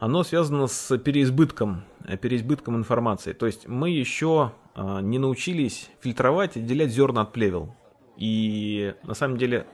оно 0.00 0.24
связано 0.24 0.66
с 0.66 0.96
переизбытком, 0.98 1.84
переизбытком 2.20 2.76
информации. 2.76 3.34
То 3.34 3.46
есть 3.46 3.68
мы 3.68 3.90
еще 3.90 4.52
а, 4.74 5.00
не 5.00 5.18
научились 5.18 5.90
фильтровать, 6.00 6.56
отделять 6.56 6.90
зерна 6.90 7.20
от 7.20 7.32
плевел. 7.32 7.76
И 8.16 8.94
на 9.02 9.12
самом 9.12 9.36
деле 9.36 9.66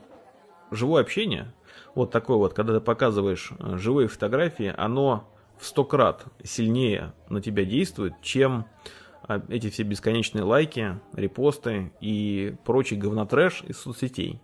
живое 0.69 1.01
общение, 1.01 1.53
вот 1.95 2.11
такое 2.11 2.35
вот, 2.37 2.53
когда 2.53 2.73
ты 2.73 2.81
показываешь 2.81 3.51
э, 3.57 3.77
живые 3.77 4.09
фотографии, 4.09 4.73
оно 4.77 5.33
в 5.57 5.65
сто 5.65 5.85
крат 5.85 6.25
сильнее 6.43 7.13
на 7.29 7.41
тебя 7.41 7.63
действует, 7.65 8.13
чем 8.21 8.65
эти 9.49 9.69
все 9.69 9.83
бесконечные 9.83 10.43
лайки, 10.43 10.99
репосты 11.13 11.91
и 11.99 12.55
прочий 12.65 12.95
говнотрэш 12.95 13.63
из 13.67 13.77
соцсетей. 13.77 14.41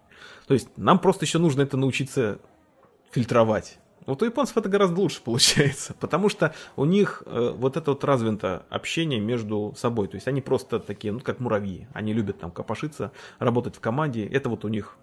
То 0.48 0.54
есть 0.54 0.70
нам 0.78 1.00
просто 1.00 1.26
еще 1.26 1.40
нужно 1.40 1.62
это 1.62 1.78
научиться 1.78 2.40
фильтровать. 3.12 3.80
Вот 4.06 4.22
у 4.22 4.26
японцев 4.26 4.58
это 4.58 4.70
гораздо 4.70 5.02
лучше 5.02 5.22
получается, 5.24 5.94
потому 6.00 6.30
что 6.30 6.54
у 6.76 6.86
них 6.86 7.24
э, 7.26 7.54
вот 7.56 7.78
это 7.78 7.92
вот 7.92 8.04
развито 8.04 8.66
общение 8.70 9.20
между 9.20 9.74
собой. 9.78 10.08
То 10.08 10.16
есть 10.16 10.28
они 10.28 10.42
просто 10.42 10.80
такие, 10.80 11.14
ну 11.14 11.20
как 11.20 11.40
муравьи. 11.40 11.88
Они 11.94 12.14
любят 12.14 12.40
там 12.40 12.52
копошиться, 12.52 13.12
работать 13.40 13.76
в 13.76 13.80
команде. 13.80 14.26
Это 14.26 14.50
вот 14.50 14.66
у 14.66 14.68
них 14.68 14.98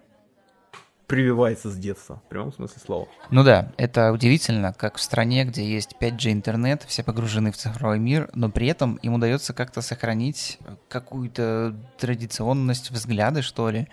прививается 1.11 1.71
с 1.71 1.77
детства, 1.77 2.23
в 2.25 2.29
прямом 2.29 2.53
смысле 2.53 2.81
слова. 2.87 3.09
Ну 3.33 3.43
да, 3.43 3.73
это 3.77 4.13
удивительно, 4.13 4.73
как 4.73 4.97
в 4.97 5.01
стране, 5.03 5.45
где 5.45 5.65
есть 5.65 5.97
5G 6.01 6.31
интернет, 6.31 6.85
все 6.87 7.03
погружены 7.03 7.51
в 7.51 7.57
цифровой 7.57 7.99
мир, 7.99 8.31
но 8.33 8.49
при 8.49 8.69
этом 8.69 8.95
им 9.03 9.15
удается 9.15 9.53
как-то 9.53 9.81
сохранить 9.81 10.61
какую-то 10.89 11.75
традиционность 11.99 12.93
взгляды, 12.93 13.43
что 13.43 13.71
ли. 13.71 13.89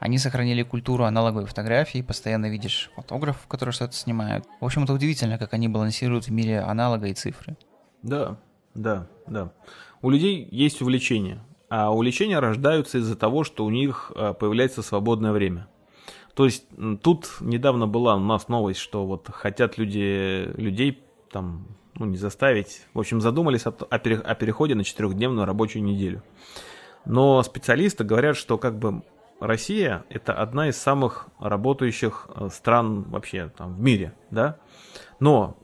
Они 0.00 0.16
сохранили 0.16 0.62
культуру 0.62 1.04
аналоговой 1.04 1.44
фотографии, 1.44 2.00
постоянно 2.00 2.46
видишь 2.46 2.90
фотографов, 2.96 3.46
которые 3.46 3.74
что-то 3.74 3.92
снимают. 3.92 4.46
В 4.58 4.64
общем, 4.64 4.84
это 4.84 4.94
удивительно, 4.94 5.36
как 5.36 5.52
они 5.52 5.68
балансируют 5.68 6.24
в 6.26 6.32
мире 6.32 6.60
аналога 6.60 7.08
и 7.08 7.12
цифры. 7.12 7.58
Да, 8.02 8.38
да, 8.74 9.06
да. 9.26 9.52
У 10.00 10.08
людей 10.08 10.48
есть 10.50 10.80
увлечения, 10.80 11.44
а 11.68 11.92
увлечения 11.92 12.38
рождаются 12.38 12.96
из-за 12.96 13.14
того, 13.14 13.44
что 13.44 13.66
у 13.66 13.70
них 13.70 14.10
а, 14.16 14.32
появляется 14.32 14.80
свободное 14.80 15.32
время. 15.32 15.68
То 16.34 16.46
есть 16.46 16.64
тут 17.02 17.36
недавно 17.40 17.86
была 17.86 18.16
у 18.16 18.20
нас 18.20 18.48
новость, 18.48 18.80
что 18.80 19.04
вот 19.04 19.28
хотят 19.30 19.76
люди, 19.76 20.50
людей 20.56 21.04
там, 21.30 21.66
ну 21.94 22.06
не 22.06 22.16
заставить, 22.16 22.86
в 22.94 23.00
общем 23.00 23.20
задумались 23.20 23.66
о, 23.66 23.70
о, 23.70 23.96
о 23.96 24.34
переходе 24.34 24.74
на 24.74 24.82
четырехдневную 24.82 25.44
рабочую 25.44 25.82
неделю. 25.82 26.22
Но 27.04 27.42
специалисты 27.42 28.04
говорят, 28.04 28.38
что 28.38 28.56
как 28.56 28.78
бы 28.78 29.02
Россия 29.40 30.04
это 30.10 30.34
одна 30.34 30.68
из 30.68 30.76
самых 30.76 31.28
работающих 31.38 32.28
э, 32.34 32.48
стран 32.52 33.02
вообще 33.04 33.50
там, 33.56 33.74
в 33.74 33.80
мире, 33.80 34.14
да. 34.30 34.58
Но 35.18 35.56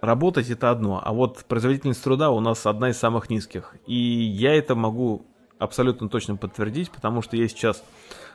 работать 0.00 0.48
это 0.50 0.70
одно, 0.70 1.00
а 1.04 1.12
вот 1.12 1.44
производительность 1.46 2.02
труда 2.02 2.30
у 2.30 2.40
нас 2.40 2.64
одна 2.64 2.90
из 2.90 2.98
самых 2.98 3.28
низких. 3.28 3.74
И 3.86 3.94
я 3.94 4.54
это 4.54 4.76
могу 4.76 5.26
абсолютно 5.58 6.08
точно 6.08 6.36
подтвердить, 6.36 6.90
потому 6.90 7.22
что 7.22 7.36
я 7.36 7.48
сейчас 7.48 7.82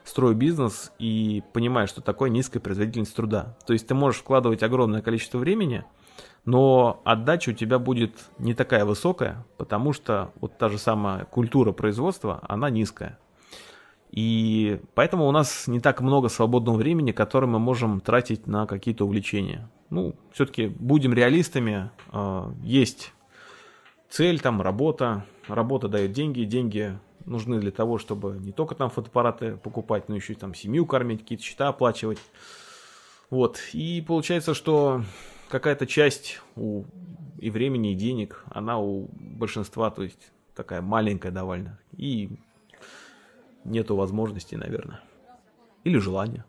строю 0.03 0.35
бизнес 0.35 0.91
и 0.99 1.43
понимаю, 1.53 1.87
что 1.87 2.01
такое 2.01 2.29
низкая 2.29 2.61
производительность 2.61 3.15
труда. 3.15 3.55
То 3.65 3.73
есть 3.73 3.87
ты 3.87 3.93
можешь 3.93 4.21
вкладывать 4.21 4.63
огромное 4.63 5.01
количество 5.01 5.37
времени, 5.37 5.85
но 6.43 7.01
отдача 7.05 7.51
у 7.51 7.53
тебя 7.53 7.79
будет 7.79 8.15
не 8.39 8.53
такая 8.53 8.83
высокая, 8.83 9.45
потому 9.57 9.93
что 9.93 10.33
вот 10.39 10.57
та 10.57 10.69
же 10.69 10.77
самая 10.77 11.25
культура 11.25 11.71
производства, 11.71 12.39
она 12.49 12.69
низкая. 12.69 13.19
И 14.11 14.81
поэтому 14.93 15.27
у 15.27 15.31
нас 15.31 15.67
не 15.67 15.79
так 15.79 16.01
много 16.01 16.27
свободного 16.27 16.75
времени, 16.77 17.11
которое 17.11 17.47
мы 17.47 17.59
можем 17.59 18.01
тратить 18.01 18.45
на 18.45 18.67
какие-то 18.67 19.05
увлечения. 19.05 19.69
Ну, 19.89 20.15
все-таки 20.33 20.67
будем 20.67 21.13
реалистами. 21.13 21.91
А, 22.09 22.51
есть 22.61 23.13
цель, 24.09 24.39
там 24.41 24.61
работа. 24.61 25.25
Работа 25.47 25.87
дает 25.87 26.11
деньги, 26.11 26.43
деньги 26.43 26.99
нужны 27.25 27.59
для 27.59 27.71
того, 27.71 27.97
чтобы 27.97 28.37
не 28.39 28.51
только 28.51 28.75
там 28.75 28.89
фотоаппараты 28.89 29.57
покупать, 29.57 30.09
но 30.09 30.15
еще 30.15 30.33
и 30.33 30.35
там 30.35 30.53
семью 30.53 30.85
кормить, 30.85 31.21
какие-то 31.21 31.43
счета 31.43 31.69
оплачивать. 31.69 32.19
Вот. 33.29 33.59
И 33.71 34.03
получается, 34.05 34.53
что 34.53 35.03
какая-то 35.49 35.87
часть 35.87 36.41
у 36.55 36.83
и 37.39 37.49
времени, 37.49 37.93
и 37.93 37.95
денег, 37.95 38.43
она 38.51 38.77
у 38.79 39.09
большинства, 39.13 39.89
то 39.89 40.03
есть 40.03 40.31
такая 40.53 40.81
маленькая 40.81 41.31
довольно. 41.31 41.79
И 41.97 42.29
нету 43.63 43.95
возможности, 43.95 44.55
наверное. 44.55 45.01
Или 45.83 45.97
желания. 45.97 46.45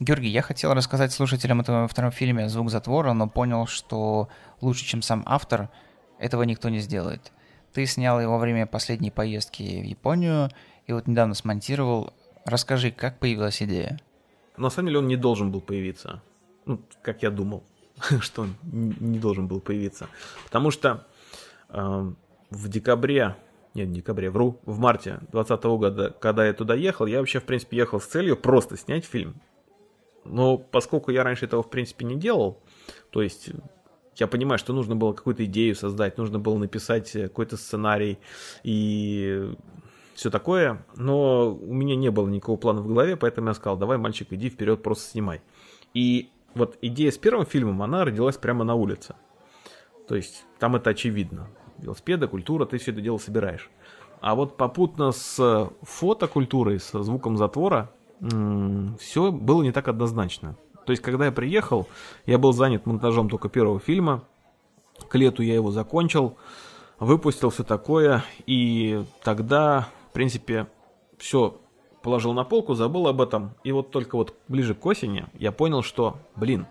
Георгий, 0.00 0.28
я 0.28 0.42
хотел 0.42 0.74
рассказать 0.74 1.12
слушателям 1.12 1.60
этого 1.60 1.86
втором 1.86 2.10
фильме 2.10 2.48
«Звук 2.48 2.70
затвора», 2.70 3.12
но 3.12 3.28
понял, 3.28 3.66
что 3.66 4.28
лучше, 4.60 4.84
чем 4.84 5.02
сам 5.02 5.22
автор, 5.26 5.70
этого 6.18 6.42
никто 6.42 6.68
не 6.68 6.80
сделает. 6.80 7.32
Ты 7.72 7.86
снял 7.86 8.20
его 8.20 8.32
во 8.32 8.38
время 8.38 8.66
последней 8.66 9.10
поездки 9.10 9.62
в 9.62 9.84
Японию 9.84 10.50
и 10.86 10.92
вот 10.92 11.06
недавно 11.06 11.34
смонтировал. 11.34 12.12
Расскажи, 12.44 12.90
как 12.90 13.18
появилась 13.18 13.62
идея? 13.62 13.98
На 14.56 14.70
самом 14.70 14.88
деле 14.88 14.98
он 14.98 15.08
не 15.08 15.16
должен 15.16 15.50
был 15.50 15.60
появиться. 15.60 16.22
Ну, 16.66 16.80
как 17.02 17.22
я 17.22 17.30
думал, 17.30 17.62
что 18.20 18.42
он 18.42 18.56
не 18.62 19.18
должен 19.18 19.46
был 19.46 19.60
появиться. 19.60 20.08
Потому 20.44 20.70
что 20.70 21.06
э, 21.68 22.12
в 22.50 22.68
декабре 22.68 23.36
нет, 23.74 23.88
в 23.88 23.92
декабре, 23.92 24.30
вру, 24.30 24.60
в 24.64 24.78
марте 24.78 25.18
2020 25.32 25.64
года, 25.64 26.16
когда 26.20 26.46
я 26.46 26.52
туда 26.52 26.74
ехал, 26.74 27.06
я 27.06 27.18
вообще, 27.18 27.40
в 27.40 27.44
принципе, 27.44 27.78
ехал 27.78 28.00
с 28.00 28.06
целью 28.06 28.36
просто 28.36 28.76
снять 28.76 29.04
фильм. 29.04 29.40
Но 30.24 30.56
поскольку 30.58 31.10
я 31.10 31.24
раньше 31.24 31.44
этого, 31.44 31.62
в 31.62 31.70
принципе, 31.70 32.04
не 32.04 32.16
делал, 32.16 32.62
то 33.10 33.20
есть 33.20 33.50
я 34.16 34.26
понимаю, 34.28 34.58
что 34.58 34.72
нужно 34.72 34.94
было 34.94 35.12
какую-то 35.12 35.44
идею 35.44 35.74
создать, 35.74 36.18
нужно 36.18 36.38
было 36.38 36.56
написать 36.56 37.10
какой-то 37.10 37.56
сценарий 37.56 38.18
и 38.62 39.52
все 40.14 40.30
такое, 40.30 40.86
но 40.94 41.52
у 41.52 41.74
меня 41.74 41.96
не 41.96 42.10
было 42.10 42.28
никакого 42.28 42.56
плана 42.56 42.80
в 42.80 42.86
голове, 42.86 43.16
поэтому 43.16 43.48
я 43.48 43.54
сказал, 43.54 43.76
давай, 43.76 43.98
мальчик, 43.98 44.28
иди 44.30 44.48
вперед, 44.48 44.82
просто 44.82 45.10
снимай. 45.10 45.42
И 45.94 46.30
вот 46.54 46.78
идея 46.80 47.10
с 47.10 47.18
первым 47.18 47.44
фильмом, 47.44 47.82
она 47.82 48.04
родилась 48.04 48.36
прямо 48.36 48.64
на 48.64 48.76
улице. 48.76 49.16
То 50.06 50.14
есть 50.14 50.44
там 50.60 50.76
это 50.76 50.90
очевидно 50.90 51.48
велосипеда, 51.78 52.28
культура, 52.28 52.66
ты 52.66 52.78
все 52.78 52.92
это 52.92 53.00
дело 53.00 53.18
собираешь. 53.18 53.70
А 54.20 54.34
вот 54.34 54.56
попутно 54.56 55.12
с 55.12 55.70
фотокультурой, 55.82 56.80
со 56.80 57.02
звуком 57.02 57.36
затвора, 57.36 57.90
все 58.20 59.30
было 59.30 59.62
не 59.62 59.72
так 59.72 59.88
однозначно. 59.88 60.56
То 60.86 60.92
есть, 60.92 61.02
когда 61.02 61.26
я 61.26 61.32
приехал, 61.32 61.88
я 62.26 62.38
был 62.38 62.52
занят 62.52 62.86
монтажом 62.86 63.28
только 63.28 63.48
первого 63.48 63.80
фильма. 63.80 64.24
К 65.08 65.16
лету 65.16 65.42
я 65.42 65.54
его 65.54 65.70
закончил, 65.70 66.36
выпустил 66.98 67.50
все 67.50 67.64
такое. 67.64 68.24
И 68.46 69.04
тогда, 69.22 69.88
в 70.10 70.12
принципе, 70.12 70.68
все 71.18 71.60
положил 72.02 72.32
на 72.34 72.44
полку, 72.44 72.74
забыл 72.74 73.08
об 73.08 73.20
этом. 73.20 73.54
И 73.64 73.72
вот 73.72 73.90
только 73.90 74.16
вот 74.16 74.34
ближе 74.48 74.74
к 74.74 74.84
осени 74.86 75.26
я 75.34 75.52
понял, 75.52 75.82
что, 75.82 76.18
блин, 76.36 76.66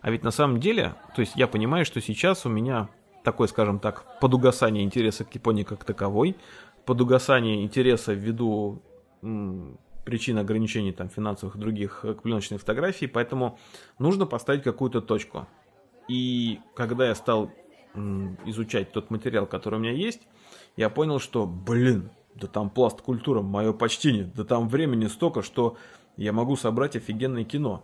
а 0.00 0.10
ведь 0.10 0.22
на 0.22 0.32
самом 0.32 0.60
деле, 0.60 0.94
то 1.14 1.20
есть 1.20 1.34
я 1.36 1.46
понимаю, 1.46 1.84
что 1.84 2.00
сейчас 2.00 2.44
у 2.44 2.48
меня 2.48 2.88
такой, 3.24 3.48
скажем 3.48 3.80
так, 3.80 4.20
подугасание 4.20 4.84
интереса 4.84 5.24
к 5.24 5.34
Японии 5.34 5.64
как 5.64 5.82
таковой, 5.82 6.36
подугасание 6.84 7.64
интереса 7.64 8.12
ввиду 8.12 8.82
м, 9.22 9.78
причин 10.04 10.38
ограничений 10.38 10.92
там, 10.92 11.08
финансовых 11.08 11.56
и 11.56 11.58
других 11.58 12.02
к 12.02 12.22
пленочной 12.22 12.58
фотографии, 12.58 13.06
поэтому 13.06 13.58
нужно 13.98 14.26
поставить 14.26 14.62
какую-то 14.62 15.00
точку. 15.00 15.48
И 16.06 16.60
когда 16.76 17.08
я 17.08 17.14
стал 17.14 17.50
м, 17.94 18.36
изучать 18.44 18.92
тот 18.92 19.10
материал, 19.10 19.46
который 19.46 19.76
у 19.76 19.78
меня 19.78 19.92
есть, 19.92 20.20
я 20.76 20.90
понял, 20.90 21.18
что, 21.18 21.46
блин, 21.46 22.10
да 22.34 22.46
там 22.46 22.68
пласт 22.68 23.00
культура, 23.00 23.40
мое 23.40 23.72
почтение, 23.72 24.30
да 24.34 24.44
там 24.44 24.68
времени 24.68 25.06
столько, 25.06 25.40
что 25.40 25.76
я 26.18 26.32
могу 26.32 26.56
собрать 26.56 26.94
офигенное 26.94 27.44
кино. 27.44 27.82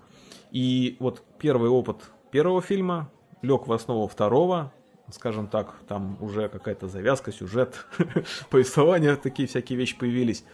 И 0.50 0.96
вот 1.00 1.22
первый 1.38 1.70
опыт 1.70 2.10
первого 2.30 2.60
фильма, 2.60 3.10
лег 3.40 3.66
в 3.66 3.72
основу 3.72 4.06
второго, 4.06 4.72
скажем 5.12 5.46
так, 5.46 5.74
там 5.88 6.16
уже 6.20 6.48
какая-то 6.48 6.88
завязка, 6.88 7.32
сюжет, 7.32 7.86
повествование, 8.50 9.16
такие 9.16 9.48
всякие 9.48 9.78
вещи 9.78 9.96
появились. 9.98 10.44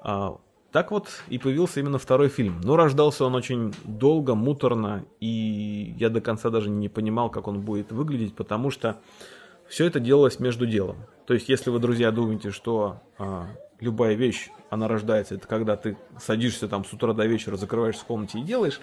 А, 0.00 0.38
так 0.72 0.90
вот 0.90 1.08
и 1.28 1.38
появился 1.38 1.80
именно 1.80 1.98
второй 1.98 2.28
фильм. 2.28 2.60
Но 2.64 2.76
рождался 2.76 3.24
он 3.24 3.34
очень 3.34 3.74
долго, 3.84 4.34
муторно, 4.34 5.04
и 5.20 5.94
я 5.98 6.08
до 6.08 6.20
конца 6.20 6.48
даже 6.50 6.70
не 6.70 6.88
понимал, 6.88 7.30
как 7.30 7.46
он 7.46 7.60
будет 7.60 7.92
выглядеть, 7.92 8.34
потому 8.34 8.70
что 8.70 8.98
все 9.68 9.86
это 9.86 10.00
делалось 10.00 10.40
между 10.40 10.66
делом. 10.66 10.96
То 11.26 11.34
есть, 11.34 11.48
если 11.48 11.70
вы, 11.70 11.78
друзья, 11.78 12.10
думаете, 12.10 12.50
что 12.50 13.00
а, 13.18 13.46
любая 13.80 14.14
вещь, 14.14 14.50
она 14.70 14.88
рождается, 14.88 15.34
это 15.34 15.46
когда 15.46 15.76
ты 15.76 15.96
садишься 16.18 16.68
там 16.68 16.84
с 16.84 16.92
утра 16.92 17.12
до 17.12 17.26
вечера, 17.26 17.56
закрываешься 17.56 18.02
в 18.02 18.06
комнате 18.06 18.38
и 18.38 18.42
делаешь, 18.42 18.80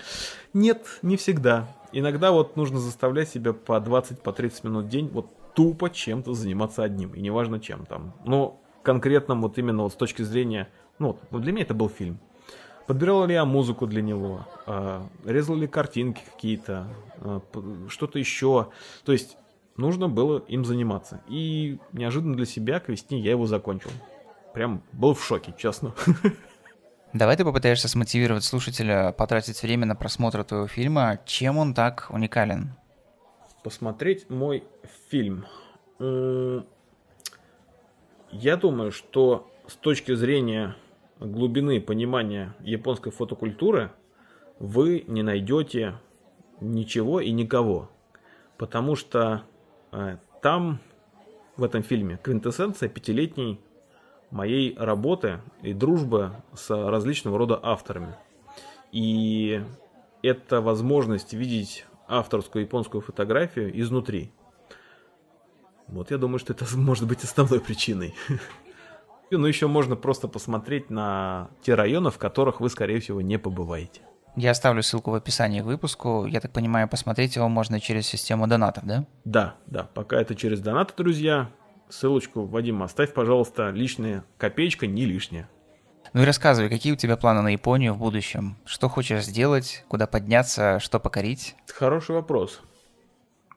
нет, 0.53 0.85
не 1.01 1.17
всегда. 1.17 1.67
Иногда 1.91 2.31
вот 2.31 2.55
нужно 2.55 2.79
заставлять 2.79 3.29
себя 3.29 3.53
по 3.53 3.77
20-30 3.77 4.21
по 4.21 4.31
30 4.31 4.63
минут 4.63 4.85
в 4.85 4.89
день 4.89 5.09
вот 5.09 5.27
тупо 5.53 5.89
чем-то 5.89 6.33
заниматься 6.33 6.83
одним, 6.83 7.13
и 7.13 7.21
неважно 7.21 7.59
чем 7.59 7.85
там. 7.85 8.13
Но 8.25 8.61
конкретно 8.83 9.35
вот 9.35 9.57
именно 9.57 9.83
вот 9.83 9.93
с 9.93 9.95
точки 9.95 10.21
зрения, 10.21 10.69
ну 10.99 11.17
вот, 11.31 11.41
для 11.41 11.51
меня 11.51 11.63
это 11.63 11.73
был 11.73 11.89
фильм. 11.89 12.19
Подбирал 12.87 13.25
ли 13.25 13.35
я 13.35 13.45
музыку 13.45 13.85
для 13.85 14.01
него, 14.01 14.47
э, 14.65 15.01
резал 15.25 15.55
ли 15.55 15.67
картинки 15.67 16.21
какие-то, 16.33 16.87
э, 17.17 17.39
что-то 17.87 18.17
еще. 18.17 18.69
То 19.05 19.11
есть 19.11 19.37
нужно 19.77 20.09
было 20.09 20.39
им 20.47 20.65
заниматься. 20.65 21.21
И 21.27 21.77
неожиданно 21.93 22.35
для 22.35 22.45
себя 22.45 22.79
к 22.79 22.89
весне 22.89 23.19
я 23.19 23.31
его 23.31 23.45
закончил. 23.45 23.91
Прям 24.53 24.81
был 24.91 25.13
в 25.13 25.23
шоке, 25.23 25.53
честно. 25.55 25.93
Давай 27.11 27.35
ты 27.35 27.43
попытаешься 27.43 27.87
смотивировать 27.87 28.43
слушателя 28.43 29.11
потратить 29.13 29.63
время 29.63 29.87
на 29.87 29.95
просмотр 29.95 30.43
твоего 30.43 30.67
фильма. 30.67 31.19
Чем 31.25 31.57
он 31.57 31.73
так 31.73 32.07
уникален? 32.11 32.75
Посмотреть 33.63 34.29
мой 34.29 34.63
фильм. 35.09 35.45
Я 35.99 36.65
думаю, 38.57 38.91
что 38.91 39.51
с 39.67 39.75
точки 39.75 40.13
зрения 40.13 40.75
глубины 41.19 41.81
понимания 41.81 42.53
японской 42.59 43.11
фотокультуры 43.11 43.91
вы 44.59 45.03
не 45.07 45.23
найдете 45.23 45.95
ничего 46.61 47.19
и 47.21 47.31
никого. 47.31 47.89
Потому 48.57 48.95
что 48.95 49.43
э, 49.91 50.17
там, 50.41 50.79
в 51.57 51.63
этом 51.63 51.81
фильме, 51.81 52.19
квинтэссенция 52.21 52.87
пятилетней 52.89 53.59
моей 54.31 54.75
работы 54.77 55.39
и 55.61 55.73
дружбы 55.73 56.31
с 56.53 56.69
различного 56.69 57.37
рода 57.37 57.59
авторами. 57.61 58.15
И 58.91 59.63
это 60.21 60.61
возможность 60.61 61.33
видеть 61.33 61.85
авторскую 62.07 62.63
японскую 62.63 63.01
фотографию 63.01 63.79
изнутри. 63.79 64.31
Вот 65.87 66.11
я 66.11 66.17
думаю, 66.17 66.39
что 66.39 66.53
это 66.53 66.65
может 66.75 67.07
быть 67.07 67.23
основной 67.23 67.59
причиной. 67.59 68.13
Ну, 69.31 69.45
еще 69.45 69.67
можно 69.67 69.95
просто 69.95 70.27
посмотреть 70.27 70.89
на 70.89 71.51
те 71.61 71.75
районы, 71.75 72.09
в 72.09 72.17
которых 72.17 72.61
вы, 72.61 72.67
скорее 72.71 72.99
всего, 72.99 73.21
не 73.21 73.37
побываете. 73.37 74.01
Я 74.35 74.49
оставлю 74.49 74.81
ссылку 74.81 75.11
в 75.11 75.13
описании 75.13 75.61
к 75.61 75.65
выпуску. 75.65 76.25
Я 76.25 76.39
так 76.39 76.51
понимаю, 76.51 76.87
посмотреть 76.87 77.35
его 77.35 77.47
можно 77.47 77.79
через 77.79 78.07
систему 78.07 78.47
донатов, 78.47 78.85
да? 78.85 79.05
Да, 79.25 79.55
да. 79.67 79.83
Пока 79.93 80.19
это 80.19 80.33
через 80.33 80.61
донаты, 80.61 80.95
друзья. 80.97 81.51
Ссылочку, 81.89 82.45
Вадим, 82.45 82.83
оставь, 82.83 83.13
пожалуйста, 83.13 83.71
лишняя 83.71 84.23
копеечка 84.37 84.85
не 84.85 85.05
лишняя. 85.05 85.49
Ну 86.13 86.21
и 86.21 86.25
рассказывай, 86.25 86.69
какие 86.69 86.93
у 86.93 86.95
тебя 86.95 87.17
планы 87.17 87.41
на 87.41 87.49
Японию 87.49 87.93
в 87.93 87.97
будущем? 87.97 88.57
Что 88.65 88.89
хочешь 88.89 89.25
сделать, 89.25 89.83
куда 89.87 90.05
подняться, 90.05 90.79
что 90.79 90.99
покорить? 90.99 91.55
Хороший 91.67 92.15
вопрос. 92.15 92.61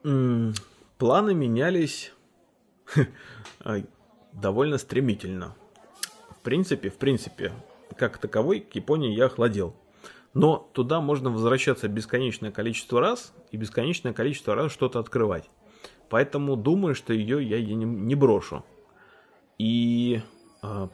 М-м, 0.03 0.55
планы 0.97 1.35
менялись 1.35 2.11
довольно 4.33 4.79
стремительно. 4.79 5.55
В 6.31 6.39
принципе, 6.43 6.89
в 6.89 6.97
принципе, 6.97 7.53
как 7.95 8.17
таковой 8.17 8.61
к 8.61 8.73
Японии 8.75 9.15
я 9.15 9.25
охладел. 9.25 9.75
Но 10.33 10.57
туда 10.73 11.01
можно 11.01 11.29
возвращаться 11.29 11.87
бесконечное 11.87 12.51
количество 12.51 12.99
раз 12.99 13.33
и 13.51 13.57
бесконечное 13.57 14.13
количество 14.13 14.55
раз 14.55 14.71
что-то 14.71 14.99
открывать. 14.99 15.49
Поэтому 16.13 16.55
думаю, 16.55 16.93
что 16.93 17.11
ее 17.11 17.43
я 17.43 17.59
не, 17.59 17.85
не 17.85 18.13
брошу. 18.13 18.63
И 19.57 20.21
э, 20.61 20.87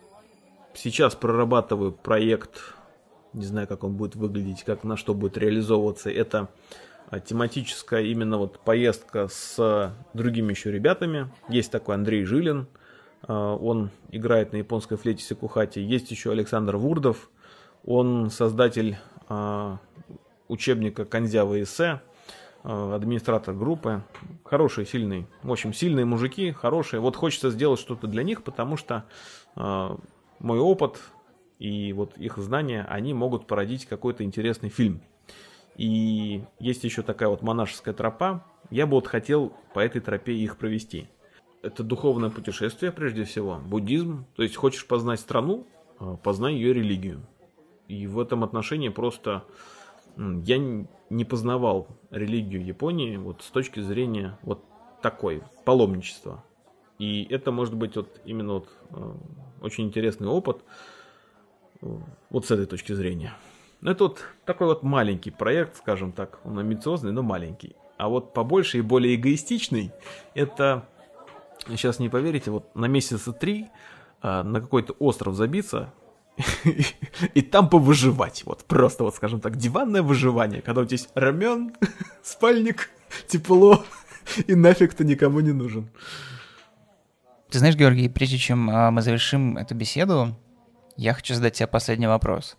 сейчас 0.74 1.14
прорабатываю 1.14 1.92
проект, 1.92 2.74
не 3.34 3.44
знаю, 3.44 3.68
как 3.68 3.84
он 3.84 3.98
будет 3.98 4.16
выглядеть, 4.16 4.64
как 4.64 4.86
на 4.86 4.96
что 4.96 5.14
будет 5.14 5.38
реализовываться. 5.38 6.10
Это 6.10 6.48
э, 7.12 7.20
тематическая 7.20 8.02
именно 8.04 8.38
вот 8.38 8.60
поездка 8.60 9.28
с 9.28 9.94
другими 10.14 10.52
еще 10.52 10.72
ребятами. 10.72 11.30
Есть 11.50 11.70
такой 11.70 11.96
Андрей 11.96 12.24
Жилин, 12.24 12.68
он 13.28 13.90
играет 14.12 14.54
на 14.54 14.58
японской 14.58 14.96
флейте 14.96 15.26
Секухати. 15.26 15.80
Есть 15.80 16.12
еще 16.12 16.32
Александр 16.32 16.78
Вурдов, 16.78 17.30
он 17.84 18.30
создатель 18.30 18.98
учебника 20.48 21.04
Канзява 21.04 21.62
эссе 21.62 22.00
администратор 22.64 23.56
группы. 23.56 24.04
Хорошие, 24.44 24.86
сильные. 24.86 25.28
В 25.44 25.52
общем, 25.52 25.74
сильные 25.74 26.06
мужики, 26.06 26.52
хорошие. 26.52 27.00
Вот 27.00 27.16
хочется 27.16 27.50
сделать 27.50 27.80
что-то 27.80 28.08
для 28.08 28.24
них, 28.24 28.44
потому 28.44 28.78
что 28.78 29.06
э, 29.56 29.98
мой 30.40 30.60
опыт 30.60 31.00
и 31.60 31.94
вот 31.94 32.18
их 32.18 32.38
знания, 32.38 32.86
они 32.90 33.14
могут 33.14 33.46
породить 33.46 33.86
какой-то 33.86 34.24
интересный 34.24 34.70
фильм. 34.70 35.02
И 35.76 36.44
есть 36.60 36.84
еще 36.84 37.04
такая 37.04 37.30
вот 37.30 37.42
монашеская 37.42 37.94
тропа. 37.94 38.46
Я 38.70 38.86
бы 38.86 38.94
вот 38.94 39.08
хотел 39.08 39.54
по 39.74 39.80
этой 39.80 40.02
тропе 40.02 40.34
их 40.34 40.58
провести. 40.58 41.08
Это 41.62 41.84
духовное 41.84 42.30
путешествие, 42.30 42.92
прежде 42.92 43.26
всего, 43.26 43.60
буддизм. 43.66 44.26
То 44.36 44.44
есть 44.44 44.56
хочешь 44.56 44.86
познать 44.86 45.20
страну, 45.20 45.68
э, 46.00 46.18
познай 46.24 46.56
ее 46.56 46.74
религию. 46.74 47.22
И 47.88 48.08
в 48.08 48.20
этом 48.20 48.44
отношении 48.44 48.90
просто 48.90 49.44
я 50.18 50.58
не 51.10 51.26
познавал 51.26 51.88
религию 52.12 52.66
Японии 52.66 53.18
вот 53.18 53.42
с 53.42 53.50
точки 53.50 53.80
зрения 53.80 54.38
вот 54.44 54.64
такой 55.02 55.44
паломничества. 55.66 56.44
И 56.98 57.26
это 57.30 57.52
может 57.52 57.76
быть 57.76 57.96
вот 57.96 58.20
именно 58.26 58.56
вот 58.56 58.70
э, 58.92 59.14
очень 59.62 59.86
интересный 59.86 60.28
опыт 60.28 60.64
э, 61.82 61.88
вот 62.30 62.46
с 62.46 62.52
этой 62.52 62.66
точки 62.66 62.94
зрения. 62.94 63.34
Это 63.82 64.06
вот 64.06 64.20
такой 64.46 64.68
вот 64.68 64.84
маленький 64.84 65.32
проект, 65.32 65.78
скажем 65.78 66.12
так, 66.12 66.40
он 66.44 66.60
амбициозный, 66.60 67.14
но 67.14 67.24
маленький. 67.24 67.76
А 67.98 68.10
вот 68.10 68.34
побольше 68.34 68.80
и 68.80 68.82
более 68.82 69.16
эгоистичный, 69.16 69.92
это, 70.34 70.86
сейчас 71.70 72.00
не 72.00 72.10
поверите, 72.10 72.52
вот 72.52 72.76
на 72.76 72.86
месяца 72.86 73.32
три 73.32 73.70
э, 74.22 74.44
на 74.44 74.60
какой-то 74.60 74.94
остров 75.00 75.36
забиться, 75.36 75.94
и 77.34 77.42
там 77.42 77.70
повыживать. 77.70 78.44
Вот 78.46 78.64
просто, 78.66 79.04
вот 79.04 79.16
скажем 79.16 79.42
так, 79.42 79.58
диванное 79.58 80.02
выживание, 80.02 80.62
когда 80.62 80.82
у 80.82 80.86
тебя 80.86 80.96
есть 80.96 81.10
рамен, 81.16 81.76
спальник, 82.24 82.90
тепло, 83.28 83.84
и 84.48 84.56
нафиг 84.56 84.94
ты 84.94 85.04
никому 85.04 85.40
не 85.40 85.52
нужен. 85.52 85.90
Ты 87.50 87.60
знаешь, 87.60 87.76
Георгий, 87.76 88.10
прежде 88.10 88.38
чем 88.38 88.70
а, 88.70 88.92
мы 88.92 89.02
завершим 89.02 89.58
эту 89.58 89.74
беседу, 89.76 90.36
я 90.96 91.14
хочу 91.14 91.34
задать 91.34 91.56
тебе 91.56 91.68
последний 91.68 92.08
вопрос. 92.08 92.58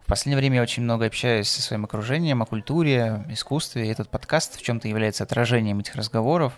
В 0.00 0.06
последнее 0.06 0.38
время 0.38 0.56
я 0.56 0.62
очень 0.62 0.82
много 0.82 1.06
общаюсь 1.06 1.48
со 1.48 1.62
своим 1.62 1.84
окружением 1.84 2.42
о 2.42 2.46
культуре, 2.46 3.24
искусстве, 3.30 3.86
и 3.86 3.90
этот 3.90 4.10
подкаст 4.10 4.56
в 4.56 4.62
чем-то 4.62 4.88
является 4.88 5.24
отражением 5.24 5.80
этих 5.80 5.94
разговоров. 5.96 6.54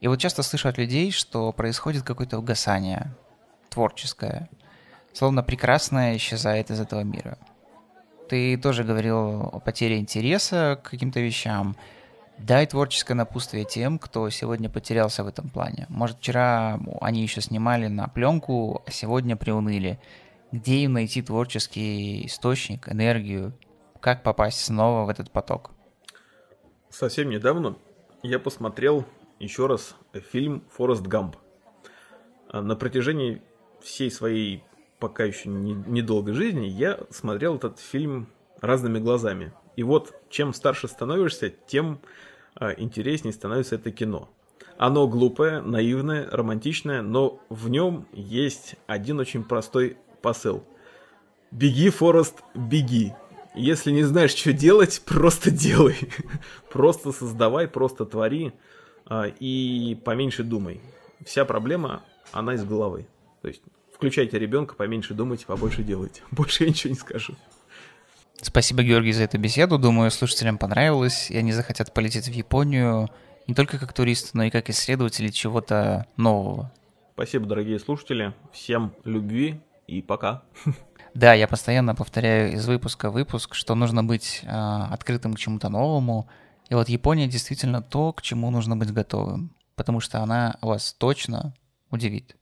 И 0.00 0.08
вот 0.08 0.20
часто 0.20 0.42
слышу 0.42 0.68
от 0.68 0.78
людей, 0.78 1.10
что 1.10 1.52
происходит 1.52 2.02
какое-то 2.02 2.38
угасание 2.38 3.14
творческое– 3.70 4.48
словно 5.16 5.42
прекрасное 5.42 6.16
исчезает 6.16 6.70
из 6.70 6.78
этого 6.78 7.00
мира. 7.00 7.38
Ты 8.28 8.58
тоже 8.58 8.84
говорил 8.84 9.48
о 9.52 9.60
потере 9.60 9.98
интереса 9.98 10.78
к 10.82 10.90
каким-то 10.90 11.20
вещам. 11.20 11.74
Дай 12.38 12.66
творческое 12.66 13.14
напутствие 13.14 13.64
тем, 13.64 13.98
кто 13.98 14.28
сегодня 14.28 14.68
потерялся 14.68 15.24
в 15.24 15.26
этом 15.26 15.48
плане. 15.48 15.86
Может, 15.88 16.18
вчера 16.18 16.78
они 17.00 17.22
еще 17.22 17.40
снимали 17.40 17.86
на 17.86 18.08
пленку, 18.08 18.82
а 18.86 18.90
сегодня 18.90 19.36
приуныли. 19.36 19.98
Где 20.52 20.80
им 20.80 20.92
найти 20.92 21.22
творческий 21.22 22.26
источник, 22.26 22.88
энергию? 22.90 23.54
Как 24.00 24.22
попасть 24.22 24.62
снова 24.62 25.06
в 25.06 25.08
этот 25.08 25.30
поток? 25.30 25.70
Совсем 26.90 27.30
недавно 27.30 27.76
я 28.22 28.38
посмотрел 28.38 29.06
еще 29.38 29.66
раз 29.66 29.96
фильм 30.30 30.62
«Форест 30.72 31.06
Гамп». 31.06 31.36
На 32.52 32.76
протяжении 32.76 33.40
всей 33.80 34.10
своей 34.10 34.62
пока 34.98 35.24
еще 35.24 35.48
недолгой 35.48 36.32
не 36.32 36.38
жизни, 36.38 36.66
я 36.66 37.00
смотрел 37.10 37.56
этот 37.56 37.78
фильм 37.78 38.28
разными 38.60 38.98
глазами. 38.98 39.52
И 39.76 39.82
вот, 39.82 40.14
чем 40.30 40.54
старше 40.54 40.88
становишься, 40.88 41.50
тем 41.50 42.00
э, 42.58 42.74
интереснее 42.78 43.32
становится 43.32 43.74
это 43.74 43.90
кино. 43.90 44.30
Оно 44.78 45.06
глупое, 45.08 45.60
наивное, 45.62 46.28
романтичное, 46.30 47.02
но 47.02 47.40
в 47.48 47.68
нем 47.68 48.06
есть 48.12 48.76
один 48.86 49.20
очень 49.20 49.44
простой 49.44 49.96
посыл. 50.22 50.64
Беги, 51.50 51.90
Форест, 51.90 52.42
беги. 52.54 53.12
Если 53.54 53.90
не 53.90 54.02
знаешь, 54.02 54.34
что 54.34 54.52
делать, 54.52 55.02
просто 55.06 55.50
делай. 55.50 55.96
просто 56.70 57.12
создавай, 57.12 57.68
просто 57.68 58.04
твори 58.04 58.52
а, 59.06 59.26
и 59.26 59.94
поменьше 60.04 60.42
думай. 60.42 60.80
Вся 61.24 61.44
проблема, 61.44 62.02
она 62.32 62.54
из 62.54 62.64
головы. 62.64 63.06
То 63.40 63.48
есть 63.48 63.62
включайте 63.96 64.38
ребенка, 64.38 64.74
поменьше 64.74 65.14
думайте, 65.14 65.46
побольше 65.46 65.82
делайте. 65.82 66.22
Больше 66.30 66.64
я 66.64 66.70
ничего 66.70 66.92
не 66.92 66.98
скажу. 66.98 67.34
Спасибо, 68.42 68.82
Георгий, 68.82 69.12
за 69.12 69.24
эту 69.24 69.38
беседу. 69.38 69.78
Думаю, 69.78 70.10
слушателям 70.10 70.58
понравилось, 70.58 71.30
и 71.30 71.36
они 71.38 71.52
захотят 71.52 71.94
полететь 71.94 72.28
в 72.28 72.32
Японию 72.32 73.08
не 73.46 73.54
только 73.54 73.78
как 73.78 73.94
туристы, 73.94 74.30
но 74.34 74.44
и 74.44 74.50
как 74.50 74.68
исследователи 74.68 75.28
чего-то 75.28 76.06
нового. 76.18 76.70
Спасибо, 77.14 77.46
дорогие 77.46 77.78
слушатели. 77.78 78.34
Всем 78.52 78.92
любви 79.04 79.60
и 79.86 80.02
пока. 80.02 80.42
Да, 81.14 81.32
я 81.32 81.48
постоянно 81.48 81.94
повторяю 81.94 82.52
из 82.52 82.66
выпуска 82.68 83.08
в 83.08 83.14
выпуск, 83.14 83.54
что 83.54 83.74
нужно 83.74 84.04
быть 84.04 84.42
э, 84.42 84.48
открытым 84.48 85.32
к 85.32 85.38
чему-то 85.38 85.70
новому. 85.70 86.28
И 86.68 86.74
вот 86.74 86.90
Япония 86.90 87.26
действительно 87.26 87.80
то, 87.80 88.12
к 88.12 88.20
чему 88.20 88.50
нужно 88.50 88.76
быть 88.76 88.92
готовым, 88.92 89.56
потому 89.76 90.00
что 90.00 90.20
она 90.20 90.58
вас 90.60 90.92
точно 90.92 91.54
удивит. 91.90 92.36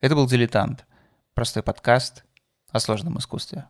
Это 0.00 0.14
был 0.14 0.28
«Дилетант», 0.28 0.86
простой 1.34 1.64
подкаст 1.64 2.22
о 2.70 2.78
сложном 2.78 3.18
искусстве. 3.18 3.66